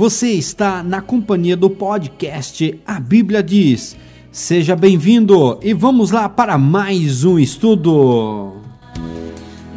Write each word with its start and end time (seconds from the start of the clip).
Você 0.00 0.30
está 0.30 0.82
na 0.82 1.02
companhia 1.02 1.54
do 1.54 1.68
podcast 1.68 2.80
A 2.86 2.98
Bíblia 2.98 3.42
Diz. 3.42 3.94
Seja 4.32 4.74
bem-vindo 4.74 5.60
e 5.62 5.74
vamos 5.74 6.10
lá 6.10 6.26
para 6.26 6.56
mais 6.56 7.22
um 7.22 7.38
estudo. 7.38 8.62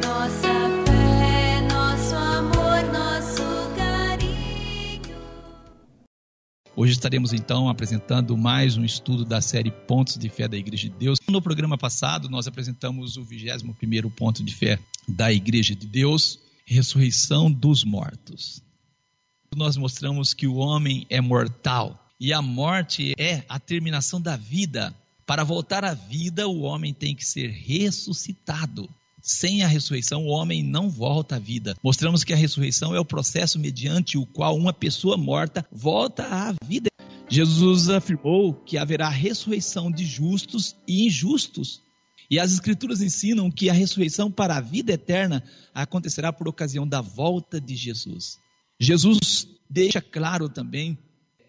Nossa 0.02 0.48
fé, 0.86 1.60
nosso 1.70 2.14
amor, 2.14 2.90
nosso 2.90 3.76
carinho. 3.76 5.14
Hoje 6.74 6.92
estaremos 6.94 7.34
então 7.34 7.68
apresentando 7.68 8.34
mais 8.34 8.78
um 8.78 8.84
estudo 8.86 9.26
da 9.26 9.42
série 9.42 9.70
Pontos 9.70 10.16
de 10.16 10.30
Fé 10.30 10.48
da 10.48 10.56
Igreja 10.56 10.88
de 10.88 10.94
Deus. 10.96 11.18
No 11.28 11.42
programa 11.42 11.76
passado, 11.76 12.30
nós 12.30 12.46
apresentamos 12.46 13.18
o 13.18 13.26
21º 13.26 14.10
ponto 14.10 14.42
de 14.42 14.54
fé 14.54 14.78
da 15.06 15.30
Igreja 15.30 15.74
de 15.74 15.86
Deus, 15.86 16.38
ressurreição 16.64 17.52
dos 17.52 17.84
mortos. 17.84 18.64
Nós 19.56 19.76
mostramos 19.76 20.34
que 20.34 20.46
o 20.46 20.56
homem 20.56 21.06
é 21.08 21.20
mortal 21.20 21.98
e 22.18 22.32
a 22.32 22.42
morte 22.42 23.14
é 23.18 23.44
a 23.48 23.58
terminação 23.58 24.20
da 24.20 24.36
vida. 24.36 24.94
Para 25.26 25.44
voltar 25.44 25.84
à 25.84 25.94
vida, 25.94 26.48
o 26.48 26.62
homem 26.62 26.92
tem 26.92 27.14
que 27.14 27.24
ser 27.24 27.50
ressuscitado. 27.50 28.88
Sem 29.22 29.62
a 29.62 29.66
ressurreição, 29.66 30.26
o 30.26 30.28
homem 30.28 30.62
não 30.62 30.90
volta 30.90 31.36
à 31.36 31.38
vida. 31.38 31.74
Mostramos 31.82 32.24
que 32.24 32.32
a 32.32 32.36
ressurreição 32.36 32.94
é 32.94 33.00
o 33.00 33.04
processo 33.04 33.58
mediante 33.58 34.18
o 34.18 34.26
qual 34.26 34.56
uma 34.56 34.72
pessoa 34.72 35.16
morta 35.16 35.66
volta 35.72 36.24
à 36.24 36.54
vida. 36.66 36.90
Jesus 37.28 37.88
afirmou 37.88 38.52
que 38.52 38.76
haverá 38.76 39.08
ressurreição 39.08 39.90
de 39.90 40.04
justos 40.04 40.76
e 40.86 41.06
injustos. 41.06 41.80
E 42.30 42.38
as 42.38 42.52
Escrituras 42.52 43.00
ensinam 43.00 43.50
que 43.50 43.70
a 43.70 43.72
ressurreição 43.72 44.30
para 44.30 44.56
a 44.56 44.60
vida 44.60 44.92
eterna 44.92 45.42
acontecerá 45.74 46.32
por 46.32 46.48
ocasião 46.48 46.86
da 46.86 47.00
volta 47.00 47.60
de 47.60 47.76
Jesus. 47.76 48.38
Jesus 48.78 49.46
deixa 49.74 50.00
claro 50.00 50.48
também 50.48 50.96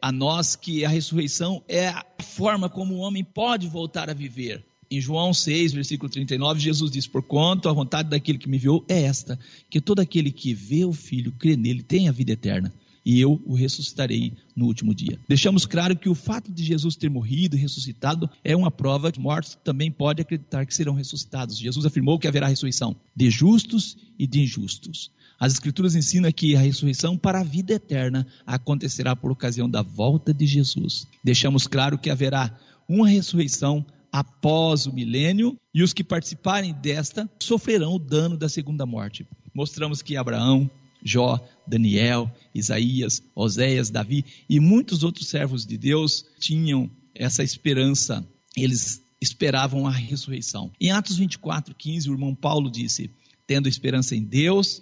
a 0.02 0.12
nós 0.12 0.56
que 0.56 0.84
a 0.84 0.90
ressurreição 0.90 1.64
é 1.68 1.90
a 1.90 2.04
forma 2.20 2.68
como 2.68 2.96
o 2.96 2.98
homem 2.98 3.24
pode 3.24 3.68
voltar 3.68 4.10
a 4.10 4.14
viver. 4.14 4.66
Em 4.90 5.00
João 5.00 5.32
6, 5.32 5.74
versículo 5.74 6.10
39, 6.10 6.60
Jesus 6.60 6.92
diz: 6.92 7.06
Porquanto 7.06 7.70
a 7.70 7.74
vontade 7.74 8.10
daquele 8.10 8.40
que 8.40 8.50
me 8.50 8.58
viu 8.58 8.84
é 8.88 9.04
esta, 9.04 9.38
que 9.70 9.80
todo 9.80 10.00
aquele 10.00 10.32
que 10.32 10.56
vê 10.56 10.86
o 10.86 10.92
Filho, 10.92 11.32
crê 11.34 11.56
nele, 11.56 11.84
tem 11.84 12.10
a 12.10 12.12
vida 12.12 12.32
eterna, 12.32 12.74
e 13.06 13.20
eu 13.20 13.40
o 13.46 13.54
ressuscitarei 13.54 14.34
no 14.56 14.66
último 14.66 14.94
dia. 14.94 15.20
Deixamos 15.28 15.68
claro 15.68 15.96
que 15.96 16.10
o 16.10 16.16
fato 16.16 16.52
de 16.52 16.64
Jesus 16.64 16.96
ter 16.96 17.10
morrido 17.10 17.56
e 17.56 17.60
ressuscitado 17.60 18.28
é 18.44 18.56
uma 18.56 18.72
prova 18.72 19.12
que 19.12 19.20
mortos 19.20 19.56
também 19.64 19.92
podem 19.92 20.24
acreditar 20.24 20.66
que 20.66 20.74
serão 20.74 20.96
ressuscitados. 20.96 21.58
Jesus 21.58 21.86
afirmou 21.86 22.18
que 22.18 22.28
haverá 22.28 22.48
ressurreição 22.48 22.96
de 23.16 23.30
justos 23.30 23.96
e 24.18 24.26
de 24.26 24.42
injustos. 24.42 25.12
As 25.40 25.54
Escrituras 25.54 25.96
ensinam 25.96 26.32
que 26.32 26.56
a 26.56 26.60
ressurreição 26.60 27.18
para 27.18 27.40
a 27.40 27.44
vida 27.44 27.74
eterna 27.74 28.26
acontecerá 28.46 29.16
por 29.16 29.32
ocasião 29.32 29.70
da 29.70 29.82
volta 29.82 30.34
de 30.34 30.46
Jesus. 30.46 31.08
Deixamos 31.24 31.68
claro 31.68 31.98
que 31.98 32.10
haverá 32.10 32.58
uma 32.88 33.08
ressurreição 33.08 33.86
após 34.12 34.86
o 34.86 34.94
milênio 34.94 35.60
e 35.74 35.84
os 35.84 35.92
que 35.92 36.04
participarem 36.04 36.74
desta 36.74 37.30
sofrerão 37.42 37.96
o 37.96 38.00
dano 38.00 38.38
da 38.38 38.48
segunda 38.48 38.86
morte. 38.86 39.28
Mostramos 39.54 40.02
que 40.02 40.16
Abraão, 40.16 40.70
Jó, 41.04 41.38
Daniel, 41.68 42.32
Isaías, 42.54 43.22
Oséias, 43.36 43.90
Davi 43.90 44.24
e 44.50 44.60
muitos 44.60 45.04
outros 45.04 45.28
servos 45.28 45.66
de 45.66 45.78
Deus 45.78 46.26
tinham 46.40 46.90
essa 47.14 47.44
esperança. 47.44 48.26
Eles 48.56 49.02
esperavam 49.22 49.86
a 49.86 49.92
ressurreição. 49.92 50.72
Em 50.80 50.92
Atos 50.92 51.18
24, 51.18 51.76
15, 51.76 52.10
o 52.10 52.14
irmão 52.14 52.34
Paulo 52.34 52.72
disse: 52.72 53.12
Tendo 53.46 53.68
esperança 53.68 54.16
em 54.16 54.24
Deus, 54.24 54.82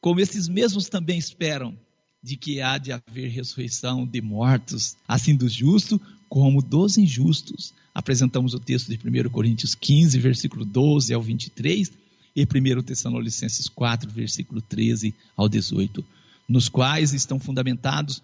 como 0.00 0.20
esses 0.20 0.48
mesmos 0.48 0.88
também 0.88 1.18
esperam 1.18 1.76
de 2.22 2.36
que 2.36 2.60
há 2.60 2.78
de 2.78 2.92
haver 2.92 3.30
ressurreição 3.30 4.06
de 4.06 4.20
mortos, 4.20 4.96
assim 5.06 5.34
dos 5.34 5.52
justos 5.52 5.98
como 6.28 6.62
dos 6.62 6.96
injustos. 6.96 7.72
Apresentamos 7.94 8.54
o 8.54 8.60
texto 8.60 8.88
de 8.88 8.96
1 8.96 9.30
Coríntios 9.30 9.74
15, 9.74 10.18
versículo 10.18 10.64
12 10.64 11.12
ao 11.12 11.22
23, 11.22 11.90
e 12.36 12.42
1 12.42 12.82
Tessalonicenses 12.82 13.68
4, 13.68 14.10
versículo 14.10 14.60
13 14.60 15.14
ao 15.36 15.48
18, 15.48 16.04
nos 16.48 16.68
quais 16.68 17.12
estão 17.12 17.40
fundamentados 17.40 18.22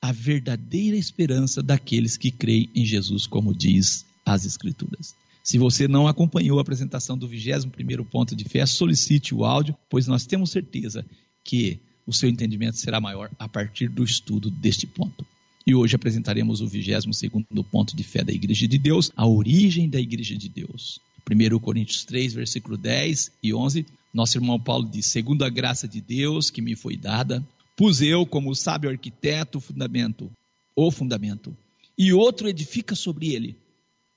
a 0.00 0.12
verdadeira 0.12 0.96
esperança 0.96 1.62
daqueles 1.62 2.16
que 2.16 2.30
creem 2.30 2.70
em 2.74 2.84
Jesus, 2.84 3.26
como 3.26 3.54
diz 3.54 4.04
as 4.24 4.44
Escrituras. 4.44 5.14
Se 5.42 5.58
você 5.58 5.88
não 5.88 6.06
acompanhou 6.06 6.58
a 6.58 6.62
apresentação 6.62 7.18
do 7.18 7.28
21º 7.28 8.04
ponto 8.04 8.36
de 8.36 8.44
fé, 8.44 8.64
solicite 8.64 9.34
o 9.34 9.44
áudio, 9.44 9.76
pois 9.90 10.06
nós 10.06 10.24
temos 10.24 10.50
certeza 10.50 11.04
que 11.42 11.80
o 12.06 12.12
seu 12.12 12.28
entendimento 12.28 12.76
será 12.76 13.00
maior 13.00 13.28
a 13.38 13.48
partir 13.48 13.88
do 13.88 14.04
estudo 14.04 14.50
deste 14.50 14.86
ponto. 14.86 15.26
E 15.66 15.74
hoje 15.74 15.96
apresentaremos 15.96 16.60
o 16.60 16.66
22º 16.66 17.64
ponto 17.64 17.96
de 17.96 18.04
fé 18.04 18.22
da 18.22 18.32
Igreja 18.32 18.68
de 18.68 18.78
Deus, 18.78 19.10
a 19.16 19.26
origem 19.26 19.88
da 19.88 20.00
Igreja 20.00 20.36
de 20.36 20.48
Deus. 20.48 21.00
1 21.28 21.58
Coríntios 21.58 22.04
3, 22.04 22.34
versículo 22.34 22.76
10 22.76 23.32
e 23.42 23.54
11, 23.54 23.86
nosso 24.14 24.36
irmão 24.36 24.60
Paulo 24.60 24.88
diz: 24.88 25.06
Segundo 25.06 25.44
a 25.44 25.48
graça 25.48 25.88
de 25.88 26.00
Deus 26.00 26.50
que 26.50 26.60
me 26.60 26.76
foi 26.76 26.96
dada, 26.96 27.44
pus 27.76 28.00
eu 28.00 28.26
como 28.26 28.54
sábio 28.54 28.90
arquiteto 28.90 29.58
o 29.58 29.60
fundamento, 29.60 30.30
o 30.74 30.90
fundamento, 30.90 31.56
e 31.96 32.12
outro 32.12 32.48
edifica 32.48 32.94
sobre 32.94 33.32
ele 33.32 33.56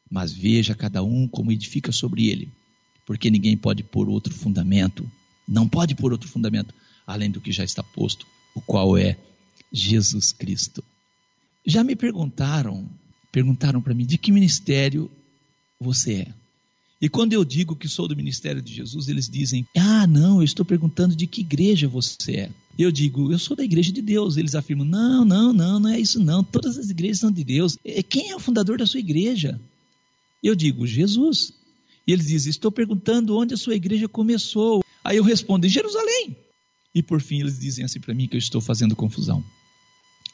mas 0.09 0.31
veja 0.31 0.75
cada 0.75 1.03
um 1.03 1.27
como 1.27 1.51
edifica 1.51 1.91
sobre 1.91 2.29
ele, 2.29 2.49
porque 3.05 3.29
ninguém 3.29 3.57
pode 3.57 3.83
pôr 3.83 4.09
outro 4.09 4.33
fundamento, 4.33 5.09
não 5.47 5.67
pode 5.67 5.95
pôr 5.95 6.11
outro 6.11 6.27
fundamento 6.27 6.73
além 7.05 7.29
do 7.29 7.41
que 7.41 7.51
já 7.51 7.63
está 7.63 7.83
posto, 7.83 8.25
o 8.53 8.61
qual 8.61 8.97
é 8.97 9.17
Jesus 9.71 10.31
Cristo. 10.31 10.83
Já 11.65 11.83
me 11.83 11.95
perguntaram, 11.95 12.88
perguntaram 13.31 13.81
para 13.81 13.94
mim 13.94 14.05
de 14.05 14.17
que 14.17 14.31
ministério 14.31 15.09
você 15.79 16.13
é. 16.13 16.33
E 17.01 17.09
quando 17.09 17.33
eu 17.33 17.44
digo 17.44 17.75
que 17.75 17.89
sou 17.89 18.07
do 18.07 18.15
ministério 18.15 18.61
de 18.61 18.73
Jesus, 18.73 19.09
eles 19.09 19.29
dizem: 19.29 19.67
Ah, 19.75 20.07
não, 20.07 20.38
eu 20.38 20.44
estou 20.44 20.65
perguntando 20.65 21.15
de 21.15 21.27
que 21.27 21.41
igreja 21.41 21.88
você 21.88 22.31
é. 22.31 22.51
Eu 22.77 22.91
digo, 22.91 23.31
eu 23.31 23.39
sou 23.39 23.55
da 23.55 23.63
igreja 23.63 23.91
de 23.91 24.01
Deus. 24.01 24.38
Eles 24.38 24.55
afirmam: 24.55 24.85
Não, 24.85 25.25
não, 25.25 25.51
não, 25.51 25.79
não 25.79 25.89
é 25.89 25.99
isso 25.99 26.23
não. 26.23 26.44
Todas 26.44 26.77
as 26.77 26.89
igrejas 26.89 27.19
são 27.19 27.31
de 27.31 27.44
Deus. 27.44 27.77
Quem 28.09 28.31
é 28.31 28.35
o 28.35 28.39
fundador 28.39 28.77
da 28.77 28.88
sua 28.88 28.99
igreja? 28.99 29.59
Eu 30.45 30.53
digo, 30.53 30.85
Jesus. 30.85 31.51
E 32.06 32.13
eles 32.13 32.28
dizem, 32.28 32.51
estou 32.51 32.72
perguntando 32.72 33.35
onde 33.35 33.56
a 33.56 33.57
sua 33.57 33.73
igreja 33.73 34.07
começou. 34.07 34.83
Aí 35.03 35.17
eu 35.17 35.23
respondo, 35.23 35.66
em 35.66 35.69
Jerusalém. 35.69 36.38
E 36.94 37.01
por 37.01 37.19
fim 37.19 37.39
eles 37.39 37.59
dizem 37.59 37.83
assim 37.83 38.00
para 38.00 38.13
mim 38.13 38.28
que 38.28 38.35
eu 38.35 38.39
estou 38.39 38.61
fazendo 38.61 38.95
confusão. 38.95 39.44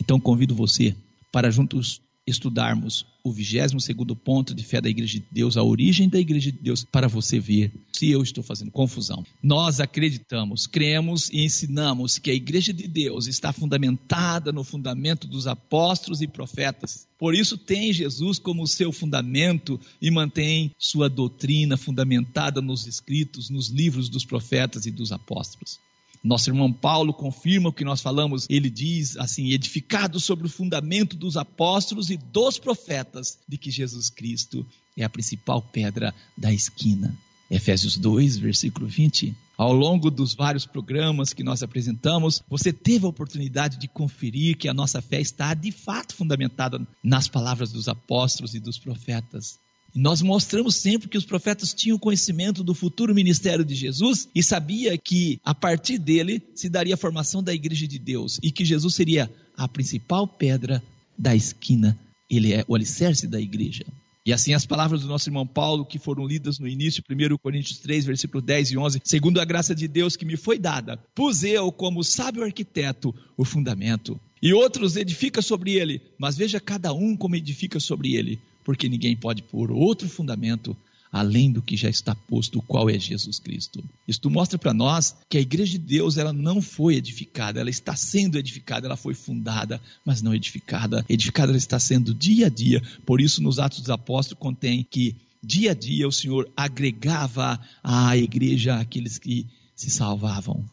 Então 0.02 0.20
convido 0.20 0.54
você 0.54 0.94
para 1.32 1.50
juntos 1.50 2.02
estudarmos 2.32 3.06
o 3.24 3.32
22 3.32 3.86
ponto 4.24 4.56
de 4.56 4.64
fé 4.64 4.82
da 4.82 4.90
Igreja 4.90 5.20
de 5.20 5.26
Deus, 5.32 5.58
a 5.58 5.64
origem 5.64 6.10
da 6.10 6.20
Igreja 6.20 6.52
de 6.52 6.58
Deus, 6.58 6.84
para 6.84 7.08
você 7.08 7.40
ver 7.40 7.72
se 7.94 8.10
eu 8.10 8.24
estou 8.24 8.44
fazendo 8.44 8.72
confusão. 8.72 9.24
Nós 9.44 9.80
acreditamos, 9.80 10.66
cremos 10.66 11.30
e 11.30 11.44
ensinamos 11.46 12.18
que 12.18 12.32
a 12.32 12.34
Igreja 12.34 12.74
de 12.74 12.88
Deus 12.88 13.28
está 13.28 13.54
fundamentada 13.54 14.52
no 14.52 14.64
fundamento 14.64 15.28
dos 15.28 15.46
apóstolos 15.46 16.22
e 16.22 16.28
profetas. 16.28 17.08
Por 17.20 17.36
isso 17.36 17.58
tem 17.58 17.94
Jesus 17.94 18.40
como 18.40 18.66
seu 18.66 18.92
fundamento 18.92 19.80
e 20.02 20.10
mantém 20.10 20.72
sua 20.80 21.08
doutrina 21.08 21.78
fundamentada 21.78 22.62
nos 22.62 22.88
escritos, 22.88 23.50
nos 23.50 23.70
livros 23.70 24.10
dos 24.10 24.26
profetas 24.26 24.88
e 24.88 24.92
dos 24.92 25.12
apóstolos. 25.12 25.80
Nosso 26.24 26.50
irmão 26.50 26.72
Paulo 26.72 27.14
confirma 27.14 27.70
o 27.70 27.74
que 27.74 27.84
nós 27.84 28.02
falamos. 28.02 28.46
Ele 28.50 28.70
diz 28.70 29.18
assim: 29.18 29.52
edificado 29.52 30.20
sobre 30.20 30.46
o 30.46 30.50
fundamento 30.50 31.16
dos 31.16 31.36
apóstolos 31.36 32.10
e 32.10 32.18
dos 32.18 32.60
profetas, 32.60 33.40
de 33.48 33.58
que 33.58 33.72
Jesus 33.72 34.10
Cristo 34.10 34.66
é 34.96 35.04
a 35.04 35.10
principal 35.10 35.62
pedra 35.62 36.14
da 36.38 36.54
esquina. 36.54 37.18
Efésios 37.50 37.98
2, 37.98 38.38
versículo 38.38 38.88
20. 38.88 39.36
Ao 39.58 39.74
longo 39.74 40.10
dos 40.10 40.34
vários 40.34 40.66
programas 40.66 41.34
que 41.34 41.44
nós 41.44 41.62
apresentamos, 41.62 42.42
você 42.50 42.72
teve 42.72 43.06
a 43.06 43.10
oportunidade 43.10 43.78
de 43.78 43.88
conferir 43.88 44.58
que 44.58 44.70
a 44.70 44.74
nossa 44.74 45.02
fé 45.02 45.20
está 45.20 45.54
de 45.54 45.72
fato 45.72 46.16
fundamentada 46.16 46.80
nas 47.04 47.28
palavras 47.28 47.72
dos 47.72 47.88
apóstolos 47.88 48.56
e 48.56 48.60
dos 48.60 48.80
profetas. 48.80 49.60
Nós 49.94 50.22
mostramos 50.22 50.76
sempre 50.76 51.10
que 51.10 51.18
os 51.18 51.26
profetas 51.26 51.74
tinham 51.74 52.00
conhecimento 52.00 52.64
do 52.64 52.74
futuro 52.74 53.14
ministério 53.14 53.66
de 53.66 53.76
Jesus 53.76 54.28
e 54.34 54.42
sabia 54.42 54.98
que 54.98 55.40
a 55.44 55.54
partir 55.54 55.98
dele 55.98 56.42
se 56.56 56.70
daria 56.70 56.94
a 56.94 56.98
formação 56.98 57.44
da 57.44 57.54
igreja 57.54 57.86
de 57.86 58.00
Deus 58.00 58.40
e 58.42 58.52
que 58.52 58.64
Jesus 58.64 58.96
seria 58.96 59.30
a 59.58 59.68
principal 59.68 60.26
pedra 60.26 60.82
da 61.18 61.36
esquina. 61.36 61.98
Ele 62.30 62.54
é 62.54 62.64
o 62.68 62.76
alicerce 62.76 63.28
da 63.28 63.40
igreja. 63.40 63.86
E 64.26 64.32
assim 64.32 64.54
as 64.54 64.66
palavras 64.66 65.02
do 65.02 65.08
nosso 65.08 65.28
irmão 65.28 65.46
Paulo, 65.46 65.84
que 65.84 66.00
foram 66.00 66.26
lidas 66.26 66.58
no 66.58 66.68
início, 66.68 67.04
1 67.10 67.38
Coríntios 67.38 67.80
3, 67.80 68.06
versículo 68.06 68.42
10 68.42 68.72
e 68.72 68.78
11, 68.78 69.02
segundo 69.04 69.42
a 69.42 69.46
graça 69.46 69.76
de 69.76 69.88
Deus 69.88 70.16
que 70.16 70.26
me 70.26 70.38
foi 70.38 70.58
dada, 70.60 70.98
pus 71.14 71.44
eu 71.44 71.72
como 71.72 72.04
sábio 72.04 72.44
arquiteto 72.44 73.14
o 73.36 73.44
fundamento, 73.44 74.20
e 74.42 74.54
outros 74.54 74.96
edifica 74.96 75.42
sobre 75.42 75.74
ele, 75.74 76.02
mas 76.20 76.38
veja 76.38 76.60
cada 76.60 76.94
um 76.94 77.18
como 77.18 77.36
edifica 77.36 77.80
sobre 77.80 78.14
ele 78.14 78.40
porque 78.64 78.90
ninguém 78.90 79.16
pode 79.16 79.44
pôr 79.44 79.72
outro 79.72 80.08
fundamento 80.08 80.76
além 81.12 81.52
do 81.52 81.62
que 81.62 81.76
já 81.76 81.90
está 81.90 82.16
posto, 82.16 82.62
qual 82.62 82.90
é 82.90 82.98
Jesus 82.98 83.38
Cristo. 83.38 83.84
Isto 84.08 84.30
mostra 84.30 84.58
para 84.58 84.74
nós 84.74 85.16
que 85.30 85.38
a 85.38 85.42
igreja 85.42 85.74
de 85.74 85.80
Deus 85.80 86.18
ela 86.18 86.32
não 86.32 86.62
foi 86.62 86.96
edificada, 86.96 87.60
ela 87.60 87.70
está 87.70 87.96
sendo 87.96 88.38
edificada, 88.38 88.88
ela 88.88 88.96
foi 88.96 89.14
fundada, 89.14 89.82
mas 90.06 90.22
não 90.22 90.34
edificada. 90.34 91.06
Edificada 91.10 91.52
ela 91.52 91.58
está 91.58 91.80
sendo 91.80 92.14
dia 92.14 92.46
a 92.46 92.50
dia. 92.50 92.82
Por 93.06 93.20
isso, 93.20 93.44
nos 93.44 93.60
Atos 93.60 93.82
dos 93.82 93.90
Apóstolos 93.90 94.40
contém 94.40 94.88
que 94.90 95.16
dia 95.44 95.72
a 95.72 95.74
dia 95.74 96.08
o 96.08 96.12
Senhor 96.12 96.50
agregava 96.56 97.60
à 97.84 98.16
igreja 98.16 98.80
aqueles 98.80 99.18
que 99.18 99.46
se 99.76 99.90
salvavam. 99.90 100.64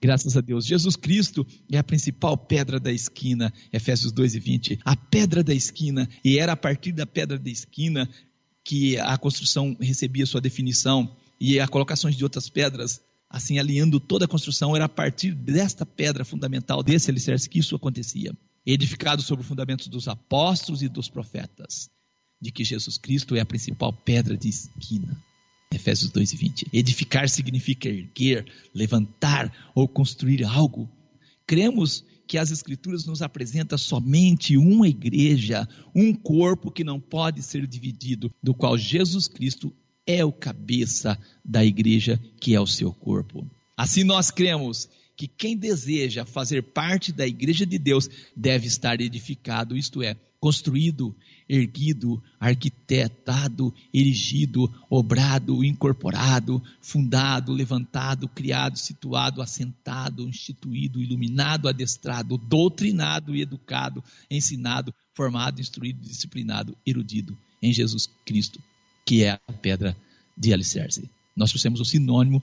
Graças 0.00 0.36
a 0.36 0.40
Deus. 0.40 0.64
Jesus 0.64 0.94
Cristo 0.94 1.44
é 1.70 1.76
a 1.76 1.82
principal 1.82 2.36
pedra 2.36 2.78
da 2.78 2.92
esquina, 2.92 3.52
Efésios 3.72 4.12
2 4.12 4.36
e 4.36 4.40
20. 4.40 4.78
A 4.84 4.94
pedra 4.94 5.42
da 5.42 5.52
esquina, 5.52 6.08
e 6.24 6.38
era 6.38 6.52
a 6.52 6.56
partir 6.56 6.92
da 6.92 7.04
pedra 7.04 7.36
da 7.36 7.50
esquina 7.50 8.08
que 8.64 8.96
a 8.98 9.18
construção 9.18 9.76
recebia 9.80 10.26
sua 10.26 10.40
definição, 10.40 11.16
e 11.40 11.58
a 11.58 11.66
colocações 11.66 12.16
de 12.16 12.22
outras 12.22 12.48
pedras, 12.48 13.00
assim 13.28 13.58
alinhando 13.58 13.98
toda 13.98 14.24
a 14.24 14.28
construção, 14.28 14.74
era 14.76 14.84
a 14.84 14.88
partir 14.88 15.34
desta 15.34 15.84
pedra 15.84 16.24
fundamental, 16.24 16.82
desse 16.82 17.10
alicerce, 17.10 17.48
que 17.48 17.58
isso 17.58 17.74
acontecia. 17.74 18.32
Edificado 18.64 19.22
sobre 19.22 19.44
o 19.44 19.48
fundamento 19.48 19.88
dos 19.88 20.06
apóstolos 20.06 20.82
e 20.82 20.88
dos 20.88 21.08
profetas, 21.08 21.88
de 22.40 22.52
que 22.52 22.64
Jesus 22.64 22.98
Cristo 22.98 23.34
é 23.34 23.40
a 23.40 23.46
principal 23.46 23.92
pedra 23.92 24.36
de 24.36 24.48
esquina. 24.48 25.16
Efésios 25.72 26.10
2 26.10 26.32
e 26.32 26.36
20. 26.36 26.66
Edificar 26.72 27.28
significa 27.28 27.88
erguer, 27.88 28.46
levantar 28.74 29.52
ou 29.74 29.86
construir 29.86 30.44
algo. 30.44 30.88
Cremos 31.46 32.04
que 32.26 32.38
as 32.38 32.50
Escrituras 32.50 33.06
nos 33.06 33.22
apresentam 33.22 33.78
somente 33.78 34.56
uma 34.56 34.88
igreja, 34.88 35.66
um 35.94 36.14
corpo 36.14 36.70
que 36.70 36.84
não 36.84 37.00
pode 37.00 37.42
ser 37.42 37.66
dividido, 37.66 38.30
do 38.42 38.54
qual 38.54 38.76
Jesus 38.76 39.26
Cristo 39.26 39.74
é 40.06 40.24
o 40.24 40.32
cabeça 40.32 41.18
da 41.44 41.64
igreja, 41.64 42.20
que 42.40 42.54
é 42.54 42.60
o 42.60 42.66
seu 42.66 42.92
corpo. 42.92 43.48
Assim 43.76 44.04
nós 44.04 44.30
cremos 44.30 44.88
que 45.16 45.26
quem 45.26 45.56
deseja 45.56 46.24
fazer 46.24 46.62
parte 46.62 47.12
da 47.12 47.26
igreja 47.26 47.66
de 47.66 47.78
Deus 47.78 48.08
deve 48.36 48.66
estar 48.66 49.00
edificado, 49.00 49.76
isto 49.76 50.02
é, 50.02 50.16
construído, 50.40 51.14
erguido, 51.48 52.22
arquitetado, 52.38 53.74
erigido, 53.92 54.72
obrado, 54.88 55.64
incorporado, 55.64 56.62
fundado, 56.80 57.52
levantado, 57.52 58.28
criado, 58.28 58.78
situado, 58.78 59.42
assentado, 59.42 60.28
instituído, 60.28 61.02
iluminado, 61.02 61.68
adestrado, 61.68 62.38
doutrinado 62.38 63.34
e 63.34 63.42
educado, 63.42 64.02
ensinado, 64.30 64.94
formado, 65.14 65.60
instruído, 65.60 66.00
disciplinado, 66.00 66.76
erudido 66.86 67.36
em 67.60 67.72
Jesus 67.72 68.08
Cristo, 68.24 68.62
que 69.04 69.24
é 69.24 69.30
a 69.30 69.52
pedra 69.52 69.96
de 70.36 70.52
alicerce. 70.52 71.10
Nós 71.36 71.50
trouxemos 71.50 71.80
o 71.80 71.84
sinônimo 71.84 72.42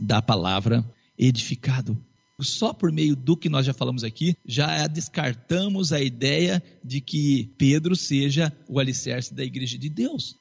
da 0.00 0.22
palavra 0.22 0.84
edificado 1.18 2.00
só 2.40 2.72
por 2.72 2.92
meio 2.92 3.16
do 3.16 3.36
que 3.36 3.48
nós 3.48 3.66
já 3.66 3.72
falamos 3.72 4.04
aqui, 4.04 4.36
já 4.46 4.86
descartamos 4.86 5.92
a 5.92 6.00
ideia 6.00 6.62
de 6.84 7.00
que 7.00 7.50
Pedro 7.58 7.96
seja 7.96 8.52
o 8.68 8.78
alicerce 8.78 9.34
da 9.34 9.44
igreja 9.44 9.76
de 9.76 9.88
Deus. 9.88 10.36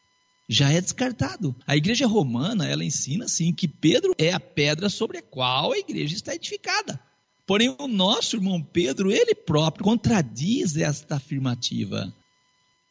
Já 0.47 0.71
é 0.71 0.79
descartado. 0.79 1.55
A 1.65 1.75
igreja 1.75 2.07
romana, 2.07 2.67
ela 2.67 2.85
ensina 2.85 3.25
assim 3.25 3.51
que 3.51 3.67
Pedro 3.67 4.13
é 4.17 4.31
a 4.31 4.39
pedra 4.39 4.89
sobre 4.89 5.17
a 5.17 5.21
qual 5.21 5.73
a 5.73 5.77
igreja 5.77 6.15
está 6.15 6.33
edificada. 6.35 6.99
Porém, 7.45 7.75
o 7.79 7.87
nosso 7.87 8.35
irmão 8.35 8.61
Pedro, 8.61 9.11
ele 9.11 9.33
próprio 9.33 9.83
contradiz 9.83 10.77
esta 10.77 11.15
afirmativa. 11.15 12.13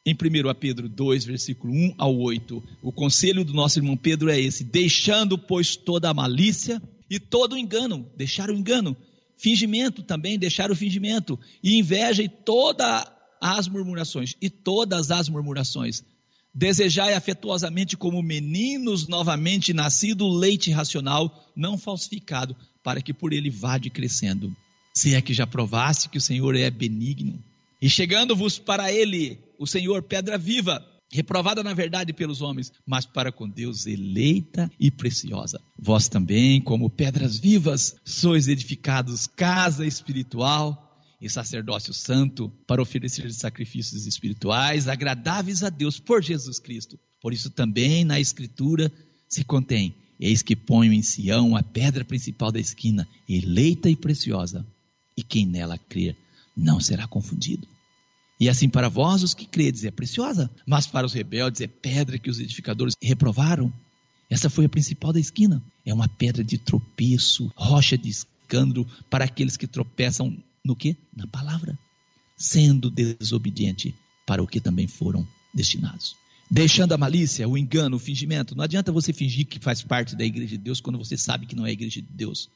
Em 0.05 0.15
1 0.15 0.55
Pedro 0.59 0.89
2, 0.89 1.25
versículo 1.25 1.73
1 1.73 1.95
ao 1.99 2.17
8, 2.17 2.63
o 2.83 2.93
conselho 2.93 3.45
do 3.45 3.53
nosso 3.53 3.79
irmão 3.79 3.97
Pedro 3.97 4.31
é 4.31 4.41
esse: 4.41 4.65
deixando, 4.65 5.37
pois, 5.39 5.77
toda 5.77 6.09
a 6.11 6.15
malícia 6.15 6.81
e 7.09 7.21
todo 7.21 7.57
engano, 7.57 8.11
deixar 8.17 8.51
o 8.51 8.55
engano. 8.55 8.97
Fingimento 9.37 10.03
também, 10.03 10.39
deixar 10.39 10.71
o 10.71 10.77
fingimento. 10.77 11.39
E 11.63 11.79
inveja 11.79 12.23
e 12.23 12.29
todas 12.29 13.05
as 13.41 13.69
murmurações. 13.69 14.35
E 14.41 14.49
todas 14.49 15.11
as 15.11 15.29
murmurações. 15.29 16.03
Desejai 16.55 17.13
afetuosamente 17.13 17.97
como 17.97 18.23
meninos 18.23 19.07
novamente 19.07 19.75
nascido 19.75 20.27
leite 20.27 20.71
racional, 20.71 21.53
não 21.55 21.77
falsificado, 21.77 22.57
para 22.83 23.03
que 23.03 23.13
por 23.13 23.33
ele 23.33 23.51
vade 23.51 23.91
crescendo. 23.91 24.57
Se 24.95 25.15
é 25.15 25.21
que 25.21 25.35
já 25.35 25.47
provaste 25.47 26.09
que 26.09 26.17
o 26.17 26.21
Senhor 26.21 26.57
é 26.57 26.71
benigno. 26.71 27.43
E 27.81 27.91
chegando-vos 27.91 28.59
para 28.59 28.91
ele, 28.91 29.39
o 29.59 29.67
Senhor, 29.67 30.03
pedra 30.03 30.39
viva, 30.39 30.83
reprovada 31.11 31.63
na 31.63 31.73
verdade 31.73 32.13
pelos 32.13 32.43
homens, 32.43 32.73
mas 32.87 33.07
para 33.07 33.31
com 33.31 33.49
Deus 33.49 33.87
eleita 33.87 34.71
e 34.79 34.91
preciosa. 34.91 35.61
Vós 35.79 36.09
também, 36.09 36.61
como 36.61 36.91
pedras 36.91 37.39
vivas, 37.39 37.97
sois 38.05 38.49
edificados 38.49 39.27
casa 39.27 39.87
espiritual 39.87 40.83
e 41.21 41.31
sacerdócio 41.31 41.95
santo 41.95 42.51
para 42.67 42.83
oferecer 42.83 43.33
sacrifícios 43.33 44.07
espirituais 44.07 44.89
agradáveis 44.89 45.63
a 45.63 45.71
Deus 45.71 45.99
por 45.99 46.23
Jesus 46.23 46.59
Cristo. 46.59 46.99
Por 47.21 47.33
isso 47.33 47.51
também 47.51 48.05
na 48.05 48.21
escritura 48.21 48.93
se 49.29 49.43
contém: 49.45 49.95
Eis 50.21 50.43
que 50.43 50.55
ponho 50.55 50.93
em 50.93 51.03
Sião 51.03 51.57
a 51.57 51.63
pedra 51.63 52.05
principal 52.05 52.53
da 52.53 52.61
esquina, 52.61 53.09
eleita 53.29 53.89
e 53.89 53.97
preciosa, 53.97 54.67
e 55.17 55.23
quem 55.23 55.47
nela 55.47 55.79
crer 55.79 56.17
não 56.57 56.81
será 56.81 57.07
confundido. 57.07 57.67
E 58.39 58.49
assim 58.49 58.69
para 58.69 58.89
vós, 58.89 59.23
os 59.23 59.35
que 59.35 59.47
credes, 59.47 59.85
é 59.85 59.91
preciosa, 59.91 60.51
mas 60.67 60.87
para 60.87 61.07
os 61.07 61.15
rebeldes 61.15 61.61
é 61.63 61.67
pedra 61.67 62.19
que 62.19 62.31
os 62.31 62.39
edificadores 62.39 62.95
reprovaram. 63.03 63.73
Essa 64.29 64.51
foi 64.51 64.67
a 64.67 64.69
principal 64.69 65.13
da 65.13 65.21
esquina. 65.21 65.63
É 65.85 65.95
uma 65.95 66.09
pedra 66.09 66.45
de 66.45 66.59
tropeço, 66.59 67.51
rocha 67.57 67.97
de 67.97 68.11
escândalo 68.11 68.87
para 69.09 69.25
aqueles 69.25 69.57
que 69.57 69.67
tropeçam 69.67 70.37
no 70.65 70.77
que? 70.77 70.97
Na 71.17 71.27
palavra, 71.27 71.79
sendo 72.37 72.91
desobediente 72.91 73.95
para 74.27 74.43
o 74.43 74.47
que 74.47 74.61
também 74.61 74.87
foram 74.87 75.27
destinados. 75.55 76.17
Deixando 76.51 76.93
a 76.93 76.99
malícia, 76.99 77.49
o 77.49 77.57
engano, 77.57 77.97
o 77.97 78.01
fingimento. 78.01 78.55
Não 78.55 78.65
adianta 78.65 78.93
você 78.93 79.13
fingir 79.13 79.47
que 79.47 79.59
faz 79.59 79.83
parte 79.83 80.15
da 80.15 80.25
igreja 80.25 80.51
de 80.51 80.59
Deus 80.59 80.81
quando 80.81 80.99
você 80.99 81.17
sabe 81.17 81.47
que 81.47 81.57
não 81.57 81.67
é 81.67 81.71
a 81.71 81.73
igreja 81.73 82.01
de 82.01 82.09
Deus. 82.09 82.49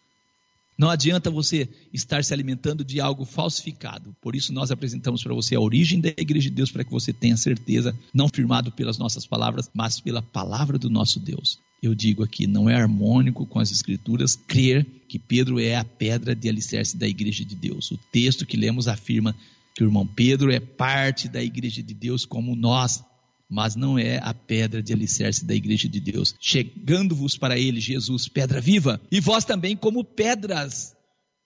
Não 0.79 0.89
adianta 0.89 1.31
você 1.31 1.69
estar 1.93 2.25
se 2.25 2.33
alimentando 2.33 2.85
de 2.85 3.01
algo 3.01 3.25
falsificado. 3.25 4.17
Por 4.21 4.35
isso, 4.35 4.53
nós 4.53 4.71
apresentamos 4.71 5.23
para 5.23 5.35
você 5.35 5.55
a 5.55 5.61
origem 5.61 6.01
da 6.01 6.09
Igreja 6.09 6.49
de 6.49 6.57
Deus, 6.57 6.71
para 6.71 6.85
que 6.85 6.91
você 6.91 7.13
tenha 7.13 7.37
certeza, 7.37 7.95
não 8.15 8.29
firmado 8.29 8.73
pelas 8.73 8.97
nossas 8.97 9.27
palavras, 9.27 9.71
mas 9.75 10.01
pela 10.01 10.23
palavra 10.23 10.79
do 10.79 10.89
nosso 10.89 11.21
Deus. 11.21 11.59
Eu 11.83 11.95
digo 11.95 12.23
aqui, 12.23 12.47
não 12.47 12.69
é 12.69 12.75
harmônico 12.75 13.47
com 13.47 13.59
as 13.59 13.71
Escrituras 13.71 14.37
crer 14.37 14.87
que 15.09 15.19
Pedro 15.19 15.59
é 15.59 15.77
a 15.77 15.85
pedra 15.85 16.35
de 16.35 16.49
alicerce 16.49 16.97
da 16.97 17.09
Igreja 17.09 17.45
de 17.45 17.55
Deus. 17.55 17.91
O 17.91 17.99
texto 18.13 18.47
que 18.47 18.57
lemos 18.57 18.87
afirma 18.89 19.35
que 19.75 19.83
o 19.83 19.87
irmão 19.87 20.07
Pedro 20.07 20.53
é 20.53 20.61
parte 20.61 21.29
da 21.29 21.43
Igreja 21.43 21.83
de 21.83 21.95
Deus 21.95 22.25
como 22.25 22.55
nós 22.55 23.03
mas 23.51 23.75
não 23.75 23.99
é 23.99 24.19
a 24.19 24.33
pedra 24.33 24.81
de 24.81 24.93
alicerce 24.93 25.45
da 25.45 25.55
igreja 25.55 25.89
de 25.89 25.99
Deus. 25.99 26.37
Chegando-vos 26.41 27.37
para 27.37 27.59
ele, 27.59 27.81
Jesus, 27.81 28.29
pedra 28.29 28.61
viva, 28.61 29.01
e 29.11 29.21
vós 29.21 29.45
também 29.45 29.77
como 29.77 30.05
pedras. 30.05 30.95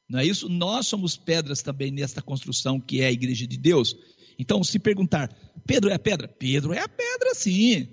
Não 0.08 0.18
é 0.18 0.26
isso? 0.26 0.50
Nós 0.50 0.86
somos 0.86 1.16
pedras 1.16 1.62
também 1.62 1.90
nesta 1.90 2.20
construção 2.20 2.78
que 2.78 3.00
é 3.00 3.06
a 3.06 3.12
igreja 3.12 3.46
de 3.46 3.56
Deus. 3.56 3.96
Então, 4.38 4.62
se 4.62 4.78
perguntar, 4.78 5.34
Pedro 5.66 5.88
é 5.88 5.94
a 5.94 5.98
pedra? 5.98 6.28
Pedro 6.28 6.74
é 6.74 6.80
a 6.80 6.88
pedra, 6.88 7.34
sim. 7.34 7.88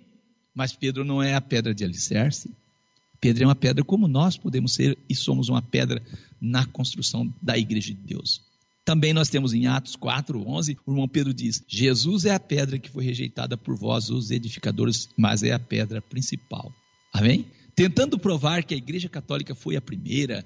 Mas 0.53 0.73
Pedro 0.73 1.05
não 1.05 1.23
é 1.23 1.33
a 1.33 1.41
pedra 1.41 1.73
de 1.73 1.85
alicerce. 1.85 2.53
Pedro 3.21 3.43
é 3.43 3.47
uma 3.47 3.55
pedra 3.55 3.83
como 3.83 4.09
nós 4.09 4.35
podemos 4.35 4.73
ser 4.73 4.97
e 5.07 5.15
somos 5.15 5.47
uma 5.47 5.61
pedra 5.61 6.03
na 6.41 6.65
construção 6.65 7.33
da 7.41 7.57
igreja 7.57 7.93
de 7.93 8.01
Deus. 8.01 8.50
Também 8.83 9.13
nós 9.13 9.29
temos 9.29 9.53
em 9.53 9.67
Atos 9.67 9.95
4, 9.95 10.41
11, 10.47 10.77
o 10.85 10.91
irmão 10.91 11.07
Pedro 11.07 11.33
diz: 11.33 11.63
Jesus 11.67 12.25
é 12.25 12.33
a 12.33 12.39
pedra 12.39 12.79
que 12.79 12.89
foi 12.89 13.05
rejeitada 13.05 13.55
por 13.55 13.75
vós, 13.75 14.09
os 14.09 14.31
edificadores, 14.31 15.09
mas 15.15 15.43
é 15.43 15.51
a 15.51 15.59
pedra 15.59 16.01
principal. 16.01 16.73
Amém? 17.13 17.45
Tentando 17.75 18.17
provar 18.17 18.63
que 18.63 18.73
a 18.73 18.77
Igreja 18.77 19.07
Católica 19.07 19.53
foi 19.55 19.75
a 19.75 19.81
primeira 19.81 20.45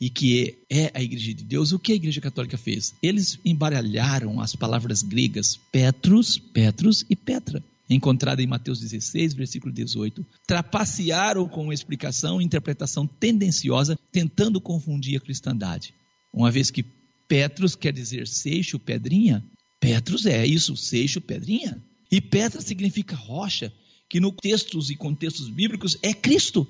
e 0.00 0.08
que 0.08 0.58
é 0.70 0.90
a 0.94 1.02
Igreja 1.02 1.34
de 1.34 1.44
Deus, 1.44 1.72
o 1.72 1.78
que 1.78 1.92
a 1.92 1.96
Igreja 1.96 2.20
Católica 2.20 2.56
fez? 2.56 2.94
Eles 3.02 3.38
embaralharam 3.44 4.40
as 4.40 4.54
palavras 4.54 5.02
gregas 5.02 5.58
Petrus, 5.72 6.38
Petrus 6.38 7.04
e 7.08 7.16
Petra 7.16 7.62
encontrada 7.94 8.40
em 8.40 8.46
Mateus 8.46 8.80
16, 8.80 9.34
versículo 9.34 9.72
18, 9.72 10.24
trapacearam 10.46 11.48
com 11.48 11.72
explicação 11.72 12.40
e 12.40 12.44
interpretação 12.44 13.06
tendenciosa, 13.06 13.98
tentando 14.12 14.60
confundir 14.60 15.16
a 15.16 15.20
cristandade. 15.20 15.92
Uma 16.32 16.50
vez 16.50 16.70
que 16.70 16.84
Petros 17.30 17.76
quer 17.76 17.92
dizer 17.92 18.26
seixo, 18.26 18.76
pedrinha. 18.76 19.40
Petros 19.78 20.26
é 20.26 20.44
isso, 20.44 20.76
seixo, 20.76 21.20
pedrinha. 21.20 21.80
E 22.10 22.20
Petra 22.20 22.60
significa 22.60 23.14
rocha, 23.14 23.72
que 24.08 24.18
no 24.18 24.32
textos 24.32 24.90
e 24.90 24.96
contextos 24.96 25.48
bíblicos 25.48 25.96
é 26.02 26.12
Cristo, 26.12 26.66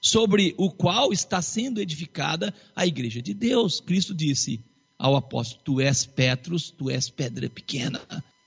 sobre 0.00 0.52
o 0.58 0.68
qual 0.68 1.12
está 1.12 1.40
sendo 1.40 1.80
edificada 1.80 2.52
a 2.74 2.84
igreja 2.88 3.22
de 3.22 3.32
Deus. 3.32 3.78
Cristo 3.78 4.12
disse 4.12 4.60
ao 4.98 5.14
apóstolo: 5.14 5.62
Tu 5.64 5.80
és 5.80 6.04
Petros, 6.04 6.70
tu 6.70 6.90
és 6.90 7.08
pedra 7.08 7.48
pequena. 7.48 8.00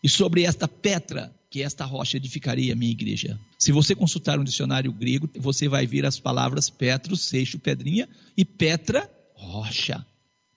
E 0.04 0.10
sobre 0.10 0.44
esta 0.44 0.68
pedra, 0.68 1.34
que 1.50 1.62
esta 1.64 1.86
rocha 1.86 2.18
edificarei 2.18 2.74
a 2.74 2.76
minha 2.76 2.92
igreja. 2.92 3.40
Se 3.58 3.72
você 3.72 3.96
consultar 3.96 4.38
um 4.38 4.44
dicionário 4.44 4.92
grego, 4.92 5.30
você 5.38 5.70
vai 5.70 5.88
ver 5.88 6.06
as 6.06 6.20
palavras 6.20 6.70
Petros, 6.70 7.22
seixo, 7.22 7.58
pedrinha 7.58 8.10
e 8.36 8.44
Petra, 8.44 9.10
rocha. 9.34 10.06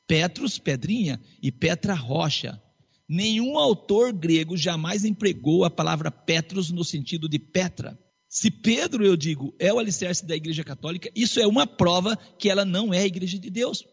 Petros, 0.07 0.59
pedrinha 0.59 1.21
e 1.43 1.51
Petra, 1.51 1.95
rocha. 1.95 2.61
Nenhum 3.09 3.59
autor 3.59 4.13
grego 4.13 4.57
jamais 4.57 5.05
empregou 5.05 5.65
a 5.65 5.71
palavra 5.71 6.11
Petros 6.11 6.71
no 6.71 6.85
sentido 6.85 7.29
de 7.29 7.39
Petra. 7.39 7.99
Se 8.29 8.51
Pedro, 8.51 9.05
eu 9.05 9.17
digo, 9.17 9.55
é 9.59 9.73
o 9.73 9.79
alicerce 9.79 10.27
da 10.27 10.35
Igreja 10.35 10.65
Católica, 10.65 11.11
isso 11.15 11.39
é 11.39 11.47
uma 11.47 11.67
prova 11.67 12.17
que 12.39 12.51
ela 12.51 12.65
não 12.65 12.93
é 12.93 13.01
a 13.01 13.07
Igreja 13.07 13.39
de 13.39 13.51
Deus. 13.51 13.85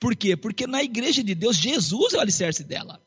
Por 0.00 0.16
quê? 0.16 0.36
Porque 0.36 0.66
na 0.66 0.82
Igreja 0.82 1.22
de 1.22 1.34
Deus, 1.34 1.56
Jesus 1.56 2.14
é 2.14 2.18
o 2.18 2.20
alicerce 2.20 2.64
dela. 2.64 3.00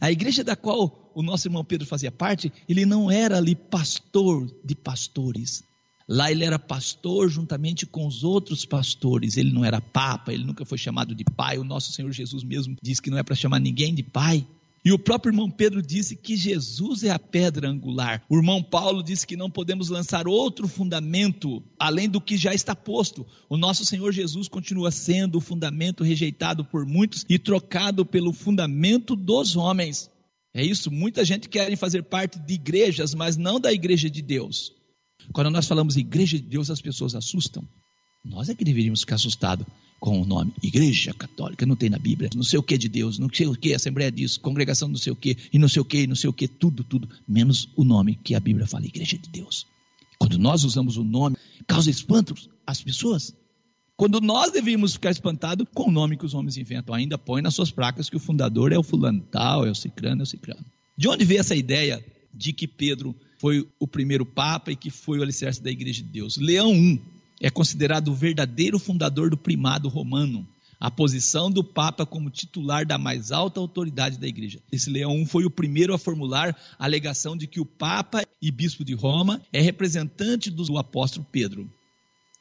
A 0.00 0.10
igreja 0.10 0.44
da 0.44 0.56
qual 0.56 1.12
o 1.14 1.22
nosso 1.22 1.46
irmão 1.46 1.64
Pedro 1.64 1.86
fazia 1.86 2.12
parte, 2.12 2.52
ele 2.68 2.84
não 2.84 3.10
era 3.10 3.38
ali 3.38 3.54
pastor 3.54 4.46
de 4.64 4.74
pastores. 4.74 5.62
Lá 6.08 6.30
ele 6.30 6.44
era 6.44 6.58
pastor 6.58 7.30
juntamente 7.30 7.86
com 7.86 8.06
os 8.06 8.22
outros 8.22 8.64
pastores. 8.64 9.36
Ele 9.36 9.52
não 9.52 9.64
era 9.64 9.80
papa, 9.80 10.32
ele 10.32 10.44
nunca 10.44 10.64
foi 10.64 10.76
chamado 10.76 11.14
de 11.14 11.24
pai. 11.24 11.58
O 11.58 11.64
nosso 11.64 11.92
Senhor 11.92 12.12
Jesus 12.12 12.44
mesmo 12.44 12.76
diz 12.82 13.00
que 13.00 13.10
não 13.10 13.18
é 13.18 13.22
para 13.22 13.34
chamar 13.34 13.58
ninguém 13.58 13.94
de 13.94 14.02
pai. 14.02 14.46
E 14.84 14.92
o 14.92 14.98
próprio 14.98 15.30
irmão 15.30 15.50
Pedro 15.50 15.80
disse 15.80 16.14
que 16.14 16.36
Jesus 16.36 17.04
é 17.04 17.10
a 17.10 17.18
pedra 17.18 17.70
angular. 17.70 18.22
O 18.28 18.36
irmão 18.36 18.62
Paulo 18.62 19.02
disse 19.02 19.26
que 19.26 19.34
não 19.34 19.50
podemos 19.50 19.88
lançar 19.88 20.28
outro 20.28 20.68
fundamento 20.68 21.62
além 21.78 22.06
do 22.06 22.20
que 22.20 22.36
já 22.36 22.52
está 22.52 22.76
posto. 22.76 23.26
O 23.48 23.56
nosso 23.56 23.86
Senhor 23.86 24.12
Jesus 24.12 24.46
continua 24.46 24.90
sendo 24.90 25.38
o 25.38 25.40
fundamento 25.40 26.04
rejeitado 26.04 26.66
por 26.66 26.84
muitos 26.84 27.24
e 27.30 27.38
trocado 27.38 28.04
pelo 28.04 28.30
fundamento 28.30 29.16
dos 29.16 29.56
homens. 29.56 30.10
É 30.52 30.62
isso, 30.62 30.90
muita 30.90 31.24
gente 31.24 31.48
quer 31.48 31.74
fazer 31.78 32.02
parte 32.02 32.38
de 32.38 32.52
igrejas, 32.52 33.14
mas 33.14 33.38
não 33.38 33.58
da 33.58 33.72
igreja 33.72 34.10
de 34.10 34.20
Deus. 34.20 34.70
Quando 35.32 35.50
nós 35.50 35.66
falamos 35.66 35.96
igreja 35.96 36.38
de 36.38 36.44
Deus, 36.44 36.70
as 36.70 36.80
pessoas 36.80 37.14
assustam. 37.14 37.66
Nós 38.24 38.48
é 38.48 38.54
que 38.54 38.64
deveríamos 38.64 39.00
ficar 39.00 39.16
assustados 39.16 39.66
com 40.00 40.20
o 40.20 40.24
nome 40.26 40.52
Igreja 40.62 41.14
Católica, 41.14 41.64
não 41.64 41.76
tem 41.76 41.88
na 41.88 41.98
Bíblia, 41.98 42.30
não 42.34 42.42
sei 42.42 42.58
o 42.58 42.62
que 42.62 42.76
de 42.76 42.88
Deus, 42.88 43.18
não 43.18 43.28
sei 43.32 43.46
o 43.46 43.54
que, 43.54 43.72
Assembleia 43.72 44.10
disso, 44.10 44.40
congregação 44.40 44.88
não 44.88 44.96
sei 44.96 45.12
o 45.12 45.16
que, 45.16 45.36
e 45.52 45.58
não 45.58 45.68
sei 45.68 45.80
o 45.80 45.84
que, 45.84 46.02
e 46.02 46.06
não 46.06 46.16
sei 46.16 46.28
o 46.28 46.32
que, 46.32 46.46
tudo, 46.46 46.84
tudo, 46.84 47.08
menos 47.26 47.68
o 47.76 47.84
nome 47.84 48.18
que 48.22 48.34
a 48.34 48.40
Bíblia 48.40 48.66
fala, 48.66 48.86
Igreja 48.86 49.16
de 49.16 49.28
Deus. 49.28 49.66
Quando 50.18 50.38
nós 50.38 50.64
usamos 50.64 50.96
o 50.96 51.04
nome, 51.04 51.36
causa 51.66 51.90
espanto 51.90 52.34
às 52.66 52.82
pessoas. 52.82 53.34
Quando 53.96 54.20
nós 54.20 54.52
devíamos 54.52 54.94
ficar 54.94 55.10
espantados 55.10 55.66
com 55.72 55.88
o 55.88 55.92
nome 55.92 56.16
que 56.16 56.26
os 56.26 56.34
homens 56.34 56.56
inventam, 56.56 56.94
ainda 56.94 57.16
põe 57.16 57.40
nas 57.40 57.54
suas 57.54 57.70
placas 57.70 58.10
que 58.10 58.16
o 58.16 58.20
fundador 58.20 58.72
é 58.72 58.78
o 58.78 58.82
fulano 58.82 59.20
tal, 59.30 59.66
é 59.66 59.70
o 59.70 59.74
cicrano, 59.74 60.22
é 60.22 60.24
o 60.24 60.26
cicrano. 60.26 60.64
De 60.98 61.08
onde 61.08 61.24
veio 61.24 61.40
essa 61.40 61.54
ideia 61.54 62.04
de 62.32 62.52
que 62.52 62.66
Pedro 62.66 63.14
foi 63.44 63.68
o 63.78 63.86
primeiro 63.86 64.24
papa 64.24 64.72
e 64.72 64.76
que 64.76 64.88
foi 64.88 65.18
o 65.18 65.22
alicerce 65.22 65.62
da 65.62 65.70
igreja 65.70 66.02
de 66.02 66.08
Deus? 66.08 66.38
Leão 66.38 66.74
I, 66.74 66.98
é 67.42 67.50
considerado 67.50 68.08
o 68.08 68.14
verdadeiro 68.14 68.78
fundador 68.78 69.28
do 69.28 69.36
primado 69.36 69.86
romano, 69.86 70.48
a 70.80 70.90
posição 70.90 71.50
do 71.50 71.62
Papa 71.62 72.06
como 72.06 72.30
titular 72.30 72.86
da 72.86 72.96
mais 72.96 73.30
alta 73.30 73.60
autoridade 73.60 74.18
da 74.18 74.26
igreja. 74.26 74.60
Esse 74.72 74.88
Leão 74.88 75.26
foi 75.26 75.44
o 75.44 75.50
primeiro 75.50 75.92
a 75.92 75.98
formular 75.98 76.56
a 76.78 76.84
alegação 76.86 77.36
de 77.36 77.46
que 77.46 77.60
o 77.60 77.66
Papa 77.66 78.24
e 78.40 78.50
Bispo 78.50 78.82
de 78.82 78.94
Roma 78.94 79.42
é 79.52 79.60
representante 79.60 80.50
do 80.50 80.78
apóstolo 80.78 81.26
Pedro. 81.30 81.70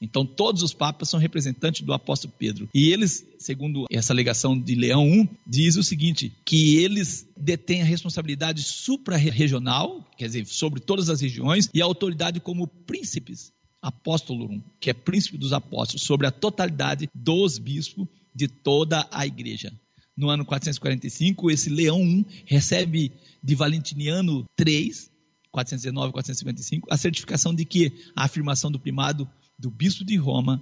Então, 0.04 0.26
todos 0.26 0.62
os 0.62 0.74
papas 0.74 1.08
são 1.08 1.20
representantes 1.20 1.82
do 1.82 1.94
apóstolo 1.94 2.34
Pedro. 2.38 2.68
E 2.74 2.92
eles, 2.92 3.26
segundo 3.40 3.86
essa 3.90 4.12
alegação 4.12 4.60
de 4.60 4.76
Leão 4.76 5.08
I, 5.08 5.30
diz 5.48 5.78
o 5.78 5.84
seguinte: 5.84 6.32
que 6.46 6.76
eles 6.76 7.26
detêm 7.38 7.82
a 7.82 7.86
responsabilidade 7.86 8.62
supra-regional, 8.64 10.06
quer 10.18 10.26
dizer, 10.26 10.46
sobre 10.46 10.82
todas 10.82 11.10
as 11.10 11.22
regiões, 11.22 11.70
e 11.74 11.82
a 11.82 11.86
autoridade 11.86 12.40
como 12.42 12.68
príncipes 12.68 13.54
apóstolo, 13.82 14.64
que 14.80 14.90
é 14.90 14.94
príncipe 14.94 15.38
dos 15.38 15.52
apóstolos, 15.52 16.04
sobre 16.04 16.28
a 16.28 16.32
totalidade 16.32 17.10
dos 17.14 17.58
bispos 17.58 18.08
de 18.34 18.48
toda 18.48 19.08
a 19.12 19.26
igreja. 19.26 19.72
No 20.16 20.30
ano 20.30 20.46
445, 20.46 21.50
esse 21.50 21.70
Leão 21.70 22.02
I 22.02 22.26
recebe 22.46 23.12
de 23.44 23.56
Valentiniano 23.56 24.46
III, 24.60 24.92
419 25.52 26.14
455, 26.14 26.88
a 26.92 26.98
certificação 26.98 27.54
de 27.54 27.66
que 27.66 27.92
a 28.16 28.26
afirmação 28.26 28.72
do 28.72 28.80
primado 28.80 29.30
do 29.58 29.70
bispo 29.70 30.04
de 30.04 30.16
Roma 30.16 30.62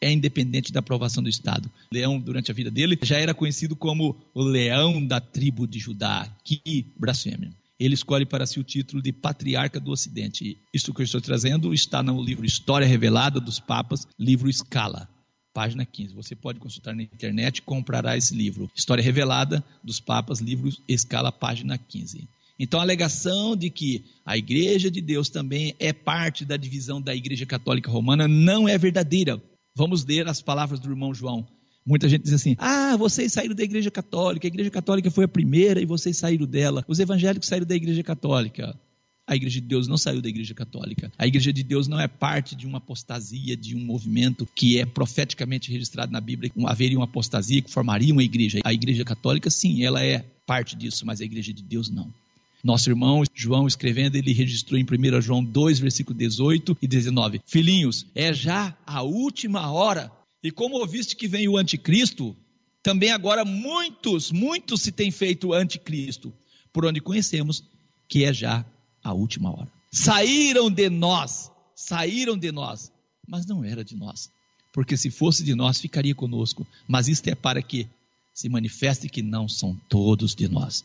é 0.00 0.10
independente 0.10 0.72
da 0.72 0.80
aprovação 0.80 1.22
do 1.22 1.28
Estado. 1.28 1.70
Leão, 1.92 2.18
durante 2.18 2.50
a 2.50 2.54
vida 2.54 2.70
dele, 2.70 2.98
já 3.02 3.18
era 3.18 3.32
conhecido 3.32 3.76
como 3.76 4.16
o 4.34 4.42
leão 4.42 5.04
da 5.04 5.20
tribo 5.20 5.66
de 5.66 5.78
Judá. 5.78 6.28
Que 6.44 6.86
blasfêmia 6.98 7.52
ele 7.84 7.94
escolhe 7.94 8.24
para 8.24 8.46
si 8.46 8.60
o 8.60 8.64
título 8.64 9.02
de 9.02 9.12
Patriarca 9.12 9.80
do 9.80 9.90
Ocidente. 9.90 10.56
Isso 10.72 10.94
que 10.94 11.02
eu 11.02 11.04
estou 11.04 11.20
trazendo 11.20 11.74
está 11.74 12.02
no 12.02 12.22
livro 12.22 12.46
História 12.46 12.86
Revelada 12.86 13.40
dos 13.40 13.58
Papas, 13.58 14.06
livro 14.18 14.48
Escala, 14.48 15.08
página 15.52 15.84
15. 15.84 16.14
Você 16.14 16.36
pode 16.36 16.60
consultar 16.60 16.94
na 16.94 17.02
internet 17.02 17.58
e 17.58 17.62
comprará 17.62 18.16
esse 18.16 18.34
livro. 18.34 18.70
História 18.74 19.02
Revelada 19.02 19.64
dos 19.82 19.98
Papas, 19.98 20.40
livro 20.40 20.70
Escala, 20.88 21.32
página 21.32 21.76
15. 21.76 22.28
Então, 22.58 22.80
a 22.80 22.82
alegação 22.82 23.56
de 23.56 23.70
que 23.70 24.04
a 24.24 24.36
Igreja 24.36 24.90
de 24.90 25.00
Deus 25.00 25.28
também 25.28 25.74
é 25.78 25.92
parte 25.92 26.44
da 26.44 26.56
divisão 26.56 27.00
da 27.00 27.14
Igreja 27.14 27.46
Católica 27.46 27.90
Romana 27.90 28.28
não 28.28 28.68
é 28.68 28.76
verdadeira. 28.78 29.42
Vamos 29.74 30.04
ler 30.04 30.28
as 30.28 30.42
palavras 30.42 30.78
do 30.78 30.90
irmão 30.90 31.14
João. 31.14 31.46
Muita 31.84 32.08
gente 32.08 32.22
diz 32.22 32.32
assim: 32.32 32.54
ah, 32.58 32.96
vocês 32.96 33.32
saíram 33.32 33.54
da 33.54 33.64
igreja 33.64 33.90
católica, 33.90 34.46
a 34.46 34.48
igreja 34.48 34.70
católica 34.70 35.10
foi 35.10 35.24
a 35.24 35.28
primeira 35.28 35.80
e 35.80 35.86
vocês 35.86 36.16
saíram 36.16 36.46
dela. 36.46 36.84
Os 36.86 37.00
evangélicos 37.00 37.48
saíram 37.48 37.66
da 37.66 37.74
igreja 37.74 38.02
católica. 38.02 38.78
A 39.26 39.36
igreja 39.36 39.60
de 39.60 39.66
Deus 39.68 39.86
não 39.86 39.96
saiu 39.96 40.20
da 40.20 40.28
igreja 40.28 40.52
católica. 40.52 41.10
A 41.16 41.26
igreja 41.26 41.52
de 41.52 41.62
Deus 41.62 41.86
não 41.86 41.98
é 41.98 42.08
parte 42.08 42.56
de 42.56 42.66
uma 42.66 42.78
apostasia, 42.78 43.56
de 43.56 43.76
um 43.76 43.80
movimento 43.80 44.46
que 44.54 44.78
é 44.78 44.84
profeticamente 44.84 45.70
registrado 45.70 46.12
na 46.12 46.20
Bíblia. 46.20 46.50
Haveria 46.66 46.98
uma 46.98 47.04
apostasia 47.04 47.62
que 47.62 47.70
formaria 47.70 48.12
uma 48.12 48.22
igreja. 48.22 48.60
A 48.64 48.72
igreja 48.72 49.04
católica, 49.04 49.48
sim, 49.48 49.84
ela 49.84 50.04
é 50.04 50.24
parte 50.44 50.74
disso, 50.74 51.06
mas 51.06 51.20
a 51.20 51.24
igreja 51.24 51.52
de 51.52 51.62
Deus 51.62 51.88
não. 51.88 52.12
Nosso 52.62 52.88
irmão 52.88 53.24
João, 53.34 53.66
escrevendo, 53.66 54.16
ele 54.16 54.32
registrou 54.32 54.78
em 54.78 54.84
1 54.84 55.20
João 55.20 55.44
2, 55.44 55.80
versículo 55.80 56.16
18 56.16 56.78
e 56.80 56.86
19: 56.86 57.40
Filhinhos, 57.44 58.06
é 58.14 58.32
já 58.32 58.76
a 58.86 59.02
última 59.02 59.70
hora. 59.72 60.12
E 60.42 60.50
como 60.50 60.76
ouviste 60.76 61.16
que 61.16 61.26
vem 61.26 61.48
o 61.48 61.56
anticristo, 61.56 62.36
também 62.82 63.10
agora 63.10 63.44
muitos, 63.44 64.30
muitos 64.30 64.82
se 64.82 64.92
têm 64.92 65.10
feito 65.10 65.52
anticristo, 65.52 66.32
por 66.72 66.84
onde 66.84 67.00
conhecemos 67.00 67.64
que 68.08 68.24
é 68.24 68.32
já 68.32 68.64
a 69.02 69.12
última 69.12 69.50
hora. 69.50 69.70
Saíram 69.90 70.70
de 70.70 70.88
nós, 70.88 71.50
saíram 71.74 72.36
de 72.36 72.52
nós, 72.52 72.92
mas 73.26 73.44
não 73.46 73.64
era 73.64 73.84
de 73.84 73.96
nós. 73.96 74.30
Porque 74.72 74.96
se 74.96 75.10
fosse 75.10 75.44
de 75.44 75.54
nós, 75.54 75.80
ficaria 75.80 76.14
conosco. 76.14 76.66
Mas 76.88 77.08
isto 77.08 77.28
é 77.28 77.34
para 77.34 77.60
que 77.60 77.88
se 78.32 78.48
manifeste 78.48 79.08
que 79.08 79.22
não 79.22 79.48
são 79.48 79.78
todos 79.88 80.34
de 80.34 80.48
nós. 80.48 80.84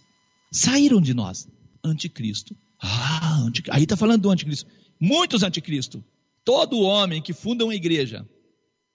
Saíram 0.51 1.01
de 1.01 1.13
nós, 1.13 1.47
anticristo. 1.83 2.55
Ah, 2.79 3.39
anticristo. 3.41 3.75
aí 3.75 3.83
está 3.83 3.97
falando 3.97 4.21
do 4.21 4.29
anticristo. 4.29 4.69
Muitos 4.99 5.43
anticristo. 5.43 6.03
Todo 6.43 6.81
homem 6.81 7.21
que 7.21 7.33
funda 7.33 7.63
uma 7.63 7.75
igreja 7.75 8.27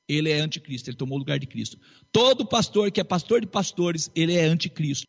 ele 0.08 0.30
é 0.30 0.40
anticristo, 0.40 0.90
ele 0.90 0.96
tomou 0.96 1.16
o 1.16 1.18
lugar 1.18 1.38
de 1.38 1.46
Cristo. 1.46 1.78
Todo 2.10 2.46
pastor 2.46 2.90
que 2.90 3.00
é 3.00 3.04
pastor 3.04 3.40
de 3.40 3.46
pastores, 3.46 4.10
ele 4.14 4.34
é 4.34 4.44
anticristo. 4.44 5.06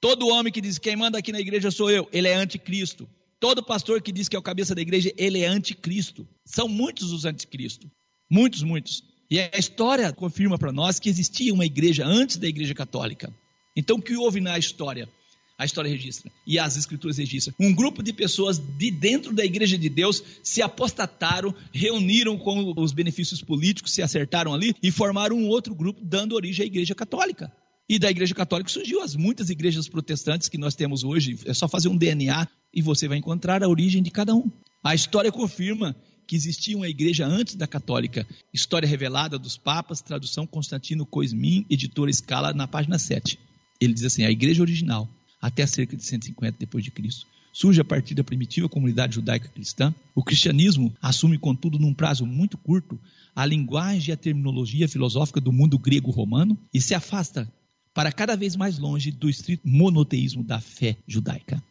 Todo 0.00 0.28
homem 0.28 0.52
que 0.52 0.60
diz 0.60 0.78
quem 0.78 0.96
manda 0.96 1.18
aqui 1.18 1.32
na 1.32 1.40
igreja 1.40 1.70
sou 1.70 1.90
eu, 1.90 2.08
ele 2.12 2.28
é 2.28 2.34
anticristo. 2.34 3.08
Todo 3.40 3.62
pastor 3.62 4.02
que 4.02 4.12
diz 4.12 4.28
que 4.28 4.36
é 4.36 4.38
o 4.38 4.42
cabeça 4.42 4.74
da 4.74 4.82
igreja, 4.82 5.12
ele 5.16 5.40
é 5.40 5.46
anticristo. 5.46 6.26
São 6.44 6.68
muitos 6.68 7.12
os 7.12 7.24
anticristo. 7.24 7.90
Muitos, 8.30 8.62
muitos. 8.62 9.02
E 9.30 9.38
a 9.38 9.58
história 9.58 10.12
confirma 10.12 10.58
para 10.58 10.72
nós 10.72 10.98
que 10.98 11.08
existia 11.08 11.52
uma 11.52 11.64
igreja 11.64 12.06
antes 12.06 12.36
da 12.36 12.46
igreja 12.46 12.74
católica. 12.74 13.34
Então, 13.76 13.96
o 13.96 14.02
que 14.02 14.16
houve 14.16 14.40
na 14.40 14.58
história? 14.58 15.08
A 15.56 15.64
história 15.64 15.88
registra 15.88 16.32
e 16.44 16.58
as 16.58 16.76
escrituras 16.76 17.16
registram. 17.16 17.54
Um 17.60 17.72
grupo 17.72 18.02
de 18.02 18.12
pessoas 18.12 18.58
de 18.58 18.90
dentro 18.90 19.32
da 19.32 19.44
igreja 19.44 19.78
de 19.78 19.88
Deus 19.88 20.22
se 20.42 20.60
apostataram, 20.60 21.54
reuniram 21.72 22.36
com 22.36 22.74
os 22.76 22.92
benefícios 22.92 23.40
políticos, 23.40 23.92
se 23.92 24.02
acertaram 24.02 24.52
ali 24.52 24.74
e 24.82 24.90
formaram 24.90 25.36
um 25.36 25.46
outro 25.46 25.72
grupo, 25.72 26.00
dando 26.02 26.34
origem 26.34 26.64
à 26.64 26.66
igreja 26.66 26.94
católica. 26.94 27.52
E 27.88 28.00
da 28.00 28.10
igreja 28.10 28.34
católica 28.34 28.68
surgiu 28.68 29.00
as 29.00 29.14
muitas 29.14 29.48
igrejas 29.48 29.88
protestantes 29.88 30.48
que 30.48 30.58
nós 30.58 30.74
temos 30.74 31.04
hoje. 31.04 31.38
É 31.44 31.54
só 31.54 31.68
fazer 31.68 31.88
um 31.88 31.96
DNA 31.96 32.48
e 32.72 32.82
você 32.82 33.06
vai 33.06 33.18
encontrar 33.18 33.62
a 33.62 33.68
origem 33.68 34.02
de 34.02 34.10
cada 34.10 34.34
um. 34.34 34.50
A 34.82 34.94
história 34.94 35.30
confirma 35.30 35.94
que 36.26 36.34
existia 36.34 36.76
uma 36.76 36.88
igreja 36.88 37.26
antes 37.26 37.54
da 37.54 37.66
católica. 37.66 38.26
História 38.52 38.88
revelada 38.88 39.38
dos 39.38 39.56
papas, 39.56 40.00
tradução 40.00 40.46
Constantino 40.46 41.06
Coismin, 41.06 41.64
editora 41.70 42.10
Escala, 42.10 42.52
na 42.52 42.66
página 42.66 42.98
7. 42.98 43.38
Ele 43.80 43.92
diz 43.92 44.04
assim: 44.04 44.24
a 44.24 44.30
igreja 44.30 44.62
original 44.62 45.08
até 45.44 45.66
cerca 45.66 45.94
de 45.94 46.02
150 46.02 46.56
depois 46.58 46.82
de 46.82 46.90
Cristo. 46.90 47.26
Surge 47.52 47.78
a 47.78 47.84
partir 47.84 48.14
da 48.14 48.24
primitiva 48.24 48.66
comunidade 48.66 49.16
judaica 49.16 49.46
cristã. 49.46 49.94
O 50.14 50.24
cristianismo 50.24 50.90
assume, 51.02 51.36
contudo, 51.36 51.78
num 51.78 51.92
prazo 51.92 52.24
muito 52.24 52.56
curto, 52.56 52.98
a 53.36 53.44
linguagem 53.44 54.08
e 54.08 54.12
a 54.12 54.16
terminologia 54.16 54.88
filosófica 54.88 55.42
do 55.42 55.52
mundo 55.52 55.78
grego-romano 55.78 56.58
e 56.72 56.80
se 56.80 56.94
afasta 56.94 57.46
para 57.92 58.10
cada 58.10 58.34
vez 58.36 58.56
mais 58.56 58.78
longe 58.78 59.10
do 59.10 59.28
estrito 59.28 59.68
monoteísmo 59.68 60.42
da 60.42 60.60
fé 60.60 60.96
judaica. 61.06 61.62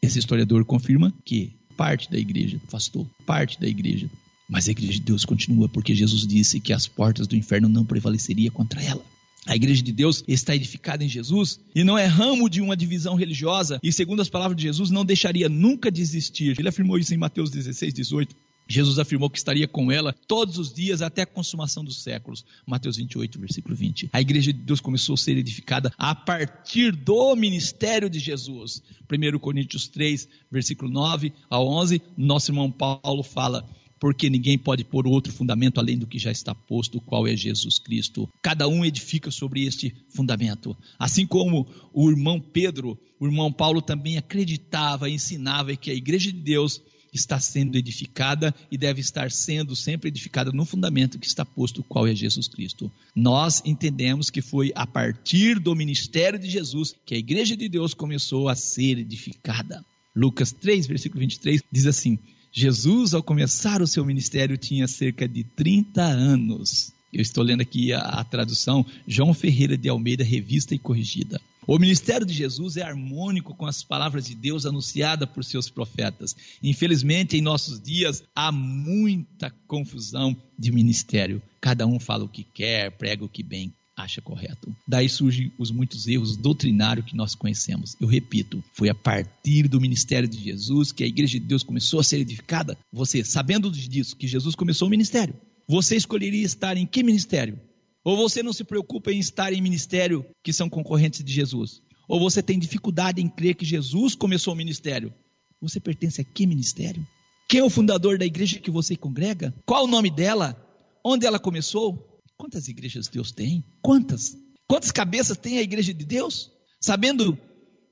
Esse 0.00 0.18
historiador 0.18 0.64
confirma 0.64 1.12
que 1.22 1.52
parte 1.76 2.10
da 2.10 2.18
igreja 2.18 2.58
afastou, 2.66 3.06
parte 3.26 3.60
da 3.60 3.68
igreja. 3.68 4.08
Mas 4.48 4.66
a 4.66 4.70
igreja 4.70 4.94
de 4.94 5.00
Deus 5.00 5.26
continua, 5.26 5.68
porque 5.68 5.94
Jesus 5.94 6.26
disse 6.26 6.58
que 6.58 6.72
as 6.72 6.88
portas 6.88 7.26
do 7.26 7.36
inferno 7.36 7.68
não 7.68 7.84
prevaleceria 7.84 8.50
contra 8.50 8.82
ela. 8.82 9.04
A 9.46 9.56
igreja 9.56 9.82
de 9.82 9.92
Deus 9.92 10.22
está 10.28 10.54
edificada 10.54 11.02
em 11.02 11.08
Jesus 11.08 11.58
e 11.74 11.82
não 11.82 11.96
é 11.96 12.04
ramo 12.04 12.48
de 12.48 12.60
uma 12.60 12.76
divisão 12.76 13.14
religiosa, 13.14 13.80
e 13.82 13.92
segundo 13.92 14.20
as 14.20 14.28
palavras 14.28 14.56
de 14.56 14.64
Jesus, 14.64 14.90
não 14.90 15.04
deixaria 15.04 15.48
nunca 15.48 15.90
de 15.90 16.02
existir. 16.02 16.58
Ele 16.58 16.68
afirmou 16.68 16.98
isso 16.98 17.14
em 17.14 17.18
Mateus 17.18 17.50
16, 17.50 17.94
18. 17.94 18.36
Jesus 18.70 19.00
afirmou 19.00 19.28
que 19.28 19.38
estaria 19.38 19.66
com 19.66 19.90
ela 19.90 20.14
todos 20.28 20.56
os 20.56 20.72
dias 20.72 21.02
até 21.02 21.22
a 21.22 21.26
consumação 21.26 21.82
dos 21.82 22.02
séculos. 22.02 22.44
Mateus 22.64 22.96
28, 22.98 23.40
versículo 23.40 23.74
20. 23.74 24.10
A 24.12 24.20
igreja 24.20 24.52
de 24.52 24.60
Deus 24.60 24.80
começou 24.80 25.14
a 25.14 25.18
ser 25.18 25.36
edificada 25.36 25.92
a 25.98 26.14
partir 26.14 26.92
do 26.92 27.34
ministério 27.34 28.08
de 28.08 28.20
Jesus. 28.20 28.80
1 29.10 29.38
Coríntios 29.40 29.88
3, 29.88 30.28
versículo 30.48 30.88
9 30.88 31.32
a 31.50 31.58
11, 31.58 32.00
nosso 32.16 32.52
irmão 32.52 32.70
Paulo 32.70 33.24
fala: 33.24 33.68
porque 34.00 34.30
ninguém 34.30 34.56
pode 34.56 34.82
pôr 34.82 35.06
outro 35.06 35.30
fundamento 35.30 35.78
além 35.78 35.98
do 35.98 36.06
que 36.06 36.18
já 36.18 36.32
está 36.32 36.54
posto, 36.54 37.00
qual 37.02 37.28
é 37.28 37.36
Jesus 37.36 37.78
Cristo. 37.78 38.26
Cada 38.40 38.66
um 38.66 38.82
edifica 38.82 39.30
sobre 39.30 39.64
este 39.66 39.94
fundamento. 40.08 40.74
Assim 40.98 41.26
como 41.26 41.68
o 41.92 42.10
irmão 42.10 42.40
Pedro, 42.40 42.98
o 43.20 43.26
irmão 43.26 43.52
Paulo 43.52 43.82
também 43.82 44.16
acreditava, 44.16 45.10
ensinava 45.10 45.76
que 45.76 45.90
a 45.90 45.94
igreja 45.94 46.32
de 46.32 46.38
Deus 46.38 46.80
está 47.12 47.38
sendo 47.40 47.76
edificada 47.76 48.54
e 48.70 48.78
deve 48.78 49.00
estar 49.00 49.30
sendo 49.30 49.74
sempre 49.76 50.08
edificada 50.08 50.52
no 50.52 50.64
fundamento 50.64 51.18
que 51.18 51.26
está 51.26 51.44
posto, 51.44 51.82
qual 51.82 52.06
é 52.06 52.14
Jesus 52.14 52.48
Cristo. 52.48 52.90
Nós 53.14 53.62
entendemos 53.66 54.30
que 54.30 54.40
foi 54.40 54.72
a 54.74 54.86
partir 54.86 55.58
do 55.58 55.74
ministério 55.74 56.38
de 56.38 56.48
Jesus 56.48 56.94
que 57.04 57.14
a 57.14 57.18
igreja 57.18 57.56
de 57.56 57.68
Deus 57.68 57.92
começou 57.92 58.48
a 58.48 58.54
ser 58.54 58.98
edificada. 58.98 59.84
Lucas 60.14 60.52
3, 60.52 60.86
versículo 60.86 61.20
23 61.20 61.62
diz 61.70 61.86
assim: 61.86 62.18
Jesus, 62.52 63.14
ao 63.14 63.22
começar 63.22 63.80
o 63.80 63.86
seu 63.86 64.04
ministério, 64.04 64.58
tinha 64.58 64.88
cerca 64.88 65.28
de 65.28 65.44
30 65.44 66.02
anos. 66.02 66.92
Eu 67.12 67.22
estou 67.22 67.44
lendo 67.44 67.60
aqui 67.60 67.92
a, 67.92 68.00
a, 68.00 68.24
tradução 68.24 68.84
João 69.06 69.32
Ferreira 69.32 69.76
de 69.76 69.88
Almeida, 69.88 70.24
revista 70.24 70.74
e 70.74 70.78
corrigida. 70.78 71.40
O 71.66 71.78
ministério 71.78 72.26
de 72.26 72.32
Jesus 72.32 72.76
é 72.76 72.82
harmônico 72.82 73.54
com 73.54 73.66
as 73.66 73.84
palavras 73.84 74.26
de 74.26 74.34
Deus 74.34 74.66
anunciadas 74.66 75.28
por 75.28 75.44
seus 75.44 75.70
profetas. 75.70 76.34
Infelizmente, 76.62 77.36
em 77.36 77.40
nossos 77.40 77.80
dias, 77.80 78.24
há 78.34 78.50
muita 78.50 79.50
confusão 79.68 80.36
de 80.58 80.72
ministério. 80.72 81.40
Cada 81.60 81.86
um 81.86 82.00
fala 82.00 82.24
o 82.24 82.28
que 82.28 82.42
quer, 82.42 82.90
prega 82.90 83.24
o 83.24 83.28
que 83.28 83.42
bem 83.42 83.72
acha 84.02 84.20
correto. 84.20 84.74
Daí 84.86 85.08
surgem 85.08 85.52
os 85.58 85.70
muitos 85.70 86.06
erros 86.06 86.36
doutrinários 86.36 87.06
que 87.06 87.16
nós 87.16 87.34
conhecemos. 87.34 87.96
Eu 88.00 88.06
repito, 88.06 88.62
foi 88.72 88.88
a 88.88 88.94
partir 88.94 89.68
do 89.68 89.80
ministério 89.80 90.28
de 90.28 90.42
Jesus 90.42 90.92
que 90.92 91.04
a 91.04 91.06
igreja 91.06 91.38
de 91.38 91.46
Deus 91.46 91.62
começou 91.62 92.00
a 92.00 92.04
ser 92.04 92.18
edificada. 92.18 92.76
Você, 92.92 93.24
sabendo 93.24 93.70
disso, 93.70 94.16
que 94.16 94.26
Jesus 94.26 94.54
começou 94.54 94.88
o 94.88 94.90
ministério, 94.90 95.34
você 95.68 95.96
escolheria 95.96 96.44
estar 96.44 96.76
em 96.76 96.86
que 96.86 97.02
ministério? 97.02 97.58
Ou 98.02 98.16
você 98.16 98.42
não 98.42 98.52
se 98.52 98.64
preocupa 98.64 99.12
em 99.12 99.18
estar 99.18 99.52
em 99.52 99.60
ministério 99.60 100.24
que 100.42 100.52
são 100.52 100.68
concorrentes 100.68 101.22
de 101.22 101.32
Jesus? 101.32 101.82
Ou 102.08 102.18
você 102.18 102.42
tem 102.42 102.58
dificuldade 102.58 103.20
em 103.22 103.28
crer 103.28 103.54
que 103.54 103.64
Jesus 103.64 104.14
começou 104.14 104.54
o 104.54 104.56
ministério? 104.56 105.12
Você 105.60 105.78
pertence 105.78 106.20
a 106.20 106.24
que 106.24 106.46
ministério? 106.46 107.06
Quem 107.48 107.60
é 107.60 107.64
o 107.64 107.70
fundador 107.70 108.16
da 108.18 108.24
igreja 108.24 108.58
que 108.58 108.70
você 108.70 108.96
congrega? 108.96 109.54
Qual 109.66 109.84
o 109.84 109.88
nome 109.88 110.10
dela? 110.10 110.56
Onde 111.04 111.26
ela 111.26 111.38
começou? 111.38 112.09
Quantas 112.40 112.68
igrejas 112.68 113.06
Deus 113.06 113.30
tem? 113.30 113.62
Quantas? 113.82 114.34
Quantas 114.66 114.90
cabeças 114.90 115.36
tem 115.36 115.58
a 115.58 115.62
igreja 115.62 115.92
de 115.92 116.06
Deus? 116.06 116.50
Sabendo 116.80 117.38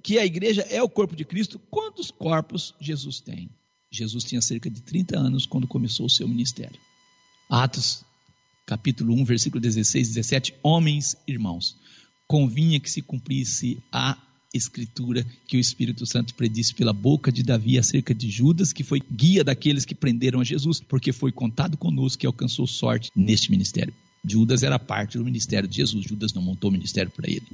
que 0.03 0.19
a 0.19 0.25
igreja 0.25 0.63
é 0.63 0.83
o 0.83 0.89
corpo 0.89 1.15
de 1.15 1.23
Cristo, 1.23 1.59
quantos 1.71 2.11
corpos 2.11 2.75
Jesus 2.81 3.21
tem? 3.21 3.51
Jesus 3.91 4.25
tinha 4.25 4.41
cerca 4.41 4.71
de 4.71 4.81
30 4.81 5.19
anos 5.19 5.45
quando 5.45 5.67
começou 5.67 6.07
o 6.07 6.11
seu 6.11 6.27
ministério. 6.27 6.81
Atos, 7.51 8.03
capítulo 8.65 9.13
1, 9.17 9.25
versículo 9.27 9.61
16 9.61 10.09
e 10.09 10.15
17. 10.15 10.55
Homens, 10.63 11.15
irmãos, 11.27 11.77
convinha 12.27 12.81
que 12.81 12.91
se 12.91 13.03
cumprisse 13.03 13.77
a 13.93 14.17
escritura 14.55 15.27
que 15.47 15.59
o 15.59 15.61
Espírito 15.61 16.07
Santo 16.07 16.35
predisse 16.35 16.75
pela 16.75 16.95
boca 16.95 17.31
de 17.31 17.43
Davi 17.43 17.79
acerca 17.79 18.15
de 18.15 18.31
Judas, 18.31 18.73
que 18.73 18.83
foi 18.83 19.03
guia 19.13 19.45
daqueles 19.45 19.85
que 19.85 19.95
prenderam 19.95 20.41
a 20.41 20.45
Jesus, 20.45 20.81
porque 20.81 21.13
foi 21.13 21.33
contado 21.33 21.77
conosco 21.77 22.21
que 22.21 22.27
alcançou 22.27 22.67
sorte 22.67 23.11
neste 23.15 23.51
ministério. 23.51 23.93
Judas 24.29 24.63
era 24.63 24.79
parte 24.79 25.19
do 25.19 25.25
ministério 25.25 25.69
de 25.69 25.77
Jesus. 25.77 26.05
Judas 26.05 26.33
não 26.33 26.43
montou 26.43 26.71
ministério 26.71 27.11
para 27.11 27.31
ele. 27.31 27.47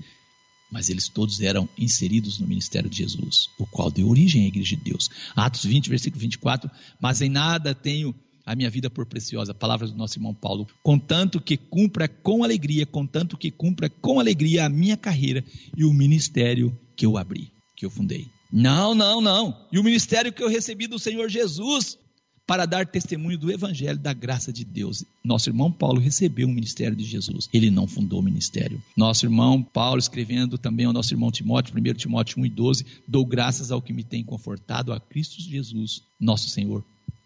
Mas 0.70 0.88
eles 0.88 1.08
todos 1.08 1.40
eram 1.40 1.68
inseridos 1.78 2.38
no 2.38 2.46
ministério 2.46 2.90
de 2.90 2.96
Jesus, 2.96 3.48
o 3.58 3.66
qual 3.66 3.90
deu 3.90 4.08
origem 4.08 4.44
à 4.44 4.48
igreja 4.48 4.76
de 4.76 4.82
Deus. 4.82 5.10
Atos 5.36 5.64
20, 5.64 5.88
versículo 5.88 6.20
24. 6.20 6.70
Mas 7.00 7.20
em 7.20 7.28
nada 7.28 7.74
tenho 7.74 8.14
a 8.44 8.54
minha 8.54 8.68
vida 8.68 8.90
por 8.90 9.06
preciosa, 9.06 9.54
palavras 9.54 9.90
do 9.90 9.96
nosso 9.96 10.18
irmão 10.18 10.34
Paulo, 10.34 10.66
contanto 10.82 11.40
que 11.40 11.56
cumpra 11.56 12.06
com 12.06 12.44
alegria, 12.44 12.84
contanto 12.84 13.36
que 13.36 13.50
cumpra 13.50 13.88
com 13.88 14.20
alegria 14.20 14.66
a 14.66 14.68
minha 14.68 14.96
carreira 14.96 15.42
e 15.76 15.84
o 15.84 15.92
ministério 15.92 16.76
que 16.94 17.06
eu 17.06 17.16
abri, 17.16 17.50
que 17.76 17.86
eu 17.86 17.90
fundei. 17.90 18.28
Não, 18.52 18.94
não, 18.94 19.20
não. 19.20 19.66
E 19.72 19.78
o 19.78 19.84
ministério 19.84 20.32
que 20.32 20.42
eu 20.42 20.48
recebi 20.48 20.86
do 20.86 20.98
Senhor 20.98 21.28
Jesus, 21.28 21.98
para 22.46 22.66
dar 22.66 22.86
testemunho 22.86 23.38
do 23.38 23.50
Evangelho 23.50 23.98
da 23.98 24.12
graça 24.12 24.52
de 24.52 24.64
Deus. 24.64 25.04
Nosso 25.22 25.48
irmão 25.48 25.72
Paulo 25.72 26.00
recebeu 26.00 26.46
o 26.46 26.50
ministério 26.50 26.96
de 26.96 27.04
Jesus, 27.04 27.48
ele 27.52 27.70
não 27.70 27.86
fundou 27.86 28.20
o 28.20 28.22
ministério. 28.22 28.82
Nosso 28.96 29.24
irmão 29.24 29.62
Paulo, 29.62 29.98
escrevendo 29.98 30.58
também 30.58 30.86
ao 30.86 30.92
nosso 30.92 31.12
irmão 31.14 31.30
Timóteo, 31.30 31.74
1 31.76 31.94
Timóteo 31.94 32.40
1 32.40 32.46
e 32.46 32.48
12, 32.50 32.86
dou 33.08 33.24
graças 33.24 33.70
ao 33.70 33.80
que 33.80 33.92
me 33.92 34.04
tem 34.04 34.22
confortado, 34.22 34.92
a 34.92 35.00
Cristo 35.00 35.40
Jesus, 35.40 36.02
nosso 36.20 36.48
Senhor, 36.50 36.84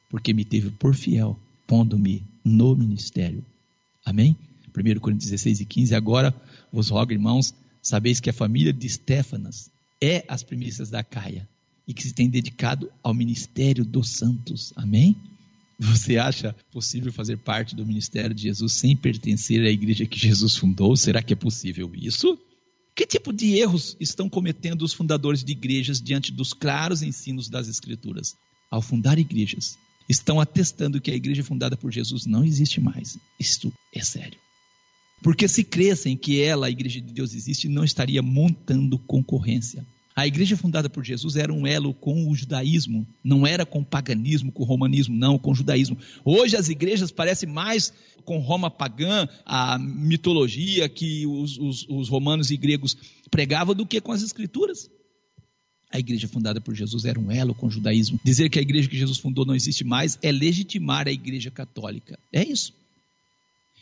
porque 0.09 0.33
me 0.33 0.45
teve 0.45 0.71
por 0.71 0.95
fiel, 0.95 1.39
pondo-me 1.67 2.23
no 2.45 2.77
ministério. 2.77 3.45
Amém? 4.05 4.37
1 4.69 5.01
Coríntios 5.01 5.31
16 5.31 5.61
e 5.61 5.65
15, 5.65 5.95
agora 5.95 6.35
vos 6.73 6.91
rogo, 6.91 7.13
irmãos, 7.13 7.53
sabeis 7.83 8.21
que 8.21 8.31
a 8.31 8.33
família 8.33 8.73
de 8.73 8.87
Estéfanas 8.87 9.71
é 10.01 10.25
as 10.29 10.45
primícias 10.45 10.91
da 10.91 11.03
Caia 11.03 11.49
e 11.89 11.95
que 11.95 12.03
se 12.03 12.13
tem 12.13 12.29
dedicado 12.29 12.93
ao 13.03 13.15
ministério 13.15 13.83
dos 13.83 14.11
santos. 14.11 14.75
Amém? 14.77 15.17
Você 15.79 16.19
acha 16.19 16.55
possível 16.71 17.11
fazer 17.11 17.39
parte 17.39 17.75
do 17.75 17.87
ministério 17.87 18.35
de 18.35 18.43
Jesus 18.43 18.75
sem 18.75 18.95
pertencer 18.95 19.63
à 19.63 19.71
igreja 19.71 20.05
que 20.05 20.19
Jesus 20.19 20.55
fundou? 20.55 20.95
Será 20.97 21.23
que 21.23 21.33
é 21.33 21.37
possível 21.37 21.91
isso? 21.95 22.39
Que 22.95 23.07
tipo 23.07 23.33
de 23.33 23.55
erros 23.55 23.97
estão 23.99 24.29
cometendo 24.29 24.83
os 24.83 24.93
fundadores 24.93 25.43
de 25.43 25.53
igrejas 25.53 26.03
diante 26.03 26.31
dos 26.31 26.53
claros 26.53 27.01
ensinos 27.01 27.49
das 27.49 27.69
Escrituras? 27.69 28.37
Ao 28.71 28.83
fundar 28.83 29.19
igrejas, 29.19 29.79
estão 30.09 30.41
atestando 30.41 31.01
que 31.01 31.11
a 31.11 31.15
igreja 31.15 31.43
fundada 31.43 31.77
por 31.77 31.91
Jesus 31.91 32.27
não 32.27 32.45
existe 32.45 32.81
mais. 32.81 33.17
Isto 33.39 33.73
é 33.95 34.03
sério. 34.03 34.39
Porque 35.23 35.49
se 35.49 35.65
crescem 35.65 36.17
que 36.17 36.41
ela, 36.41 36.67
a 36.67 36.71
igreja 36.71 37.01
de 37.01 37.13
Deus, 37.13 37.35
existe, 37.35 37.69
não 37.69 37.85
estaria 37.85 38.21
montando 38.21 38.99
concorrência. 38.99 39.87
A 40.19 40.27
igreja 40.27 40.57
fundada 40.57 40.91
por 40.91 41.05
Jesus 41.05 41.37
era 41.37 41.53
um 41.53 41.65
elo 41.65 41.95
com 41.95 42.29
o 42.29 42.35
judaísmo, 42.35 43.07
não 43.23 43.47
era 43.47 43.65
com 43.65 43.83
o 43.83 43.85
paganismo, 43.85 44.51
com 44.51 44.65
o 44.65 44.67
romanismo, 44.67 45.15
não, 45.15 45.39
com 45.39 45.53
o 45.53 45.55
judaísmo. 45.55 45.97
Hoje 46.25 46.57
as 46.57 46.69
igrejas 46.69 47.13
parecem 47.13 47.49
mais 47.49 47.93
com 48.25 48.41
Roma 48.41 48.69
pagã, 48.69 49.29
a 49.47 49.79
mitologia 49.79 50.89
que 50.89 51.25
os, 51.25 51.57
os, 51.57 51.87
os 51.89 52.09
romanos 52.09 52.51
e 52.51 52.57
gregos 52.57 52.97
pregavam, 53.31 53.77
do 53.77 53.87
que 53.87 54.01
com 54.01 54.11
as 54.11 54.21
escrituras. 54.21 54.91
A 55.89 56.01
igreja 56.01 56.27
fundada 56.27 56.61
por 56.61 56.75
Jesus 56.75 57.05
era 57.05 57.21
um 57.21 57.31
elo 57.31 57.55
com 57.55 57.69
o 57.69 57.71
judaísmo. 57.71 58.19
Dizer 58.25 58.51
que 58.51 58.59
a 58.59 58.63
igreja 58.63 58.89
que 58.89 58.99
Jesus 58.99 59.19
fundou 59.19 59.47
não 59.47 59.55
existe 59.55 59.85
mais 59.85 60.19
é 60.21 60.33
legitimar 60.33 61.07
a 61.07 61.13
igreja 61.13 61.49
católica. 61.49 62.19
É 62.33 62.43
isso. 62.43 62.75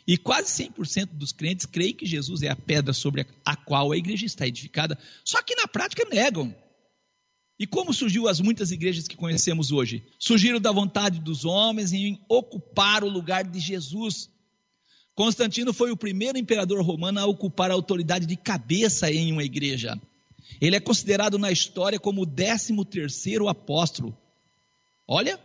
E 0.07 0.17
quase 0.17 0.63
100% 0.63 1.09
dos 1.11 1.33
crentes 1.33 1.65
creem 1.65 1.93
que 1.93 2.05
Jesus 2.05 2.41
é 2.41 2.47
a 2.47 2.55
pedra 2.55 2.93
sobre 2.93 3.27
a 3.43 3.55
qual 3.57 3.91
a 3.91 3.97
igreja 3.97 4.25
está 4.25 4.47
edificada, 4.47 4.97
só 5.25 5.41
que 5.41 5.55
na 5.55 5.67
prática 5.67 6.07
negam. 6.09 6.55
E 7.59 7.67
como 7.67 7.93
surgiu 7.93 8.27
as 8.27 8.39
muitas 8.39 8.71
igrejas 8.71 9.07
que 9.07 9.17
conhecemos 9.17 9.71
hoje? 9.71 10.03
Surgiram 10.17 10.61
da 10.61 10.71
vontade 10.71 11.19
dos 11.19 11.43
homens 11.43 11.91
em 11.91 12.21
ocupar 12.29 13.03
o 13.03 13.09
lugar 13.09 13.43
de 13.43 13.59
Jesus. 13.59 14.29
Constantino 15.15 15.73
foi 15.73 15.91
o 15.91 15.97
primeiro 15.97 16.37
imperador 16.37 16.81
romano 16.81 17.19
a 17.19 17.25
ocupar 17.25 17.71
a 17.71 17.73
autoridade 17.73 18.25
de 18.27 18.37
cabeça 18.37 19.11
em 19.11 19.33
uma 19.33 19.43
igreja. 19.43 19.99
Ele 20.61 20.75
é 20.75 20.79
considerado 20.79 21.37
na 21.37 21.51
história 21.51 21.99
como 21.99 22.21
o 22.21 22.25
13 22.25 22.85
terceiro 22.85 23.49
apóstolo. 23.49 24.15
Olha, 25.07 25.39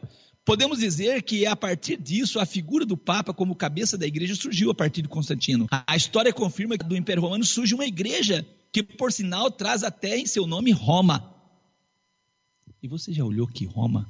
Podemos 0.45 0.81
dizer 0.81 1.23
que 1.23 1.47
a 1.47 1.55
partir 1.55 1.97
disso 1.97 2.41
a 2.41 2.47
figura 2.47 2.85
do 2.85 2.97
Papa 2.97 3.33
como 3.33 3.55
cabeça 3.55 3.97
da 3.97 4.07
igreja 4.07 4.35
surgiu 4.35 4.71
a 4.71 4.75
partir 4.75 5.03
de 5.03 5.09
Constantino. 5.09 5.69
A 5.71 5.97
história 5.97 6.33
confirma 6.33 6.77
que 6.77 6.85
do 6.85 6.97
Império 6.97 7.23
Romano 7.23 7.45
surge 7.45 7.75
uma 7.75 7.87
igreja 7.87 8.45
que, 8.73 8.83
por 8.83 9.13
sinal, 9.13 9.51
traz 9.51 9.85
até 9.85 10.19
em 10.19 10.27
seu 10.27 10.47
nome 10.47 10.73
Roma. 10.73 11.33
E 12.83 12.89
você 12.89 13.13
já 13.13 13.25
olhou 13.25 13.47
que 13.47 13.65
Roma 13.65 14.09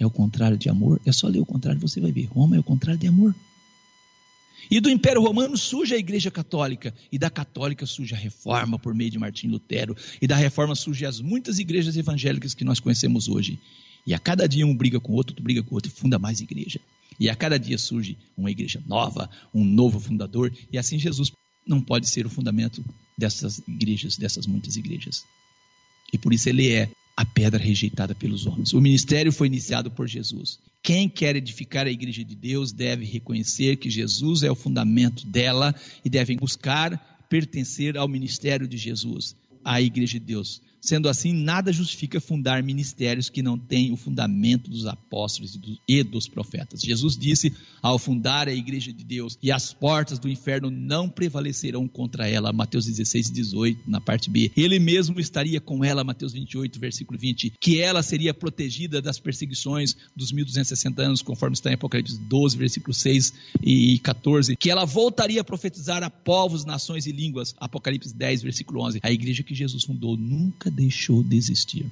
é 0.00 0.06
o 0.06 0.10
contrário 0.10 0.56
de 0.56 0.70
amor? 0.70 0.98
É 1.04 1.12
só 1.12 1.28
ler 1.28 1.40
o 1.40 1.46
contrário, 1.46 1.78
você 1.78 2.00
vai 2.00 2.12
ver. 2.12 2.24
Roma 2.24 2.56
é 2.56 2.58
o 2.58 2.64
contrário 2.64 2.98
de 2.98 3.06
amor. 3.06 3.34
E 4.70 4.80
do 4.80 4.88
Império 4.88 5.20
Romano 5.20 5.58
surge 5.58 5.94
a 5.94 5.98
Igreja 5.98 6.30
Católica, 6.30 6.94
e 7.12 7.18
da 7.18 7.28
Católica 7.28 7.84
surge 7.84 8.14
a 8.14 8.18
Reforma 8.18 8.78
por 8.78 8.94
meio 8.94 9.10
de 9.10 9.18
Martim 9.18 9.48
Lutero, 9.48 9.94
e 10.22 10.26
da 10.26 10.36
Reforma 10.36 10.74
surgem 10.74 11.06
as 11.06 11.20
muitas 11.20 11.58
igrejas 11.58 11.94
evangélicas 11.98 12.54
que 12.54 12.64
nós 12.64 12.80
conhecemos 12.80 13.28
hoje. 13.28 13.58
E 14.06 14.12
a 14.12 14.18
cada 14.18 14.46
dia 14.48 14.66
um 14.66 14.76
briga 14.76 15.00
com 15.00 15.12
o 15.12 15.16
outro, 15.16 15.32
outro 15.32 15.44
briga 15.44 15.62
com 15.62 15.72
o 15.72 15.74
outro 15.74 15.90
e 15.90 15.94
funda 15.94 16.18
mais 16.18 16.40
igreja. 16.40 16.80
E 17.18 17.28
a 17.28 17.34
cada 17.34 17.58
dia 17.58 17.78
surge 17.78 18.16
uma 18.36 18.50
igreja 18.50 18.82
nova, 18.86 19.30
um 19.52 19.64
novo 19.64 20.00
fundador, 20.00 20.52
e 20.72 20.78
assim 20.78 20.98
Jesus 20.98 21.32
não 21.66 21.80
pode 21.80 22.08
ser 22.08 22.26
o 22.26 22.30
fundamento 22.30 22.84
dessas 23.16 23.62
igrejas, 23.66 24.16
dessas 24.16 24.46
muitas 24.46 24.76
igrejas. 24.76 25.24
E 26.12 26.18
por 26.18 26.32
isso 26.32 26.48
ele 26.48 26.70
é 26.70 26.90
a 27.16 27.24
pedra 27.24 27.62
rejeitada 27.62 28.14
pelos 28.14 28.46
homens. 28.46 28.72
O 28.72 28.80
ministério 28.80 29.32
foi 29.32 29.46
iniciado 29.46 29.90
por 29.90 30.08
Jesus. 30.08 30.58
Quem 30.82 31.08
quer 31.08 31.36
edificar 31.36 31.86
a 31.86 31.90
igreja 31.90 32.24
de 32.24 32.34
Deus 32.34 32.72
deve 32.72 33.04
reconhecer 33.04 33.76
que 33.76 33.88
Jesus 33.88 34.42
é 34.42 34.50
o 34.50 34.56
fundamento 34.56 35.24
dela 35.26 35.74
e 36.04 36.10
devem 36.10 36.36
buscar 36.36 37.24
pertencer 37.28 37.96
ao 37.96 38.08
ministério 38.08 38.66
de 38.66 38.76
Jesus, 38.76 39.34
à 39.64 39.80
igreja 39.80 40.18
de 40.18 40.26
Deus. 40.26 40.60
Sendo 40.84 41.08
assim, 41.08 41.32
nada 41.32 41.72
justifica 41.72 42.20
fundar 42.20 42.62
ministérios 42.62 43.30
que 43.30 43.42
não 43.42 43.58
têm 43.58 43.90
o 43.90 43.96
fundamento 43.96 44.70
dos 44.70 44.86
apóstolos 44.86 45.58
e 45.88 46.02
dos 46.02 46.28
profetas. 46.28 46.82
Jesus 46.82 47.16
disse 47.16 47.54
ao 47.80 47.98
fundar 47.98 48.48
a 48.48 48.52
igreja 48.52 48.92
de 48.92 49.02
Deus, 49.02 49.38
e 49.42 49.50
as 49.50 49.72
portas 49.72 50.18
do 50.18 50.28
inferno 50.28 50.70
não 50.70 51.08
prevalecerão 51.08 51.88
contra 51.88 52.28
ela, 52.28 52.52
Mateus 52.52 52.84
16, 52.84 53.32
18, 53.32 53.90
na 53.90 53.98
parte 53.98 54.28
B. 54.28 54.52
Ele 54.54 54.78
mesmo 54.78 55.18
estaria 55.18 55.58
com 55.58 55.82
ela, 55.82 56.04
Mateus 56.04 56.34
28, 56.34 56.78
versículo 56.78 57.18
20, 57.18 57.54
que 57.58 57.80
ela 57.80 58.02
seria 58.02 58.34
protegida 58.34 59.00
das 59.00 59.18
perseguições 59.18 59.96
dos 60.14 60.32
1260 60.32 61.00
anos, 61.02 61.22
conforme 61.22 61.54
está 61.54 61.70
em 61.70 61.74
Apocalipse 61.74 62.18
12, 62.18 62.58
versículo 62.58 62.92
6 62.92 63.32
e 63.62 63.98
14, 64.00 64.54
que 64.54 64.70
ela 64.70 64.84
voltaria 64.84 65.40
a 65.40 65.44
profetizar 65.44 66.02
a 66.02 66.10
povos, 66.10 66.66
nações 66.66 67.06
e 67.06 67.12
línguas, 67.12 67.54
Apocalipse 67.56 68.14
10, 68.14 68.42
versículo 68.42 68.82
11. 68.82 69.00
A 69.02 69.10
igreja 69.10 69.42
que 69.42 69.54
Jesus 69.54 69.84
fundou 69.84 70.14
nunca 70.14 70.73
deixou 70.74 71.22
de 71.22 71.36
existir. 71.36 71.86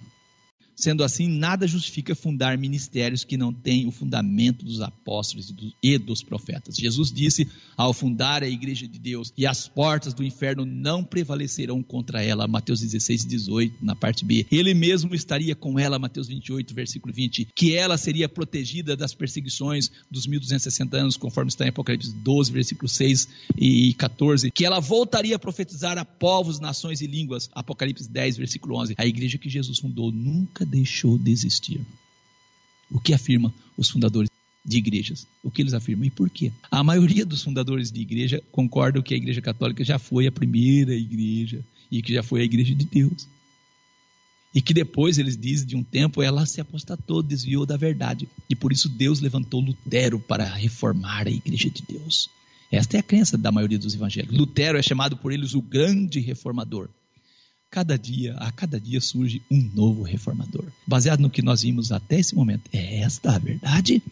Sendo 0.74 1.04
assim, 1.04 1.28
nada 1.28 1.66
justifica 1.66 2.14
fundar 2.14 2.56
ministérios 2.58 3.24
que 3.24 3.37
não 3.37 3.52
têm 3.52 3.87
o 3.87 3.90
fundamento 3.90 4.64
dos 4.64 4.80
apóstolos 4.80 5.54
e 5.82 5.98
dos 5.98 6.22
profetas. 6.22 6.76
Jesus 6.76 7.12
disse 7.12 7.48
ao 7.76 7.92
fundar 7.92 8.42
a 8.42 8.48
igreja 8.48 8.87
de 8.87 8.98
Deus, 8.98 9.32
e 9.37 9.46
as 9.46 9.68
portas 9.68 10.14
do 10.14 10.24
inferno 10.24 10.64
não 10.64 11.04
prevalecerão 11.04 11.82
contra 11.82 12.22
ela, 12.22 12.46
Mateus 12.46 12.80
16, 12.80 13.26
18, 13.26 13.85
na 13.85 13.94
parte 13.94 14.24
B. 14.24 14.46
Ele 14.50 14.74
mesmo 14.74 15.14
estaria 15.14 15.54
com 15.54 15.78
ela, 15.78 15.98
Mateus 15.98 16.28
28, 16.28 16.74
versículo 16.74 17.12
20, 17.12 17.48
que 17.54 17.74
ela 17.74 17.96
seria 17.96 18.28
protegida 18.28 18.96
das 18.96 19.14
perseguições 19.14 19.90
dos 20.11 20.26
1260 20.26 20.96
anos, 20.96 21.16
conforme 21.16 21.48
está 21.48 21.64
em 21.64 21.68
Apocalipse 21.68 22.12
12, 22.12 22.52
versículo 22.52 22.88
6 22.88 23.28
e 23.56 23.94
14, 23.94 24.50
que 24.50 24.64
ela 24.64 24.80
voltaria 24.80 25.37
a 25.37 25.38
profetizar 25.38 25.98
a 25.98 26.04
povos, 26.04 26.61
nações 26.61 27.00
e 27.00 27.06
línguas, 27.06 27.50
Apocalipse 27.54 28.11
10, 28.11 28.37
versículo 28.37 28.76
11. 28.76 28.94
A 28.96 29.06
igreja 29.06 29.38
que 29.38 29.48
Jesus 29.48 29.78
fundou 29.78 30.11
nunca 30.11 30.62
deixou 30.64 31.18
de 31.18 31.31
existir. 31.31 31.81
O 32.90 33.01
que 33.01 33.14
afirma 33.14 33.53
os 33.77 33.88
fundadores 33.88 34.31
de 34.64 34.79
igrejas? 34.79 35.27
O 35.42 35.51
que 35.51 35.62
eles 35.62 35.75
afirmam 35.75 36.07
e 36.07 36.11
por 36.11 36.29
quê? 36.31 36.53
A 36.70 36.85
maioria 36.85 37.25
dos 37.25 37.42
fundadores 37.42 37.90
de 37.90 38.01
igreja 38.01 38.42
concordam 38.53 39.03
que 39.03 39.14
a 39.14 39.16
igreja 39.16 39.40
católica 39.40 39.85
já 39.85 39.98
foi 39.98 40.27
a 40.27 40.33
primeira 40.33 40.94
igreja 40.94 41.64
e 41.90 42.01
que 42.03 42.12
já 42.12 42.22
foi 42.22 42.42
a 42.42 42.44
igreja 42.44 42.75
de 42.75 42.85
Deus. 42.85 43.27
E 44.55 44.61
que 44.61 44.75
depois, 44.75 45.16
eles 45.16 45.37
dizem, 45.37 45.66
de 45.66 45.77
um 45.77 45.83
tempo, 45.83 46.22
ela 46.22 46.44
se 46.44 46.61
apostatou, 46.61 47.22
desviou 47.22 47.64
da 47.64 47.77
verdade. 47.77 48.29
E 48.51 48.55
por 48.55 48.70
isso 48.70 48.88
Deus 48.88 49.20
levantou 49.20 49.61
Lutero 49.61 50.20
para 50.20 50.44
reformar 50.44 51.27
a 51.27 51.31
igreja 51.31 51.70
de 51.70 51.83
Deus. 51.88 52.29
Esta 52.70 52.96
é 52.96 53.01
a 53.01 53.03
crença 53.03 53.38
da 53.38 53.51
maioria 53.51 53.79
dos 53.79 53.94
evangélicos. 53.94 54.37
Lutero 54.37 54.79
é 54.79 54.83
chamado 54.83 55.16
por 55.16 55.33
eles 55.33 55.55
o 55.55 55.62
grande 55.62 56.20
reformador. 56.20 56.88
Cada 57.72 57.96
dia, 57.96 58.35
a 58.35 58.52
cada 58.52 58.78
dia 58.78 59.00
surge 59.00 59.40
um 59.50 59.58
novo 59.74 60.02
reformador. 60.02 60.66
Baseado 60.87 61.20
no 61.20 61.30
que 61.30 61.40
nós 61.40 61.62
vimos 61.62 61.90
até 61.90 62.20
esse 62.20 62.35
momento. 62.35 62.68
É 62.70 62.98
esta 62.98 63.35
a 63.35 63.38
verdade? 63.38 64.02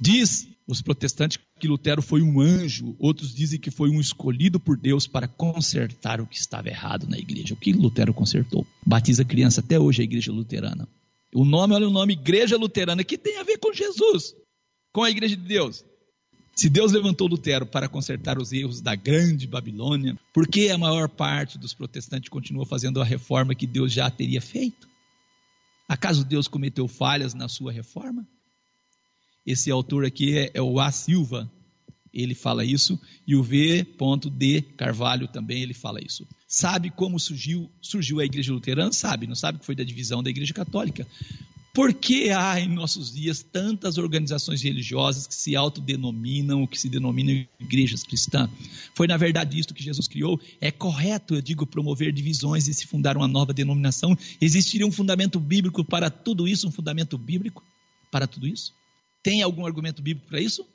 Diz 0.00 0.48
os 0.66 0.80
protestantes 0.80 1.38
que 1.60 1.68
Lutero 1.68 2.00
foi 2.00 2.22
um 2.22 2.40
anjo, 2.40 2.96
outros 2.98 3.34
dizem 3.34 3.60
que 3.60 3.70
foi 3.70 3.90
um 3.90 4.00
escolhido 4.00 4.58
por 4.58 4.78
Deus 4.78 5.06
para 5.06 5.28
consertar 5.28 6.22
o 6.22 6.26
que 6.26 6.38
estava 6.38 6.70
errado 6.70 7.06
na 7.06 7.18
igreja. 7.18 7.52
O 7.52 7.56
que 7.58 7.74
Lutero 7.74 8.14
consertou? 8.14 8.66
Batiza 8.84 9.26
criança 9.26 9.60
até 9.60 9.78
hoje 9.78 10.00
a 10.00 10.04
igreja 10.04 10.32
luterana. 10.32 10.88
O 11.34 11.44
nome, 11.44 11.74
olha 11.74 11.88
o 11.88 11.92
nome, 11.92 12.14
Igreja 12.14 12.56
Luterana, 12.56 13.04
que 13.04 13.18
tem 13.18 13.36
a 13.38 13.42
ver 13.42 13.58
com 13.58 13.74
Jesus, 13.74 14.34
com 14.90 15.02
a 15.02 15.10
igreja 15.10 15.36
de 15.36 15.42
Deus. 15.42 15.84
Se 16.54 16.68
Deus 16.68 16.92
levantou 16.92 17.26
Lutero 17.26 17.64
para 17.64 17.88
consertar 17.88 18.38
os 18.38 18.52
erros 18.52 18.80
da 18.80 18.94
grande 18.94 19.46
Babilônia, 19.46 20.18
por 20.34 20.46
que 20.46 20.70
a 20.70 20.76
maior 20.76 21.08
parte 21.08 21.58
dos 21.58 21.72
protestantes 21.72 22.28
continua 22.28 22.66
fazendo 22.66 23.00
a 23.00 23.04
reforma 23.04 23.54
que 23.54 23.66
Deus 23.66 23.92
já 23.92 24.10
teria 24.10 24.40
feito? 24.40 24.86
Acaso 25.88 26.24
Deus 26.24 26.48
cometeu 26.48 26.86
falhas 26.86 27.32
na 27.32 27.48
sua 27.48 27.72
reforma? 27.72 28.26
Esse 29.46 29.70
autor 29.70 30.04
aqui 30.04 30.38
é, 30.38 30.50
é 30.54 30.62
o 30.62 30.78
A. 30.78 30.92
Silva, 30.92 31.50
ele 32.12 32.34
fala 32.34 32.64
isso, 32.64 33.00
e 33.26 33.34
o 33.34 33.42
V. 33.42 33.86
D. 34.32 34.62
Carvalho 34.76 35.26
também 35.28 35.62
ele 35.62 35.74
fala 35.74 36.00
isso. 36.04 36.26
Sabe 36.46 36.90
como 36.90 37.18
surgiu, 37.18 37.70
surgiu 37.80 38.20
a 38.20 38.24
igreja 38.24 38.52
luterana? 38.52 38.92
Sabe, 38.92 39.26
não 39.26 39.34
sabe 39.34 39.58
que 39.58 39.66
foi 39.66 39.74
da 39.74 39.82
divisão 39.82 40.22
da 40.22 40.30
igreja 40.30 40.52
católica. 40.52 41.06
Por 41.74 41.94
que 41.94 42.28
há 42.28 42.60
em 42.60 42.68
nossos 42.68 43.10
dias 43.10 43.42
tantas 43.42 43.96
organizações 43.96 44.60
religiosas 44.60 45.26
que 45.26 45.34
se 45.34 45.56
autodenominam, 45.56 46.66
que 46.66 46.78
se 46.78 46.86
denominam 46.86 47.46
igrejas 47.58 48.02
cristãs? 48.02 48.50
Foi 48.94 49.06
na 49.06 49.16
verdade 49.16 49.58
isto 49.58 49.72
que 49.72 49.82
Jesus 49.82 50.06
criou? 50.06 50.38
É 50.60 50.70
correto, 50.70 51.34
eu 51.34 51.40
digo, 51.40 51.66
promover 51.66 52.12
divisões 52.12 52.68
e 52.68 52.74
se 52.74 52.86
fundar 52.86 53.16
uma 53.16 53.26
nova 53.26 53.54
denominação? 53.54 54.14
Existiria 54.38 54.86
um 54.86 54.92
fundamento 54.92 55.40
bíblico 55.40 55.82
para 55.82 56.10
tudo 56.10 56.46
isso? 56.46 56.68
Um 56.68 56.70
fundamento 56.70 57.16
bíblico 57.16 57.64
para 58.10 58.26
tudo 58.26 58.46
isso? 58.46 58.74
Tem 59.22 59.40
algum 59.40 59.64
argumento 59.64 60.02
bíblico 60.02 60.28
para 60.28 60.42
isso? 60.42 60.66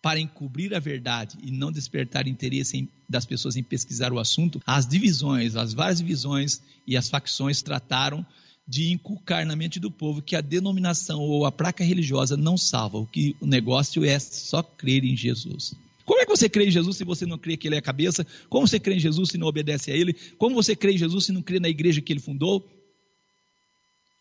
Para 0.00 0.18
encobrir 0.18 0.74
a 0.74 0.78
verdade 0.78 1.36
e 1.42 1.50
não 1.50 1.70
despertar 1.70 2.26
interesse 2.26 2.78
em, 2.78 2.88
das 3.06 3.26
pessoas 3.26 3.56
em 3.56 3.62
pesquisar 3.62 4.10
o 4.10 4.18
assunto, 4.18 4.62
as 4.66 4.86
divisões, 4.86 5.54
as 5.54 5.74
várias 5.74 5.98
divisões 5.98 6.62
e 6.86 6.96
as 6.96 7.10
facções 7.10 7.60
trataram 7.60 8.24
de 8.70 8.92
inculcar 8.92 9.44
na 9.44 9.56
mente 9.56 9.80
do 9.80 9.90
povo 9.90 10.22
que 10.22 10.36
a 10.36 10.40
denominação 10.40 11.18
ou 11.18 11.44
a 11.44 11.50
placa 11.50 11.82
religiosa 11.82 12.36
não 12.36 12.56
salva, 12.56 12.98
o 12.98 13.06
que 13.06 13.34
o 13.40 13.46
negócio 13.46 14.04
é 14.04 14.16
só 14.16 14.62
crer 14.62 15.04
em 15.04 15.16
Jesus. 15.16 15.74
Como 16.04 16.20
é 16.20 16.24
que 16.24 16.30
você 16.30 16.48
crê 16.48 16.66
em 16.66 16.70
Jesus 16.70 16.96
se 16.96 17.04
você 17.04 17.26
não 17.26 17.36
crê 17.36 17.56
que 17.56 17.66
Ele 17.66 17.74
é 17.74 17.78
a 17.78 17.82
cabeça? 17.82 18.24
Como 18.48 18.68
você 18.68 18.78
crê 18.78 18.94
em 18.94 19.00
Jesus 19.00 19.30
se 19.30 19.38
não 19.38 19.48
obedece 19.48 19.90
a 19.90 19.96
Ele? 19.96 20.14
Como 20.38 20.54
você 20.54 20.76
crê 20.76 20.92
em 20.92 20.98
Jesus 20.98 21.24
se 21.24 21.32
não 21.32 21.42
crê 21.42 21.58
na 21.58 21.68
igreja 21.68 22.00
que 22.00 22.12
Ele 22.12 22.20
fundou? 22.20 22.64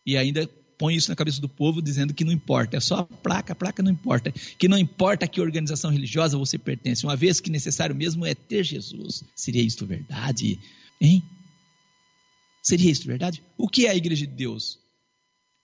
E 0.04 0.18
ainda 0.18 0.50
põe 0.80 0.96
isso 0.96 1.12
na 1.12 1.16
cabeça 1.16 1.40
do 1.40 1.48
povo 1.48 1.80
dizendo 1.80 2.12
que 2.12 2.26
não 2.26 2.32
importa, 2.32 2.78
é 2.78 2.80
só 2.80 2.96
a 2.96 3.04
placa, 3.04 3.54
a 3.54 3.56
placa 3.56 3.84
não 3.84 3.92
importa, 3.92 4.32
que 4.58 4.68
não 4.68 4.80
importa 4.80 5.26
a 5.26 5.28
que 5.28 5.40
organização 5.40 5.92
religiosa 5.92 6.40
você 6.40 6.58
pertence, 6.58 7.06
uma 7.06 7.16
vez 7.16 7.40
que 7.40 7.52
necessário 7.52 7.96
mesmo 7.96 8.26
é 8.26 8.34
ter 8.34 8.64
Jesus. 8.64 9.24
Seria 9.36 9.62
isto 9.62 9.86
verdade? 9.86 10.58
Hein? 11.00 11.24
Seria 12.70 12.92
isso 12.92 13.08
verdade? 13.08 13.42
O 13.58 13.68
que 13.68 13.88
é 13.88 13.90
a 13.90 13.96
igreja 13.96 14.28
de 14.28 14.34
Deus? 14.34 14.78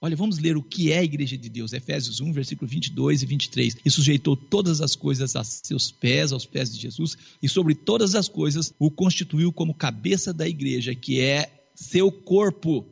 Olha, 0.01 0.15
vamos 0.15 0.39
ler 0.39 0.57
o 0.57 0.63
que 0.63 0.91
é 0.91 0.97
a 0.97 1.03
igreja 1.03 1.37
de 1.37 1.49
Deus. 1.49 1.71
Efésios 1.71 2.19
1, 2.19 2.33
versículo 2.33 2.67
22 2.67 3.21
e 3.21 3.25
23. 3.27 3.77
E 3.85 3.91
sujeitou 3.91 4.35
todas 4.35 4.81
as 4.81 4.95
coisas 4.95 5.35
a 5.35 5.43
seus 5.43 5.91
pés, 5.91 6.31
aos 6.31 6.47
pés 6.47 6.73
de 6.73 6.81
Jesus, 6.81 7.15
e 7.43 7.47
sobre 7.47 7.75
todas 7.75 8.15
as 8.15 8.27
coisas 8.27 8.73
o 8.79 8.89
constituiu 8.89 9.53
como 9.53 9.71
cabeça 9.71 10.33
da 10.33 10.47
igreja, 10.49 10.95
que 10.95 11.21
é 11.21 11.67
seu 11.75 12.11
corpo, 12.11 12.83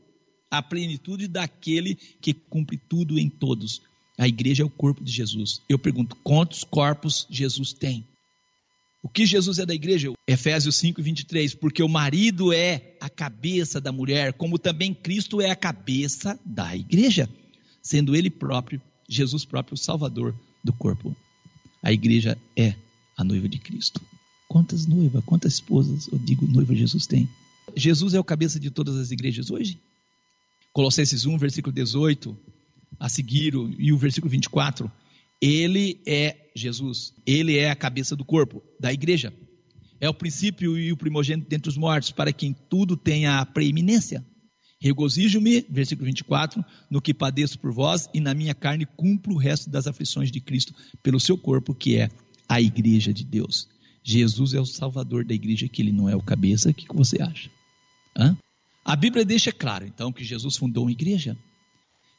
a 0.52 0.62
plenitude 0.62 1.28
daquele 1.28 1.96
que 2.22 2.36
cumpre 2.36 2.78
tudo 2.78 3.18
em 3.18 3.28
todos. 3.28 3.82
A 4.16 4.28
igreja 4.28 4.62
é 4.62 4.66
o 4.66 4.70
corpo 4.70 5.04
de 5.04 5.12
Jesus. 5.12 5.60
Eu 5.68 5.80
pergunto, 5.80 6.16
quantos 6.18 6.64
corpos 6.64 7.26
Jesus 7.32 7.74
tem? 7.74 8.08
O 9.04 9.10
que 9.10 9.26
Jesus 9.26 9.60
é 9.60 9.66
da 9.66 9.76
igreja? 9.76 10.14
Efésios 10.26 10.78
5, 10.78 11.04
23. 11.04 11.54
Porque 11.56 11.84
o 11.84 11.90
marido 11.90 12.54
é 12.54 12.96
a 13.02 13.10
cabeça 13.10 13.82
da 13.82 13.92
mulher, 13.92 14.32
como 14.32 14.58
também 14.58 14.94
Cristo 14.94 15.42
é 15.42 15.52
a 15.52 15.56
cabeça 15.58 16.40
da 16.46 16.74
igreja, 16.74 17.30
sendo 17.82 18.16
ele 18.16 18.30
próprio, 18.30 18.82
Jesus 19.08 19.44
próprio, 19.44 19.76
o 19.76 19.78
salvador 19.78 20.34
do 20.64 20.72
corpo. 20.72 21.14
A 21.84 21.92
igreja 21.92 22.38
é 22.56 22.76
a 23.18 23.26
noiva 23.26 23.50
de 23.50 23.60
Cristo. 23.60 24.02
Quantas 24.48 24.86
noivas, 24.86 25.22
quantas 25.26 25.56
esposas, 25.56 26.08
eu 26.08 26.18
digo, 26.18 26.48
noiva 26.48 26.74
Jesus 26.74 27.06
tem? 27.06 27.28
Jesus 27.76 28.14
é 28.14 28.20
o 28.20 28.24
cabeça 28.24 28.58
de 28.58 28.72
todas 28.72 28.96
as 28.96 29.12
igrejas 29.12 29.52
hoje? 29.52 29.82
Colossenses 30.72 31.26
1, 31.26 31.38
versículo 31.38 31.76
18, 31.76 32.38
a 32.98 33.10
seguir, 33.10 33.54
e 33.78 33.92
o 33.92 33.98
versículo 33.98 34.32
24 34.32 34.90
ele 35.46 36.00
é 36.06 36.52
Jesus, 36.56 37.14
ele 37.26 37.58
é 37.58 37.70
a 37.70 37.76
cabeça 37.76 38.16
do 38.16 38.24
corpo, 38.24 38.64
da 38.80 38.94
igreja. 38.94 39.34
É 40.00 40.08
o 40.08 40.14
princípio 40.14 40.78
e 40.78 40.90
o 40.90 40.96
primogênito 40.96 41.50
dentre 41.50 41.68
os 41.68 41.76
mortos, 41.76 42.12
para 42.12 42.32
quem 42.32 42.54
tudo 42.54 42.96
tenha 42.96 43.42
a 43.42 43.46
preeminência. 43.46 44.26
Regozijo-me, 44.80 45.66
versículo 45.70 46.06
24, 46.06 46.64
no 46.90 47.02
que 47.02 47.14
padeço 47.14 47.60
por 47.60 47.74
vós, 47.74 48.10
e 48.14 48.22
na 48.22 48.34
minha 48.34 48.56
carne 48.56 48.86
cumpro 48.86 49.34
o 49.34 49.38
resto 49.38 49.70
das 49.70 49.86
aflições 49.86 50.32
de 50.32 50.40
Cristo 50.40 50.74
pelo 51.02 51.20
seu 51.20 51.38
corpo, 51.38 51.76
que 51.76 51.98
é 51.98 52.10
a 52.48 52.62
igreja 52.62 53.14
de 53.14 53.26
Deus. 53.26 53.68
Jesus 54.02 54.54
é 54.54 54.62
o 54.62 54.66
salvador 54.66 55.26
da 55.26 55.34
igreja, 55.34 55.68
que 55.68 55.82
ele 55.82 55.92
não 55.92 56.08
é 56.08 56.16
o 56.16 56.22
cabeça. 56.22 56.70
O 56.70 56.74
que 56.74 56.86
você 56.96 57.22
acha? 57.22 57.50
Hã? 58.16 58.38
A 58.86 58.96
Bíblia 58.96 59.26
deixa 59.26 59.52
claro, 59.52 59.86
então, 59.86 60.12
que 60.12 60.24
Jesus 60.24 60.56
fundou 60.56 60.86
uma 60.86 60.92
igreja, 60.92 61.38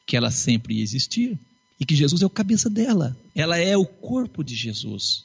que 0.07 0.15
ela 0.15 0.31
sempre 0.31 0.75
ia 0.75 0.83
existir 0.83 1.39
e 1.79 1.85
que 1.85 1.95
Jesus 1.95 2.23
é 2.23 2.27
o 2.27 2.31
cabeça 2.31 2.71
dela. 2.71 3.17
Ela 3.35 3.59
é 3.59 3.77
o 3.77 3.85
corpo 3.85 4.43
de 4.43 4.55
Jesus. 4.55 5.25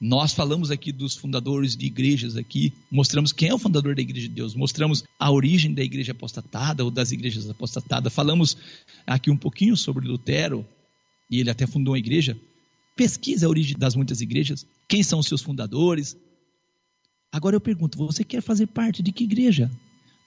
Nós 0.00 0.34
falamos 0.34 0.70
aqui 0.70 0.92
dos 0.92 1.16
fundadores 1.16 1.74
de 1.74 1.86
igrejas 1.86 2.36
aqui, 2.36 2.72
mostramos 2.90 3.32
quem 3.32 3.48
é 3.48 3.54
o 3.54 3.58
fundador 3.58 3.94
da 3.94 4.02
igreja 4.02 4.28
de 4.28 4.34
Deus, 4.34 4.54
mostramos 4.54 5.04
a 5.18 5.30
origem 5.30 5.72
da 5.72 5.82
igreja 5.82 6.12
apostatada 6.12 6.84
ou 6.84 6.90
das 6.90 7.12
igrejas 7.12 7.48
apostatadas. 7.48 8.12
Falamos 8.12 8.58
aqui 9.06 9.30
um 9.30 9.36
pouquinho 9.38 9.74
sobre 9.74 10.06
Lutero, 10.06 10.66
e 11.30 11.40
ele 11.40 11.48
até 11.48 11.66
fundou 11.66 11.94
uma 11.94 11.98
igreja. 11.98 12.38
Pesquisa 12.94 13.46
a 13.46 13.48
origem 13.48 13.76
das 13.78 13.94
muitas 13.94 14.20
igrejas, 14.20 14.66
quem 14.86 15.02
são 15.02 15.18
os 15.18 15.26
seus 15.26 15.40
fundadores. 15.40 16.14
Agora 17.32 17.56
eu 17.56 17.60
pergunto, 17.60 17.96
você 17.96 18.22
quer 18.22 18.42
fazer 18.42 18.66
parte 18.66 19.02
de 19.02 19.12
que 19.12 19.24
igreja? 19.24 19.70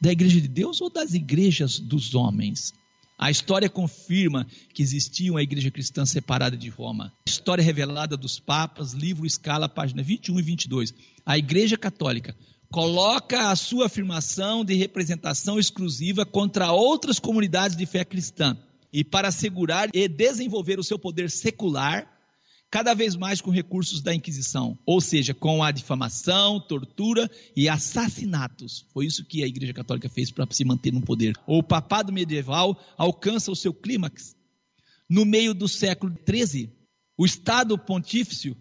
Da 0.02 0.12
igreja 0.12 0.42
de 0.42 0.48
Deus 0.48 0.82
ou 0.82 0.90
das 0.90 1.14
igrejas 1.14 1.78
dos 1.80 2.16
homens? 2.16 2.74
A 3.20 3.30
história 3.30 3.70
confirma 3.70 4.48
que 4.74 4.82
existia 4.82 5.30
uma 5.30 5.44
igreja 5.44 5.70
cristã 5.70 6.06
separada 6.06 6.56
de 6.56 6.70
Roma. 6.70 7.12
História 7.28 7.62
revelada 7.62 8.16
dos 8.16 8.40
papas, 8.40 8.94
livro 8.94 9.26
Escala, 9.26 9.68
página 9.68 10.02
21 10.02 10.40
e 10.40 10.42
22. 10.42 10.94
A 11.26 11.38
igreja 11.38 11.78
católica 11.78 12.34
coloca 12.72 13.52
a 13.52 13.56
sua 13.58 13.88
afirmação 13.88 14.64
de 14.64 14.74
representação 14.76 15.60
exclusiva 15.60 16.26
contra 16.26 16.72
outras 16.72 17.20
comunidades 17.20 17.76
de 17.76 17.86
fé 17.86 18.06
cristã. 18.06 18.58
E 18.92 19.04
para 19.04 19.28
assegurar 19.28 19.90
e 19.94 20.08
desenvolver 20.08 20.80
o 20.80 20.84
seu 20.84 20.98
poder 20.98 21.30
secular, 21.30 22.08
cada 22.72 22.94
vez 22.94 23.16
mais 23.16 23.42
com 23.42 23.50
recursos 23.50 24.02
da 24.02 24.14
Inquisição, 24.14 24.78
ou 24.86 25.02
seja, 25.02 25.34
com 25.34 25.64
a 25.64 25.72
difamação, 25.72 26.60
tortura 26.60 27.30
e 27.56 27.68
assassinatos. 27.68 28.86
Foi 28.94 29.06
isso 29.06 29.26
que 29.26 29.44
a 29.44 29.48
Igreja 29.48 29.74
Católica 29.74 30.10
fez 30.10 30.32
para 30.32 30.48
se 30.52 30.64
manter 30.64 30.94
no 30.94 31.02
poder. 31.02 31.36
O 31.48 31.64
papado 31.64 32.14
medieval 32.14 32.80
alcança 32.98 33.52
o 33.52 33.56
seu 33.56 33.74
clímax 33.74 34.36
no 35.10 35.26
meio 35.26 35.54
do 35.54 35.68
século 35.68 36.16
XIII. 36.28 36.70
O 37.18 37.26
Estado 37.26 37.78
Pontífice 37.78 38.56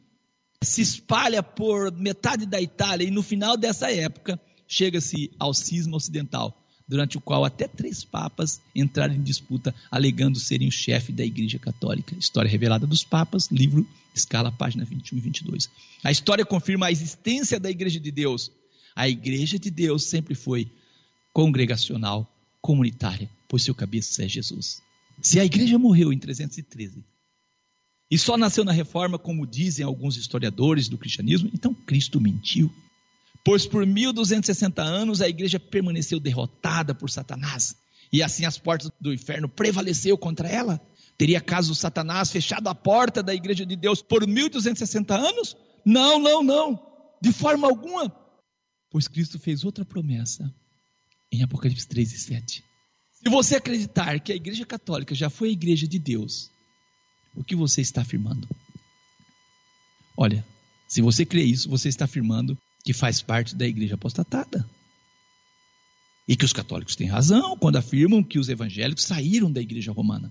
se 0.63 0.81
espalha 0.81 1.43
por 1.43 1.93
metade 1.93 2.47
da 2.47 2.61
Itália 2.61 3.07
e 3.07 3.11
no 3.11 3.23
final 3.23 3.57
dessa 3.57 3.93
época 3.93 4.41
chega-se 4.67 5.31
ao 5.39 5.55
cisma 5.55 5.97
ocidental, 5.97 6.67
durante 6.89 7.19
o 7.19 7.21
qual 7.21 7.45
até 7.45 7.69
três 7.69 8.03
papas 8.03 8.61
entraram 8.75 9.15
em 9.15 9.23
disputa, 9.23 9.75
alegando 9.91 10.41
serem 10.41 10.69
o 10.69 10.73
chefe 10.73 11.13
da 11.13 11.25
Igreja 11.25 11.59
Católica. 11.59 12.17
História 12.19 12.51
revelada 12.51 12.87
dos 12.87 13.05
papas, 13.05 13.51
livro 13.51 13.87
Escala, 14.15 14.51
página 14.51 14.85
21 14.85 15.19
e 15.19 15.21
22. 15.21 15.71
A 16.03 16.11
história 16.11 16.45
confirma 16.47 16.87
a 16.87 16.93
existência 16.93 17.61
da 17.61 17.71
Igreja 17.71 18.01
de 18.01 18.11
Deus. 18.11 18.51
A 18.97 19.09
Igreja 19.09 19.59
de 19.59 19.71
Deus 19.71 20.05
sempre 20.05 20.35
foi 20.35 20.71
congregacional, 21.33 22.27
comunitária, 22.61 23.31
pois 23.47 23.63
seu 23.63 23.75
cabeça 23.75 24.25
é 24.25 24.29
Jesus. 24.29 24.83
Se 25.23 25.39
a 25.39 25.45
igreja 25.45 25.79
morreu 25.79 26.13
em 26.13 26.19
313 26.19 27.05
e 28.11 28.19
só 28.19 28.37
nasceu 28.37 28.65
na 28.65 28.73
reforma, 28.73 29.19
como 29.19 29.47
dizem 29.47 29.85
alguns 29.85 30.17
historiadores 30.17 30.89
do 30.89 30.97
cristianismo, 30.97 31.51
então 31.53 31.75
Cristo 31.75 32.21
mentiu. 32.21 32.73
Pois 33.45 33.67
por 33.67 33.87
1260 33.87 34.83
anos 34.83 35.21
a 35.21 35.29
igreja 35.29 35.59
permaneceu 35.59 36.21
derrotada 36.21 36.95
por 36.95 37.11
Satanás, 37.11 37.77
e 38.13 38.23
assim 38.23 38.45
as 38.45 38.59
portas 38.59 38.91
do 39.01 39.13
inferno 39.13 39.49
prevaleceu 39.49 40.17
contra 40.17 40.49
ela. 40.49 40.81
Teria 41.17 41.41
caso 41.41 41.75
Satanás 41.75 42.31
fechado 42.31 42.69
a 42.69 42.75
porta 42.75 43.23
da 43.23 43.35
igreja 43.35 43.67
de 43.67 43.75
Deus 43.75 44.01
por 44.01 44.27
1260 44.27 45.15
anos? 45.15 45.57
Não, 45.85 46.19
não, 46.19 46.43
não, 46.43 46.81
de 47.21 47.33
forma 47.33 47.67
alguma. 47.67 48.15
Pois 48.91 49.09
Cristo 49.09 49.39
fez 49.39 49.65
outra 49.65 49.85
promessa 49.85 50.53
em 51.31 51.43
Apocalipse 51.43 51.87
3 51.87 52.13
e 52.13 52.19
7. 52.19 52.65
Se 53.13 53.29
você 53.29 53.57
acreditar 53.57 54.21
que 54.21 54.33
a 54.33 54.37
igreja 54.37 54.65
católica 54.65 55.15
já 55.15 55.29
foi 55.29 55.49
a 55.49 55.53
igreja 55.53 55.87
de 55.89 55.99
Deus, 55.99 56.51
o 57.35 57.43
que 57.43 57.57
você 57.57 57.81
está 57.81 58.03
afirmando? 58.03 58.49
Olha, 60.17 60.45
se 60.87 61.03
você 61.03 61.27
crê 61.27 61.43
isso, 61.43 61.69
você 61.69 61.89
está 61.89 62.05
afirmando 62.05 62.57
que 62.85 62.93
faz 62.93 63.21
parte 63.21 63.55
da 63.55 63.67
igreja 63.67 63.95
apostatada. 63.95 64.69
E 66.27 66.37
que 66.37 66.45
os 66.45 66.53
católicos 66.53 66.95
têm 66.95 67.07
razão 67.07 67.57
quando 67.57 67.77
afirmam 67.77 68.23
que 68.23 68.39
os 68.39 68.49
evangélicos 68.49 69.05
saíram 69.05 69.51
da 69.51 69.61
igreja 69.61 69.93
romana. 69.93 70.31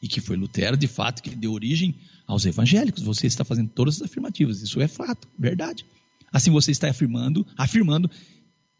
E 0.00 0.08
que 0.08 0.20
foi 0.20 0.36
Lutero, 0.36 0.76
de 0.76 0.86
fato, 0.86 1.22
que 1.22 1.34
deu 1.34 1.52
origem 1.52 1.94
aos 2.26 2.46
evangélicos. 2.46 3.02
Você 3.02 3.26
está 3.26 3.44
fazendo 3.44 3.68
todas 3.68 3.96
as 3.96 4.02
afirmativas. 4.02 4.62
Isso 4.62 4.80
é 4.80 4.88
fato, 4.88 5.28
verdade. 5.38 5.84
Assim 6.32 6.50
você 6.50 6.70
está 6.70 6.90
afirmando, 6.90 7.46
afirmando 7.56 8.10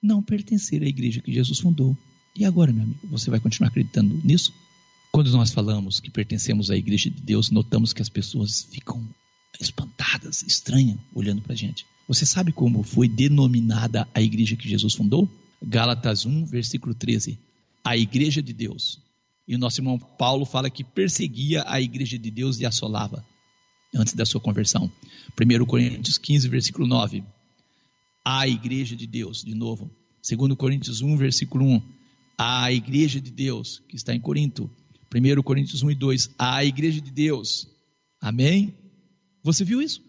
não 0.03 0.22
pertencer 0.22 0.83
à 0.83 0.87
igreja 0.87 1.20
que 1.20 1.33
Jesus 1.33 1.61
fundou. 1.61 1.96
E 2.37 2.44
agora, 2.44 2.72
meu 2.72 2.83
amigo, 2.83 3.07
você 3.09 3.31
vai 3.31 3.40
continuar 3.40 3.68
acreditando 3.68 4.20
nisso? 4.24 4.53
Quando 5.12 5.31
nós 5.31 5.53
falamos 5.53 6.00
que 6.00 6.11
pertencemos 6.11 6.70
à 6.70 6.77
igreja 6.77 7.09
de 7.09 7.22
Deus, 7.22 7.50
notamos 7.50 7.92
que 7.92 8.03
as 8.03 8.09
pessoas 8.09 8.66
ficam 8.70 9.07
espantadas, 9.61 10.42
estranham, 10.42 10.98
olhando 11.14 11.40
para 11.40 11.53
a 11.53 11.57
gente. 11.57 11.87
Você 12.07 12.27
sabe 12.27 12.53
como 12.53 12.83
foi 12.83 13.09
denominada 13.09 14.07
a 14.14 14.21
igreja 14.21 14.57
que 14.57 14.69
Jesus 14.69 14.95
fundou? 14.95 15.29
Gálatas 15.62 16.27
1, 16.27 16.45
versículo 16.47 16.95
13. 16.95 17.38
A 17.83 17.97
igreja 17.97 18.43
de 18.43 18.53
Deus. 18.53 19.01
E 19.49 19.55
o 19.55 19.59
nosso 19.59 19.81
irmão 19.81 19.99
Paulo 19.99 20.45
fala 20.45 20.71
que 20.71 20.85
perseguia 20.85 21.64
a 21.67 21.81
igreja 21.81 22.19
de 22.19 22.31
Deus 22.31 22.61
e 22.61 22.67
assolava 22.67 23.25
antes 23.95 24.14
da 24.14 24.27
sua 24.27 24.40
conversão. 24.40 24.90
1 25.40 25.64
Coríntios 25.64 26.19
15, 26.19 26.49
versículo 26.49 26.87
9. 26.87 27.25
A 28.25 28.49
igreja 28.49 28.97
de 28.97 29.07
Deus, 29.07 29.43
de 29.43 29.55
novo. 29.55 29.90
2 30.29 30.57
Coríntios 30.57 31.01
1, 31.01 31.17
versículo 31.17 31.64
1. 31.64 31.83
A 32.37 32.73
igreja 32.73 33.21
de 33.21 33.31
Deus, 33.31 33.83
que 33.88 33.97
está 33.97 34.14
em 34.14 34.21
Corinto. 34.21 34.71
1 35.14 35.43
Coríntios 35.43 35.83
1 35.83 35.90
e 35.90 35.95
2. 35.95 36.31
A 36.38 36.64
igreja 36.64 37.01
de 37.01 37.11
Deus. 37.11 37.69
Amém? 38.21 38.75
Você 39.43 39.64
viu 39.64 39.81
isso? 39.81 40.03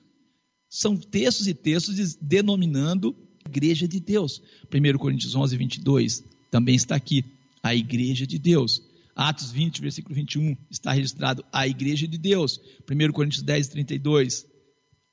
São 0.76 0.98
textos 0.98 1.48
e 1.48 1.54
textos 1.54 2.18
denominando 2.18 3.16
a 3.46 3.48
igreja 3.48 3.88
de 3.88 3.98
Deus. 3.98 4.42
1 4.70 4.98
Coríntios 4.98 5.34
11, 5.34 5.56
22 5.56 6.22
também 6.52 6.76
está 6.76 6.98
aqui. 6.98 7.24
A 7.64 7.74
igreja 7.74 8.28
de 8.28 8.38
Deus. 8.38 8.84
Atos 9.16 9.54
20, 9.54 9.80
versículo 9.80 10.14
21, 10.14 10.58
está 10.70 10.92
registrado 10.92 11.46
a 11.50 11.66
igreja 11.66 12.06
de 12.06 12.18
Deus. 12.18 12.60
1 12.92 13.14
Coríntios 13.14 13.42
10, 13.42 13.70
32, 13.70 14.46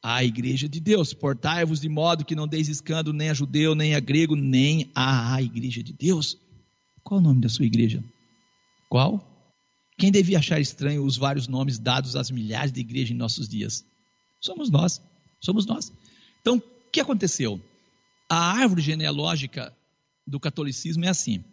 a 0.03 0.25
igreja 0.25 0.69
de 0.69 0.81
Deus. 0.81 1.15
Portai-vos 1.15 1.81
de 1.81 1.89
modo 1.89 2.25
que 2.25 2.35
não 2.35 2.49
deis 2.49 2.69
escândalo 2.69 3.17
nem 3.17 3.31
a 3.31 3.35
judeu, 3.35 3.77
nem 3.77 3.95
a 3.95 4.01
grego, 4.01 4.35
nem 4.35 4.91
a 4.97 5.41
igreja 5.41 5.81
de 5.81 5.93
Deus. 5.93 6.37
Qual 7.05 7.21
o 7.21 7.23
nome 7.23 7.41
da 7.41 7.49
sua 7.49 7.67
igreja? 7.67 8.03
Qual? 8.91 9.55
Quem 9.97 10.11
devia 10.11 10.41
achar 10.41 10.59
estranho 10.59 11.05
os 11.05 11.17
vários 11.17 11.47
nomes 11.47 11.79
dados 11.79 12.17
às 12.17 12.33
milhares 12.33 12.73
de 12.73 12.81
igrejas 12.81 13.13
em 13.13 13.15
nossos 13.17 13.49
dias? 13.49 13.87
Somos 14.41 14.69
nós. 14.69 15.01
Somos 15.43 15.67
nós. 15.67 15.93
Então, 16.41 16.57
o 16.57 16.63
que 16.91 17.01
aconteceu? 17.01 17.61
A 18.29 18.53
árvore 18.53 18.81
genealógica 18.81 19.77
do 20.27 20.41
catolicismo 20.41 21.05
é 21.05 21.09
assim. 21.09 21.45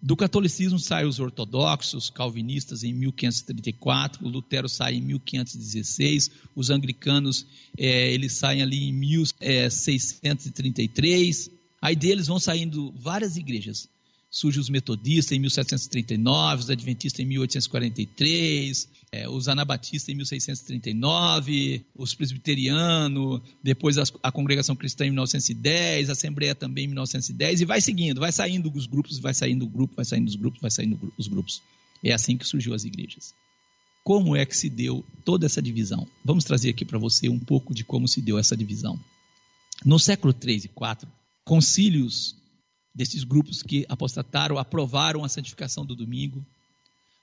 Do 0.00 0.16
catolicismo 0.16 0.78
saem 0.78 1.08
os 1.08 1.18
ortodoxos, 1.18 2.08
calvinistas 2.08 2.84
em 2.84 2.94
1534, 2.94 4.24
Lutero 4.26 4.68
sai 4.68 4.94
em 4.94 5.02
1516, 5.02 6.30
os 6.54 6.70
anglicanos 6.70 7.44
é, 7.76 8.12
eles 8.12 8.34
saem 8.34 8.62
ali 8.62 8.84
em 8.84 8.92
1633. 8.92 11.50
Aí 11.82 11.96
deles 11.96 12.28
vão 12.28 12.38
saindo 12.38 12.92
várias 12.92 13.36
igrejas. 13.36 13.88
Surge 14.30 14.60
os 14.60 14.70
metodistas 14.70 15.36
em 15.36 15.40
1739, 15.40 16.62
os 16.62 16.70
adventistas 16.70 17.18
em 17.18 17.24
1843, 17.26 18.88
é, 19.10 19.28
os 19.28 19.48
anabatistas 19.48 20.08
em 20.08 20.14
1639, 20.14 21.84
os 21.96 22.14
presbiterianos, 22.14 23.40
depois 23.60 23.98
a, 23.98 24.04
a, 24.22 24.30
congregação 24.30 24.76
cristã 24.76 25.04
em 25.04 25.10
1910, 25.10 26.08
a 26.08 26.12
Assembleia 26.12 26.54
também 26.54 26.84
em 26.84 26.88
1910, 26.88 27.62
e 27.62 27.64
vai 27.64 27.80
seguindo, 27.80 28.20
vai 28.20 28.30
saindo 28.30 28.70
os 28.72 28.86
grupos, 28.86 29.18
vai 29.18 29.34
saindo 29.34 29.64
o 29.64 29.68
grupo, 29.68 29.96
vai 29.96 30.04
saindo 30.04 30.28
os 30.28 30.36
grupos, 30.36 30.60
vai 30.60 30.70
saindo 30.70 31.12
os 31.18 31.26
grupos. 31.26 31.60
É 32.04 32.12
assim 32.12 32.36
que 32.36 32.46
surgiu 32.46 32.72
as 32.72 32.84
igrejas. 32.84 33.34
Como 34.04 34.36
é 34.36 34.46
que 34.46 34.56
se 34.56 34.70
deu 34.70 35.04
toda 35.24 35.46
essa 35.46 35.60
divisão? 35.60 36.06
Vamos 36.24 36.44
trazer 36.44 36.70
aqui 36.70 36.84
para 36.84 36.98
você 36.98 37.28
um 37.28 37.38
pouco 37.38 37.74
de 37.74 37.82
como 37.84 38.06
se 38.06 38.22
deu 38.22 38.38
essa 38.38 38.56
divisão. 38.56 38.98
No 39.84 39.98
século 39.98 40.32
3 40.32 40.66
e 40.66 40.68
4, 40.68 41.08
concílios 41.44 42.39
desses 42.94 43.24
grupos 43.24 43.62
que 43.62 43.86
apostataram 43.88 44.58
aprovaram 44.58 45.24
a 45.24 45.28
santificação 45.28 45.84
do 45.84 45.94
domingo, 45.94 46.44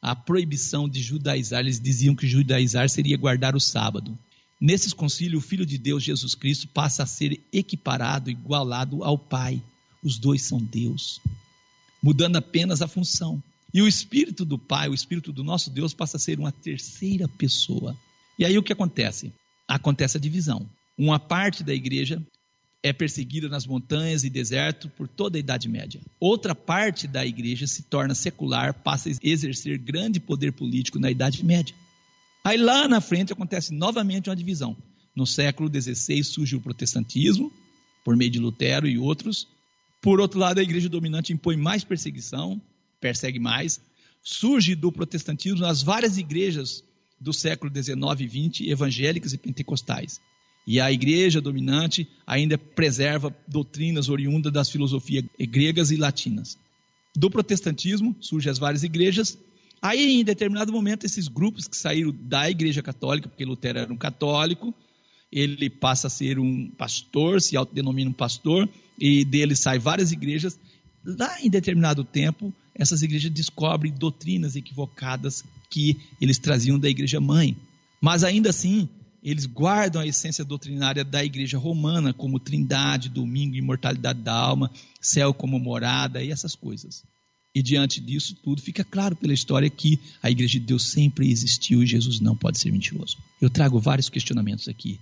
a 0.02 0.16
proibição 0.16 0.88
de 0.88 1.02
judaizar, 1.02 1.60
eles 1.60 1.80
diziam 1.80 2.16
que 2.16 2.28
judaizar 2.28 2.90
seria 2.90 3.18
guardar 3.18 3.56
o 3.56 3.60
sábado. 3.60 4.18
Nesses 4.60 4.94
concílios, 4.94 5.44
o 5.44 5.48
Filho 5.48 5.66
de 5.66 5.78
Deus, 5.78 6.04
Jesus 6.04 6.34
Cristo, 6.34 6.68
passa 6.68 7.04
a 7.04 7.08
ser 7.08 7.40
equiparado, 7.52 8.30
igualado 8.30 9.04
ao 9.04 9.18
Pai. 9.18 9.62
Os 10.04 10.18
dois 10.18 10.42
são 10.44 10.60
Deus, 10.60 11.20
mudando 12.02 12.38
apenas 12.38 12.82
a 12.82 12.88
função. 12.88 13.42
E 13.74 13.82
o 13.82 13.88
Espírito 13.88 14.46
do 14.46 14.58
Pai, 14.58 14.88
o 14.88 14.94
Espírito 14.94 15.32
do 15.32 15.44
nosso 15.44 15.70
Deus, 15.70 15.94
passa 15.94 16.18
a 16.18 16.20
ser 16.20 16.40
uma 16.40 16.52
terceira 16.52 17.28
pessoa. 17.28 17.96
E 18.40 18.46
aí 18.46 18.58
o 18.58 18.64
que 18.64 18.74
acontece? 18.74 19.32
acontece 19.68 20.18
a 20.18 20.20
divisão. 20.20 20.68
Uma 20.98 21.20
parte 21.20 21.64
da 21.64 21.74
igreja 21.74 22.22
é 22.88 22.94
perseguida 22.94 23.50
nas 23.50 23.68
montanhas 23.68 24.24
e 24.24 24.30
deserto 24.30 24.90
por 24.90 25.08
toda 25.08 25.38
a 25.38 25.40
Idade 25.40 25.68
Média. 25.68 26.02
Outra 26.20 26.56
parte 26.56 27.08
da 27.08 27.26
igreja 27.26 27.68
se 27.68 27.84
torna 27.84 28.16
secular, 28.16 28.74
passa 28.74 29.10
a 29.10 29.14
exercer 29.22 29.78
grande 29.78 30.20
poder 30.20 30.52
político 30.52 31.00
na 31.00 31.12
Idade 31.12 31.44
Média. 31.44 31.76
Aí 32.44 32.58
lá 32.58 32.88
na 32.88 33.02
frente 33.02 33.34
acontece 33.34 33.74
novamente 33.74 34.30
uma 34.30 34.36
divisão. 34.36 34.76
No 35.16 35.28
século 35.28 35.70
XVI 35.70 36.24
surge 36.24 36.56
o 36.56 36.62
protestantismo, 36.62 37.52
por 38.06 38.16
meio 38.16 38.32
de 38.32 38.40
Lutero 38.40 38.88
e 38.88 38.98
outros. 38.98 39.48
Por 40.02 40.20
outro 40.20 40.40
lado, 40.40 40.60
a 40.60 40.64
igreja 40.64 40.88
dominante 40.88 41.34
impõe 41.34 41.58
mais 41.58 41.84
perseguição, 41.84 42.62
persegue 43.02 43.40
mais. 43.40 43.82
Surge 44.24 44.76
do 44.76 44.92
protestantismo 44.92 45.66
as 45.66 45.82
várias 45.84 46.18
igrejas 46.18 46.84
do 47.20 47.34
século 47.34 47.72
XIX 47.74 48.22
e 48.22 48.50
XX, 48.50 48.68
evangélicas 48.70 49.34
e 49.34 49.38
pentecostais. 49.38 50.22
E 50.68 50.82
a 50.82 50.92
igreja 50.92 51.40
dominante 51.40 52.06
ainda 52.26 52.58
preserva 52.58 53.34
doutrinas 53.48 54.10
oriundas 54.10 54.52
das 54.52 54.70
filosofias 54.70 55.24
gregas 55.40 55.92
e 55.92 55.96
latinas. 55.96 56.58
Do 57.16 57.32
protestantismo 57.32 58.14
surgem 58.20 58.52
as 58.52 58.60
várias 58.60 58.84
igrejas. 58.84 59.38
Aí, 59.82 60.20
em 60.20 60.26
determinado 60.26 60.74
momento, 60.74 61.06
esses 61.06 61.30
grupos 61.30 61.70
que 61.70 61.78
saíram 61.78 62.14
da 62.22 62.50
igreja 62.50 62.82
católica, 62.82 63.30
porque 63.30 63.46
Lutero 63.46 63.80
era 63.80 63.94
um 63.94 63.96
católico, 63.96 64.74
ele 65.32 65.70
passa 65.70 66.08
a 66.08 66.10
ser 66.10 66.38
um 66.38 66.70
pastor, 66.72 67.42
se 67.42 67.56
autodenomina 67.56 68.10
um 68.10 68.14
pastor, 68.14 68.68
e 69.00 69.24
dele 69.24 69.56
saem 69.56 69.80
várias 69.80 70.12
igrejas. 70.12 70.60
Lá 71.06 71.42
em 71.42 71.50
determinado 71.50 72.04
tempo, 72.04 72.54
essas 72.76 73.02
igrejas 73.02 73.32
descobrem 73.32 73.94
doutrinas 73.94 74.58
equivocadas 74.58 75.46
que 75.70 75.96
eles 76.20 76.38
traziam 76.38 76.78
da 76.78 76.90
igreja 76.90 77.22
mãe. 77.22 77.56
Mas 78.02 78.26
ainda 78.26 78.50
assim, 78.50 78.90
eles 79.24 79.46
guardam 79.46 80.02
a 80.02 80.08
essência 80.08 80.46
doutrinária 80.46 81.04
da 81.04 81.24
igreja 81.24 81.58
romana, 81.58 82.14
como 82.14 82.40
trindade, 82.40 83.10
domingo, 83.10 83.56
imortalidade 83.56 84.22
da 84.22 84.34
alma, 84.34 84.72
céu 85.02 85.34
como 85.34 85.60
morada 85.60 86.24
e 86.24 86.32
essas 86.32 86.56
coisas. 86.56 87.04
E 87.54 87.62
diante 87.62 88.00
disso 88.00 88.36
tudo, 88.44 88.62
fica 88.62 88.84
claro 88.84 89.16
pela 89.16 89.34
história 89.34 89.70
que 89.70 90.00
a 90.22 90.30
igreja 90.30 90.60
de 90.60 90.66
Deus 90.66 90.84
sempre 90.92 91.30
existiu 91.30 91.82
e 91.82 91.88
Jesus 91.88 92.20
não 92.20 92.36
pode 92.36 92.60
ser 92.60 92.72
mentiroso. 92.72 93.18
Eu 93.42 93.50
trago 93.50 93.80
vários 93.80 94.10
questionamentos 94.10 94.68
aqui. 94.68 95.00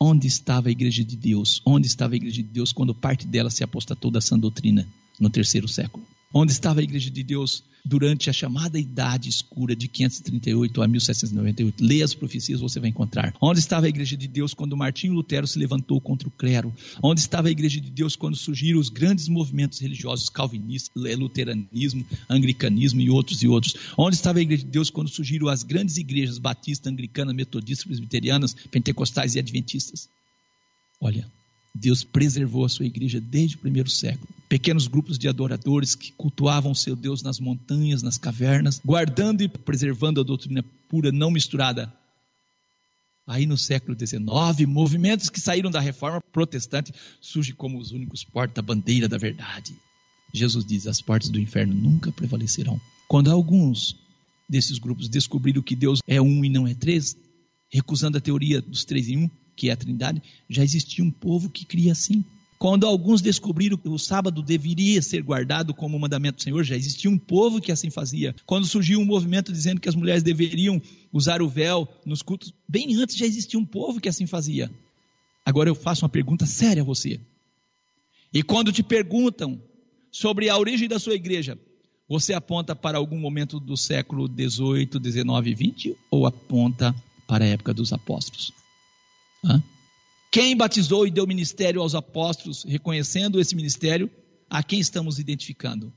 Onde 0.00 0.26
estava 0.26 0.68
a 0.68 0.72
igreja 0.72 1.04
de 1.04 1.16
Deus? 1.16 1.62
Onde 1.64 1.86
estava 1.86 2.14
a 2.14 2.16
igreja 2.16 2.42
de 2.42 2.48
Deus 2.48 2.72
quando 2.72 2.94
parte 2.94 3.26
dela 3.26 3.48
se 3.48 3.62
apostatou 3.62 4.10
da 4.10 4.20
sã 4.20 4.36
doutrina 4.36 4.86
no 5.20 5.30
terceiro 5.30 5.68
século? 5.68 6.04
Onde 6.36 6.50
estava 6.50 6.80
a 6.80 6.82
igreja 6.82 7.08
de 7.12 7.22
Deus 7.22 7.62
durante 7.84 8.28
a 8.28 8.32
chamada 8.32 8.76
Idade 8.76 9.28
Escura 9.28 9.76
de 9.76 9.86
538 9.86 10.82
a 10.82 10.88
1798? 10.88 11.84
Leia 11.84 12.04
as 12.04 12.12
profecias, 12.12 12.60
você 12.60 12.80
vai 12.80 12.90
encontrar. 12.90 13.32
Onde 13.40 13.60
estava 13.60 13.86
a 13.86 13.88
igreja 13.88 14.16
de 14.16 14.26
Deus 14.26 14.52
quando 14.52 14.76
Martinho 14.76 15.14
Lutero 15.14 15.46
se 15.46 15.60
levantou 15.60 16.00
contra 16.00 16.26
o 16.26 16.32
clero? 16.32 16.74
Onde 17.00 17.20
estava 17.20 17.46
a 17.46 17.52
igreja 17.52 17.80
de 17.80 17.88
Deus 17.88 18.16
quando 18.16 18.36
surgiram 18.36 18.80
os 18.80 18.88
grandes 18.88 19.28
movimentos 19.28 19.78
religiosos 19.78 20.28
calvinistas, 20.28 20.90
luteranismo, 21.16 22.04
anglicanismo 22.28 23.00
e 23.00 23.08
outros 23.08 23.40
e 23.44 23.46
outros? 23.46 23.76
Onde 23.96 24.16
estava 24.16 24.40
a 24.40 24.42
igreja 24.42 24.64
de 24.64 24.70
Deus 24.70 24.90
quando 24.90 25.08
surgiram 25.08 25.46
as 25.46 25.62
grandes 25.62 25.98
igrejas 25.98 26.36
batistas, 26.36 26.92
anglicanas, 26.92 27.32
metodistas, 27.32 27.86
presbiterianas, 27.86 28.56
pentecostais 28.72 29.36
e 29.36 29.38
adventistas? 29.38 30.08
Olha, 31.00 31.30
Deus 31.74 32.04
preservou 32.04 32.64
a 32.64 32.68
sua 32.68 32.86
igreja 32.86 33.20
desde 33.20 33.56
o 33.56 33.58
primeiro 33.58 33.90
século. 33.90 34.28
Pequenos 34.48 34.86
grupos 34.86 35.18
de 35.18 35.28
adoradores 35.28 35.96
que 35.96 36.12
cultuavam 36.12 36.74
seu 36.74 36.94
Deus 36.94 37.22
nas 37.22 37.40
montanhas, 37.40 38.02
nas 38.02 38.16
cavernas, 38.16 38.80
guardando 38.84 39.42
e 39.42 39.48
preservando 39.48 40.20
a 40.20 40.24
doutrina 40.24 40.64
pura, 40.88 41.10
não 41.10 41.30
misturada. 41.30 41.92
Aí 43.26 43.46
no 43.46 43.56
século 43.56 43.96
XIX, 43.98 44.68
movimentos 44.68 45.28
que 45.28 45.40
saíram 45.40 45.70
da 45.70 45.80
reforma 45.80 46.20
protestante 46.20 46.92
surgem 47.20 47.54
como 47.54 47.78
os 47.78 47.90
únicos 47.90 48.22
porta-bandeira 48.22 49.08
da 49.08 49.18
verdade. 49.18 49.74
Jesus 50.32 50.64
diz: 50.64 50.86
as 50.86 51.00
portas 51.00 51.30
do 51.30 51.40
inferno 51.40 51.74
nunca 51.74 52.12
prevalecerão. 52.12 52.80
Quando 53.08 53.30
alguns 53.30 53.96
desses 54.48 54.78
grupos 54.78 55.08
descobriram 55.08 55.62
que 55.62 55.74
Deus 55.74 56.00
é 56.06 56.20
um 56.20 56.44
e 56.44 56.48
não 56.48 56.66
é 56.66 56.74
três, 56.74 57.16
recusando 57.72 58.18
a 58.18 58.20
teoria 58.20 58.60
dos 58.60 58.84
três 58.84 59.08
em 59.08 59.16
um, 59.16 59.30
que 59.54 59.68
é 59.68 59.72
a 59.72 59.76
Trindade, 59.76 60.22
já 60.48 60.62
existia 60.62 61.04
um 61.04 61.10
povo 61.10 61.50
que 61.50 61.64
cria 61.64 61.92
assim. 61.92 62.24
Quando 62.58 62.86
alguns 62.86 63.20
descobriram 63.20 63.76
que 63.76 63.88
o 63.88 63.98
sábado 63.98 64.42
deveria 64.42 65.02
ser 65.02 65.22
guardado 65.22 65.74
como 65.74 65.98
mandamento 65.98 66.36
do 66.36 66.42
Senhor, 66.42 66.64
já 66.64 66.76
existia 66.76 67.10
um 67.10 67.18
povo 67.18 67.60
que 67.60 67.70
assim 67.70 67.90
fazia. 67.90 68.34
Quando 68.46 68.66
surgiu 68.66 69.00
um 69.00 69.04
movimento 69.04 69.52
dizendo 69.52 69.80
que 69.80 69.88
as 69.88 69.94
mulheres 69.94 70.22
deveriam 70.22 70.80
usar 71.12 71.42
o 71.42 71.48
véu 71.48 71.86
nos 72.06 72.22
cultos, 72.22 72.54
bem 72.66 72.94
antes 72.96 73.16
já 73.16 73.26
existia 73.26 73.58
um 73.58 73.66
povo 73.66 74.00
que 74.00 74.08
assim 74.08 74.26
fazia. 74.26 74.70
Agora 75.44 75.68
eu 75.68 75.74
faço 75.74 76.04
uma 76.04 76.08
pergunta 76.08 76.46
séria 76.46 76.82
a 76.82 76.86
você. 76.86 77.20
E 78.32 78.42
quando 78.42 78.72
te 78.72 78.82
perguntam 78.82 79.60
sobre 80.10 80.48
a 80.48 80.56
origem 80.56 80.88
da 80.88 80.98
sua 80.98 81.14
igreja, 81.14 81.58
você 82.08 82.32
aponta 82.32 82.74
para 82.74 82.98
algum 82.98 83.18
momento 83.18 83.60
do 83.60 83.76
século 83.76 84.28
18, 84.28 84.98
19 84.98 85.50
e 85.50 85.54
20 85.54 85.96
ou 86.10 86.26
aponta 86.26 86.94
para 87.26 87.44
a 87.44 87.48
época 87.48 87.74
dos 87.74 87.92
apóstolos? 87.92 88.63
Quem 90.34 90.56
batizou 90.56 91.06
e 91.06 91.12
deu 91.12 91.26
ministério 91.26 91.80
aos 91.80 91.94
apóstolos, 91.94 92.64
reconhecendo 92.64 93.40
esse 93.40 93.54
ministério, 93.54 94.10
a 94.50 94.62
quem 94.62 94.80
estamos 94.80 95.20
identificando? 95.20 95.92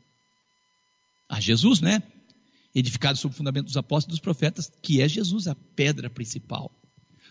A 1.28 1.40
Jesus, 1.40 1.82
né? 1.82 2.04
Edificado 2.76 3.18
sobre 3.18 3.34
o 3.34 3.38
fundamento 3.38 3.66
dos 3.66 3.78
apóstolos 3.78 4.14
e 4.14 4.20
dos 4.20 4.24
profetas, 4.24 4.72
que 4.82 5.02
é 5.02 5.10
Jesus 5.10 5.48
a 5.48 5.56
pedra 5.76 6.10
principal. 6.10 6.72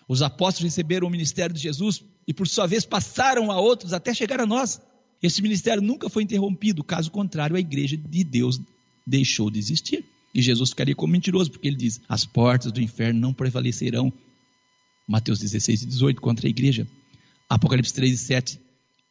Os 0.08 0.20
apóstolos 0.20 0.72
receberam 0.72 1.06
o 1.06 1.10
ministério 1.10 1.54
de 1.54 1.62
Jesus 1.62 2.02
e, 2.26 2.34
por 2.34 2.48
sua 2.48 2.66
vez, 2.66 2.84
passaram 2.84 3.52
a 3.52 3.60
outros 3.60 3.92
até 3.92 4.12
chegar 4.12 4.40
a 4.40 4.46
nós. 4.46 4.80
Esse 5.22 5.40
ministério 5.40 5.82
nunca 5.82 6.08
foi 6.08 6.24
interrompido, 6.24 6.82
caso 6.82 7.10
contrário, 7.10 7.56
a 7.56 7.60
igreja 7.60 7.96
de 7.96 8.24
Deus 8.24 8.60
deixou 9.06 9.50
de 9.50 9.58
existir. 9.58 10.04
E 10.34 10.42
Jesus 10.42 10.70
ficaria 10.70 10.94
como 10.94 11.12
mentiroso, 11.12 11.50
porque 11.50 11.68
ele 11.68 11.76
diz: 11.76 12.00
as 12.08 12.24
portas 12.24 12.72
do 12.72 12.80
inferno 12.80 13.20
não 13.20 13.32
prevalecerão 13.32 14.12
Mateus 15.06 15.38
16 15.38 15.82
e 15.82 15.86
18, 15.86 16.20
contra 16.20 16.46
a 16.46 16.50
igreja. 16.50 16.86
Apocalipse 17.48 17.94
3 17.94 18.12
e 18.12 18.18
7. 18.18 18.60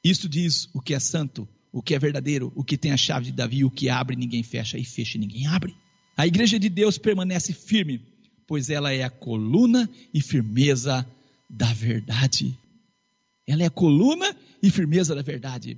Isto 0.03 0.27
diz 0.27 0.69
o 0.73 0.81
que 0.81 0.93
é 0.93 0.99
santo, 0.99 1.47
o 1.71 1.81
que 1.81 1.95
é 1.95 1.99
verdadeiro, 1.99 2.51
o 2.55 2.63
que 2.63 2.77
tem 2.77 2.91
a 2.91 2.97
chave 2.97 3.27
de 3.27 3.31
Davi, 3.31 3.63
o 3.63 3.71
que 3.71 3.89
abre 3.89 4.15
ninguém 4.15 4.43
fecha, 4.43 4.77
e 4.77 4.83
fecha 4.83 5.17
ninguém 5.17 5.47
abre. 5.47 5.75
A 6.17 6.27
igreja 6.27 6.59
de 6.59 6.69
Deus 6.69 6.97
permanece 6.97 7.53
firme, 7.53 8.01
pois 8.47 8.69
ela 8.69 8.93
é 8.93 9.03
a 9.03 9.09
coluna 9.09 9.89
e 10.13 10.21
firmeza 10.21 11.05
da 11.49 11.73
verdade. 11.73 12.57
Ela 13.47 13.63
é 13.63 13.65
a 13.65 13.71
coluna 13.71 14.35
e 14.61 14.69
firmeza 14.69 15.15
da 15.15 15.21
verdade. 15.21 15.77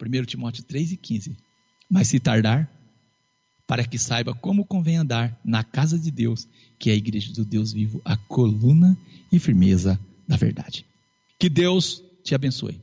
1 0.00 0.24
Timóteo 0.24 0.62
3 0.64 0.92
e 0.92 0.96
15. 0.96 1.36
Mas 1.90 2.08
se 2.08 2.20
tardar, 2.20 2.70
para 3.68 3.84
que 3.84 3.98
saiba 3.98 4.34
como 4.34 4.64
convém 4.64 4.96
andar 4.96 5.38
na 5.44 5.62
casa 5.62 5.98
de 5.98 6.10
Deus, 6.10 6.48
que 6.78 6.88
é 6.88 6.94
a 6.94 6.96
igreja 6.96 7.34
do 7.34 7.44
Deus 7.44 7.70
vivo, 7.70 8.00
a 8.02 8.16
coluna 8.16 8.96
e 9.30 9.38
firmeza 9.38 10.00
da 10.26 10.36
verdade. 10.36 10.86
Que 11.38 11.50
Deus 11.50 12.02
te 12.24 12.34
abençoe. 12.34 12.80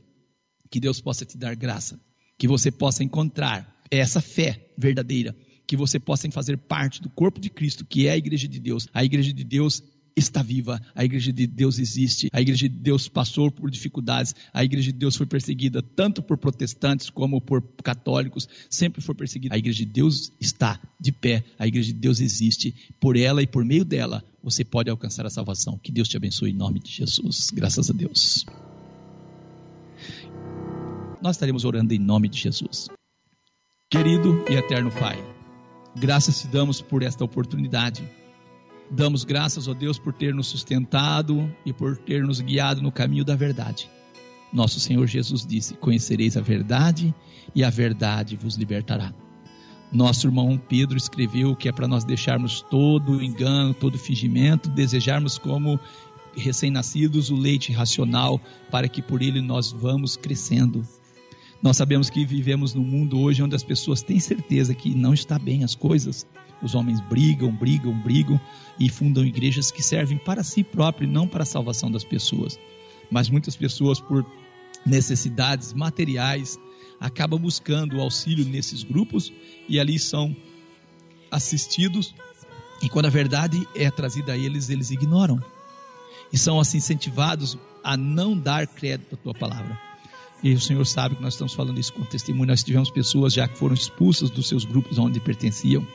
Que 0.70 0.78
Deus 0.78 1.00
possa 1.00 1.24
te 1.24 1.36
dar 1.36 1.56
graça. 1.56 2.00
Que 2.38 2.46
você 2.46 2.70
possa 2.70 3.02
encontrar 3.02 3.82
essa 3.90 4.20
fé 4.20 4.70
verdadeira. 4.78 5.34
Que 5.66 5.76
você 5.76 5.98
possa 5.98 6.30
fazer 6.30 6.56
parte 6.56 7.02
do 7.02 7.10
corpo 7.10 7.40
de 7.40 7.50
Cristo, 7.50 7.84
que 7.84 8.06
é 8.06 8.12
a 8.12 8.16
igreja 8.16 8.46
de 8.46 8.60
Deus. 8.60 8.88
A 8.94 9.04
igreja 9.04 9.32
de 9.32 9.42
Deus 9.42 9.82
está 10.16 10.42
viva, 10.42 10.80
a 10.94 11.04
igreja 11.04 11.30
de 11.30 11.46
Deus 11.46 11.78
existe, 11.78 12.30
a 12.32 12.40
igreja 12.40 12.68
de 12.68 12.74
Deus 12.74 13.06
passou 13.06 13.50
por 13.50 13.70
dificuldades, 13.70 14.34
a 14.52 14.64
igreja 14.64 14.90
de 14.90 14.98
Deus 14.98 15.14
foi 15.14 15.26
perseguida 15.26 15.82
tanto 15.82 16.22
por 16.22 16.38
protestantes 16.38 17.10
como 17.10 17.38
por 17.38 17.62
católicos, 17.82 18.48
sempre 18.70 19.02
foi 19.02 19.14
perseguida. 19.14 19.54
A 19.54 19.58
igreja 19.58 19.80
de 19.80 19.92
Deus 19.92 20.32
está 20.40 20.80
de 20.98 21.12
pé, 21.12 21.44
a 21.58 21.66
igreja 21.66 21.92
de 21.92 21.98
Deus 21.98 22.20
existe, 22.20 22.74
por 22.98 23.16
ela 23.16 23.42
e 23.42 23.46
por 23.46 23.64
meio 23.64 23.84
dela 23.84 24.24
você 24.42 24.64
pode 24.64 24.88
alcançar 24.88 25.26
a 25.26 25.30
salvação. 25.30 25.78
Que 25.78 25.92
Deus 25.92 26.08
te 26.08 26.16
abençoe 26.16 26.50
em 26.50 26.54
nome 26.54 26.80
de 26.80 26.90
Jesus. 26.90 27.50
Graças 27.52 27.90
a 27.90 27.92
Deus. 27.92 28.46
Nós 31.20 31.36
estaremos 31.36 31.64
orando 31.64 31.92
em 31.92 31.98
nome 31.98 32.28
de 32.28 32.38
Jesus. 32.38 32.88
Querido 33.90 34.44
e 34.48 34.54
eterno 34.54 34.90
Pai, 34.90 35.16
graças 35.94 36.40
te 36.40 36.48
damos 36.48 36.80
por 36.80 37.02
esta 37.02 37.24
oportunidade 37.24 38.02
Damos 38.90 39.24
graças 39.24 39.68
a 39.68 39.72
Deus 39.72 39.98
por 39.98 40.12
ter 40.12 40.34
nos 40.34 40.46
sustentado 40.46 41.52
e 41.64 41.72
por 41.72 41.96
ter 41.96 42.24
nos 42.24 42.40
guiado 42.40 42.80
no 42.80 42.92
caminho 42.92 43.24
da 43.24 43.34
verdade. 43.34 43.90
Nosso 44.52 44.78
Senhor 44.78 45.06
Jesus 45.06 45.44
disse: 45.44 45.74
Conhecereis 45.74 46.36
a 46.36 46.40
verdade 46.40 47.14
e 47.54 47.64
a 47.64 47.70
verdade 47.70 48.36
vos 48.36 48.54
libertará. 48.54 49.12
Nosso 49.92 50.26
irmão 50.26 50.60
Pedro 50.68 50.96
escreveu 50.96 51.54
que 51.54 51.68
é 51.68 51.72
para 51.72 51.88
nós 51.88 52.04
deixarmos 52.04 52.60
todo 52.62 53.12
o 53.12 53.22
engano, 53.22 53.74
todo 53.74 53.94
o 53.94 53.98
fingimento, 53.98 54.68
desejarmos 54.68 55.38
como 55.38 55.78
recém-nascidos 56.36 57.30
o 57.30 57.36
leite 57.36 57.72
racional, 57.72 58.40
para 58.70 58.88
que 58.88 59.00
por 59.00 59.22
ele 59.22 59.40
nós 59.40 59.72
vamos 59.72 60.16
crescendo. 60.16 60.86
Nós 61.66 61.78
sabemos 61.78 62.08
que 62.08 62.24
vivemos 62.24 62.74
num 62.74 62.84
mundo 62.84 63.18
hoje 63.18 63.42
onde 63.42 63.56
as 63.56 63.64
pessoas 63.64 64.00
têm 64.00 64.20
certeza 64.20 64.72
que 64.72 64.94
não 64.94 65.12
está 65.12 65.36
bem 65.36 65.64
as 65.64 65.74
coisas. 65.74 66.24
Os 66.62 66.76
homens 66.76 67.00
brigam, 67.00 67.52
brigam, 67.52 67.92
brigam 67.92 68.40
e 68.78 68.88
fundam 68.88 69.24
igrejas 69.24 69.72
que 69.72 69.82
servem 69.82 70.16
para 70.16 70.44
si 70.44 70.62
próprio 70.62 71.08
não 71.08 71.26
para 71.26 71.42
a 71.42 71.44
salvação 71.44 71.90
das 71.90 72.04
pessoas. 72.04 72.56
Mas 73.10 73.28
muitas 73.28 73.56
pessoas, 73.56 73.98
por 73.98 74.24
necessidades 74.86 75.72
materiais, 75.72 76.56
acabam 77.00 77.40
buscando 77.40 78.00
auxílio 78.00 78.44
nesses 78.44 78.84
grupos 78.84 79.32
e 79.68 79.80
ali 79.80 79.98
são 79.98 80.36
assistidos. 81.32 82.14
E 82.80 82.88
quando 82.88 83.06
a 83.06 83.10
verdade 83.10 83.66
é 83.74 83.90
trazida 83.90 84.34
a 84.34 84.38
eles, 84.38 84.70
eles 84.70 84.92
ignoram. 84.92 85.42
E 86.32 86.38
são 86.38 86.60
assim 86.60 86.78
incentivados 86.78 87.58
a 87.82 87.96
não 87.96 88.38
dar 88.38 88.68
crédito 88.68 89.16
à 89.16 89.18
tua 89.18 89.34
palavra. 89.34 89.85
E 90.42 90.52
o 90.52 90.60
Senhor 90.60 90.84
sabe 90.86 91.16
que 91.16 91.22
nós 91.22 91.34
estamos 91.34 91.54
falando 91.54 91.78
isso 91.78 91.92
com 91.92 92.04
testemunho. 92.04 92.48
Nós 92.48 92.62
tivemos 92.62 92.90
pessoas 92.90 93.32
já 93.32 93.48
que 93.48 93.56
foram 93.56 93.74
expulsas 93.74 94.30
dos 94.30 94.48
seus 94.48 94.64
grupos 94.64 94.98
onde 94.98 95.18
pertenciam. 95.18 95.86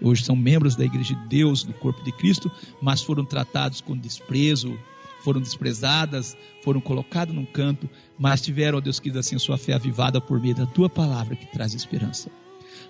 Hoje 0.00 0.24
são 0.24 0.36
membros 0.36 0.76
da 0.76 0.84
Igreja 0.84 1.14
de 1.14 1.28
Deus, 1.28 1.64
do 1.64 1.72
corpo 1.72 2.02
de 2.02 2.12
Cristo, 2.12 2.50
mas 2.80 3.02
foram 3.02 3.24
tratados 3.24 3.80
com 3.80 3.96
desprezo, 3.96 4.78
foram 5.20 5.40
desprezadas, 5.40 6.36
foram 6.62 6.80
colocadas 6.80 7.34
num 7.34 7.46
canto, 7.46 7.88
mas 8.18 8.42
tiveram, 8.42 8.78
ó 8.78 8.80
Deus 8.80 9.00
querido, 9.00 9.18
assim, 9.18 9.36
a 9.36 9.38
sua 9.38 9.56
fé 9.56 9.72
avivada 9.72 10.20
por 10.20 10.40
meio 10.40 10.54
da 10.54 10.66
tua 10.66 10.88
palavra 10.88 11.34
que 11.34 11.46
traz 11.46 11.74
esperança. 11.74 12.30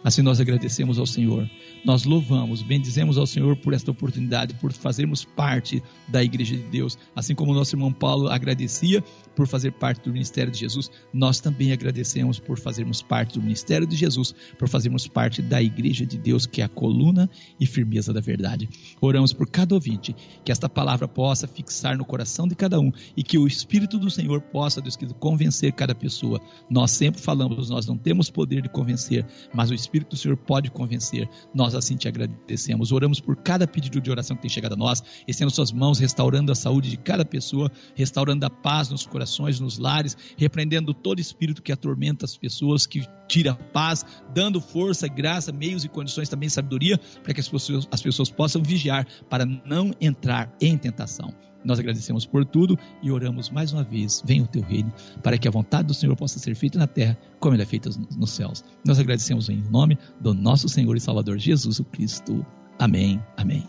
Assim 0.02 0.20
nós 0.20 0.40
agradecemos 0.40 0.98
ao 0.98 1.06
Senhor, 1.06 1.48
nós 1.84 2.04
louvamos, 2.04 2.62
bendizemos 2.62 3.16
ao 3.18 3.26
Senhor 3.26 3.56
por 3.56 3.72
esta 3.72 3.90
oportunidade, 3.90 4.54
por 4.54 4.72
fazermos 4.72 5.24
parte 5.24 5.82
da 6.06 6.22
Igreja 6.22 6.56
de 6.56 6.64
Deus. 6.64 6.98
Assim 7.14 7.34
como 7.34 7.52
o 7.52 7.54
nosso 7.54 7.74
irmão 7.74 7.92
Paulo 7.92 8.28
agradecia 8.28 9.02
por 9.36 9.46
fazer 9.46 9.72
parte 9.72 10.02
do 10.02 10.12
ministério 10.12 10.50
de 10.50 10.58
Jesus, 10.58 10.90
nós 11.12 11.38
também 11.38 11.70
agradecemos 11.70 12.40
por 12.40 12.58
fazermos 12.58 13.02
parte 13.02 13.34
do 13.34 13.42
ministério 13.42 13.86
de 13.86 13.94
Jesus, 13.94 14.34
por 14.58 14.68
fazermos 14.68 15.06
parte 15.06 15.42
da 15.42 15.62
Igreja 15.62 16.06
de 16.06 16.16
Deus, 16.16 16.46
que 16.46 16.62
é 16.62 16.64
a 16.64 16.68
coluna 16.68 17.30
e 17.60 17.66
firmeza 17.66 18.12
da 18.12 18.20
verdade. 18.20 18.68
Oramos 19.00 19.34
por 19.34 19.46
cada 19.46 19.74
ouvinte, 19.74 20.16
que 20.42 20.50
esta 20.50 20.68
palavra 20.68 21.06
possa 21.06 21.46
fixar 21.46 21.98
no 21.98 22.04
coração 22.04 22.48
de 22.48 22.54
cada 22.54 22.80
um 22.80 22.90
e 23.14 23.22
que 23.22 23.38
o 23.38 23.46
Espírito 23.46 23.98
do 23.98 24.10
Senhor 24.10 24.40
possa, 24.40 24.80
Deus 24.80 24.96
querido, 24.96 25.14
convencer 25.14 25.72
cada 25.72 25.94
pessoa. 25.94 26.40
Nós 26.70 26.90
sempre 26.92 27.20
falamos, 27.20 27.68
nós 27.68 27.86
não 27.86 27.98
temos 27.98 28.30
poder 28.30 28.62
de 28.62 28.70
convencer, 28.70 29.26
mas 29.52 29.70
o 29.70 29.74
Espírito 29.74 30.10
do 30.10 30.16
Senhor 30.16 30.36
pode 30.36 30.70
convencer. 30.70 31.28
Nós 31.54 31.74
assim 31.74 31.96
te 31.96 32.08
agradecemos. 32.08 32.90
Oramos 32.90 33.20
por 33.20 33.36
cada 33.36 33.66
pedido 33.66 34.00
de 34.00 34.10
oração 34.10 34.34
que 34.34 34.42
tem 34.42 34.50
chegado 34.50 34.72
a 34.72 34.76
nós, 34.76 35.02
estendo 35.28 35.50
suas 35.50 35.72
mãos, 35.72 35.98
restaurando 35.98 36.50
a 36.50 36.54
saúde 36.54 36.88
de 36.88 36.96
cada 36.96 37.24
pessoa, 37.24 37.70
restaurando 37.94 38.46
a 38.46 38.50
paz 38.50 38.88
nos 38.88 39.04
corações, 39.06 39.25
nos 39.60 39.78
lares, 39.78 40.16
repreendendo 40.36 40.94
todo 40.94 41.20
espírito 41.20 41.62
que 41.62 41.72
atormenta 41.72 42.24
as 42.24 42.36
pessoas, 42.36 42.86
que 42.86 43.06
tira 43.28 43.54
paz, 43.54 44.04
dando 44.34 44.60
força, 44.60 45.08
graça, 45.08 45.52
meios 45.52 45.84
e 45.84 45.88
condições, 45.88 46.28
também 46.28 46.48
sabedoria, 46.48 46.98
para 47.22 47.34
que 47.34 47.40
as 47.40 47.48
pessoas, 47.48 47.88
as 47.90 48.02
pessoas 48.02 48.30
possam 48.30 48.62
vigiar 48.62 49.06
para 49.28 49.44
não 49.44 49.92
entrar 50.00 50.54
em 50.60 50.76
tentação. 50.76 51.32
Nós 51.64 51.80
agradecemos 51.80 52.24
por 52.24 52.44
tudo 52.44 52.78
e 53.02 53.10
oramos 53.10 53.50
mais 53.50 53.72
uma 53.72 53.82
vez. 53.82 54.22
Venha 54.24 54.44
o 54.44 54.46
teu 54.46 54.62
reino, 54.62 54.92
para 55.20 55.36
que 55.36 55.48
a 55.48 55.50
vontade 55.50 55.88
do 55.88 55.94
Senhor 55.94 56.14
possa 56.14 56.38
ser 56.38 56.54
feita 56.54 56.78
na 56.78 56.86
terra, 56.86 57.18
como 57.40 57.54
ela 57.54 57.64
é 57.64 57.66
feita 57.66 57.90
nos 58.16 58.30
céus. 58.30 58.64
Nós 58.84 59.00
agradecemos 59.00 59.48
em 59.48 59.60
nome 59.68 59.98
do 60.20 60.32
nosso 60.32 60.68
Senhor 60.68 60.96
e 60.96 61.00
Salvador 61.00 61.38
Jesus 61.38 61.82
Cristo. 61.90 62.46
Amém. 62.78 63.20
Amém. 63.36 63.68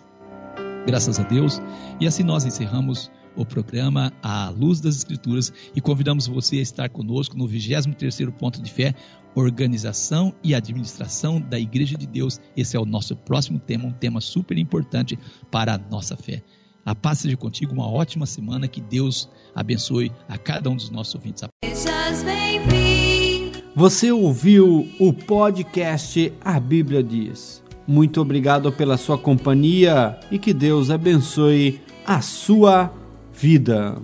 Graças 0.86 1.20
a 1.20 1.24
Deus. 1.24 1.60
E 2.00 2.06
assim 2.06 2.24
nós 2.24 2.46
encerramos 2.46 3.12
o 3.38 3.46
programa 3.46 4.12
A 4.22 4.50
Luz 4.50 4.82
das 4.82 4.98
Escrituras 4.98 5.54
e 5.76 5.80
convidamos 5.80 6.28
você 6.28 6.58
a 6.58 6.62
estar 6.62 6.90
conosco 6.90 7.38
no 7.38 7.48
23º 7.48 8.32
ponto 8.32 8.62
de 8.62 8.72
fé, 8.72 8.94
organização 9.36 10.34
e 10.44 10.56
administração 10.56 11.40
da 11.40 11.60
Igreja 11.60 11.96
de 11.96 12.08
Deus. 12.08 12.42
Esse 12.58 12.76
é 12.76 12.80
o 12.80 12.86
nosso 12.86 13.16
próximo 13.16 13.60
tema, 13.60 13.86
um 13.86 13.94
tema 13.94 14.20
super 14.20 14.58
importante 14.58 15.18
para 15.52 15.76
a 15.76 15.78
nossa 15.78 16.18
fé. 16.18 16.42
A 16.84 16.96
paz 16.96 17.20
seja 17.20 17.38
contigo, 17.38 17.74
uma 17.74 17.88
ótima 17.88 18.26
semana, 18.26 18.68
que 18.68 18.82
Deus 18.82 19.30
abençoe 19.54 20.12
a 20.28 20.38
cada 20.38 20.70
um 20.70 20.76
dos 20.76 20.90
nossos 20.90 21.16
ouvintes. 21.16 21.44
Você 23.76 24.12
ouviu 24.12 24.90
o 25.00 25.14
podcast 25.14 26.34
A 26.42 26.60
Bíblia 26.60 27.04
Diz. 27.04 27.62
Muito 27.86 28.20
obrigado 28.20 28.72
pela 28.72 28.98
sua 28.98 29.18
companhia 29.18 30.20
e 30.32 30.40
que 30.40 30.54
Deus 30.54 30.90
abençoe 30.90 31.80
a 32.06 32.22
sua 32.22 32.92
vida. 33.38 34.02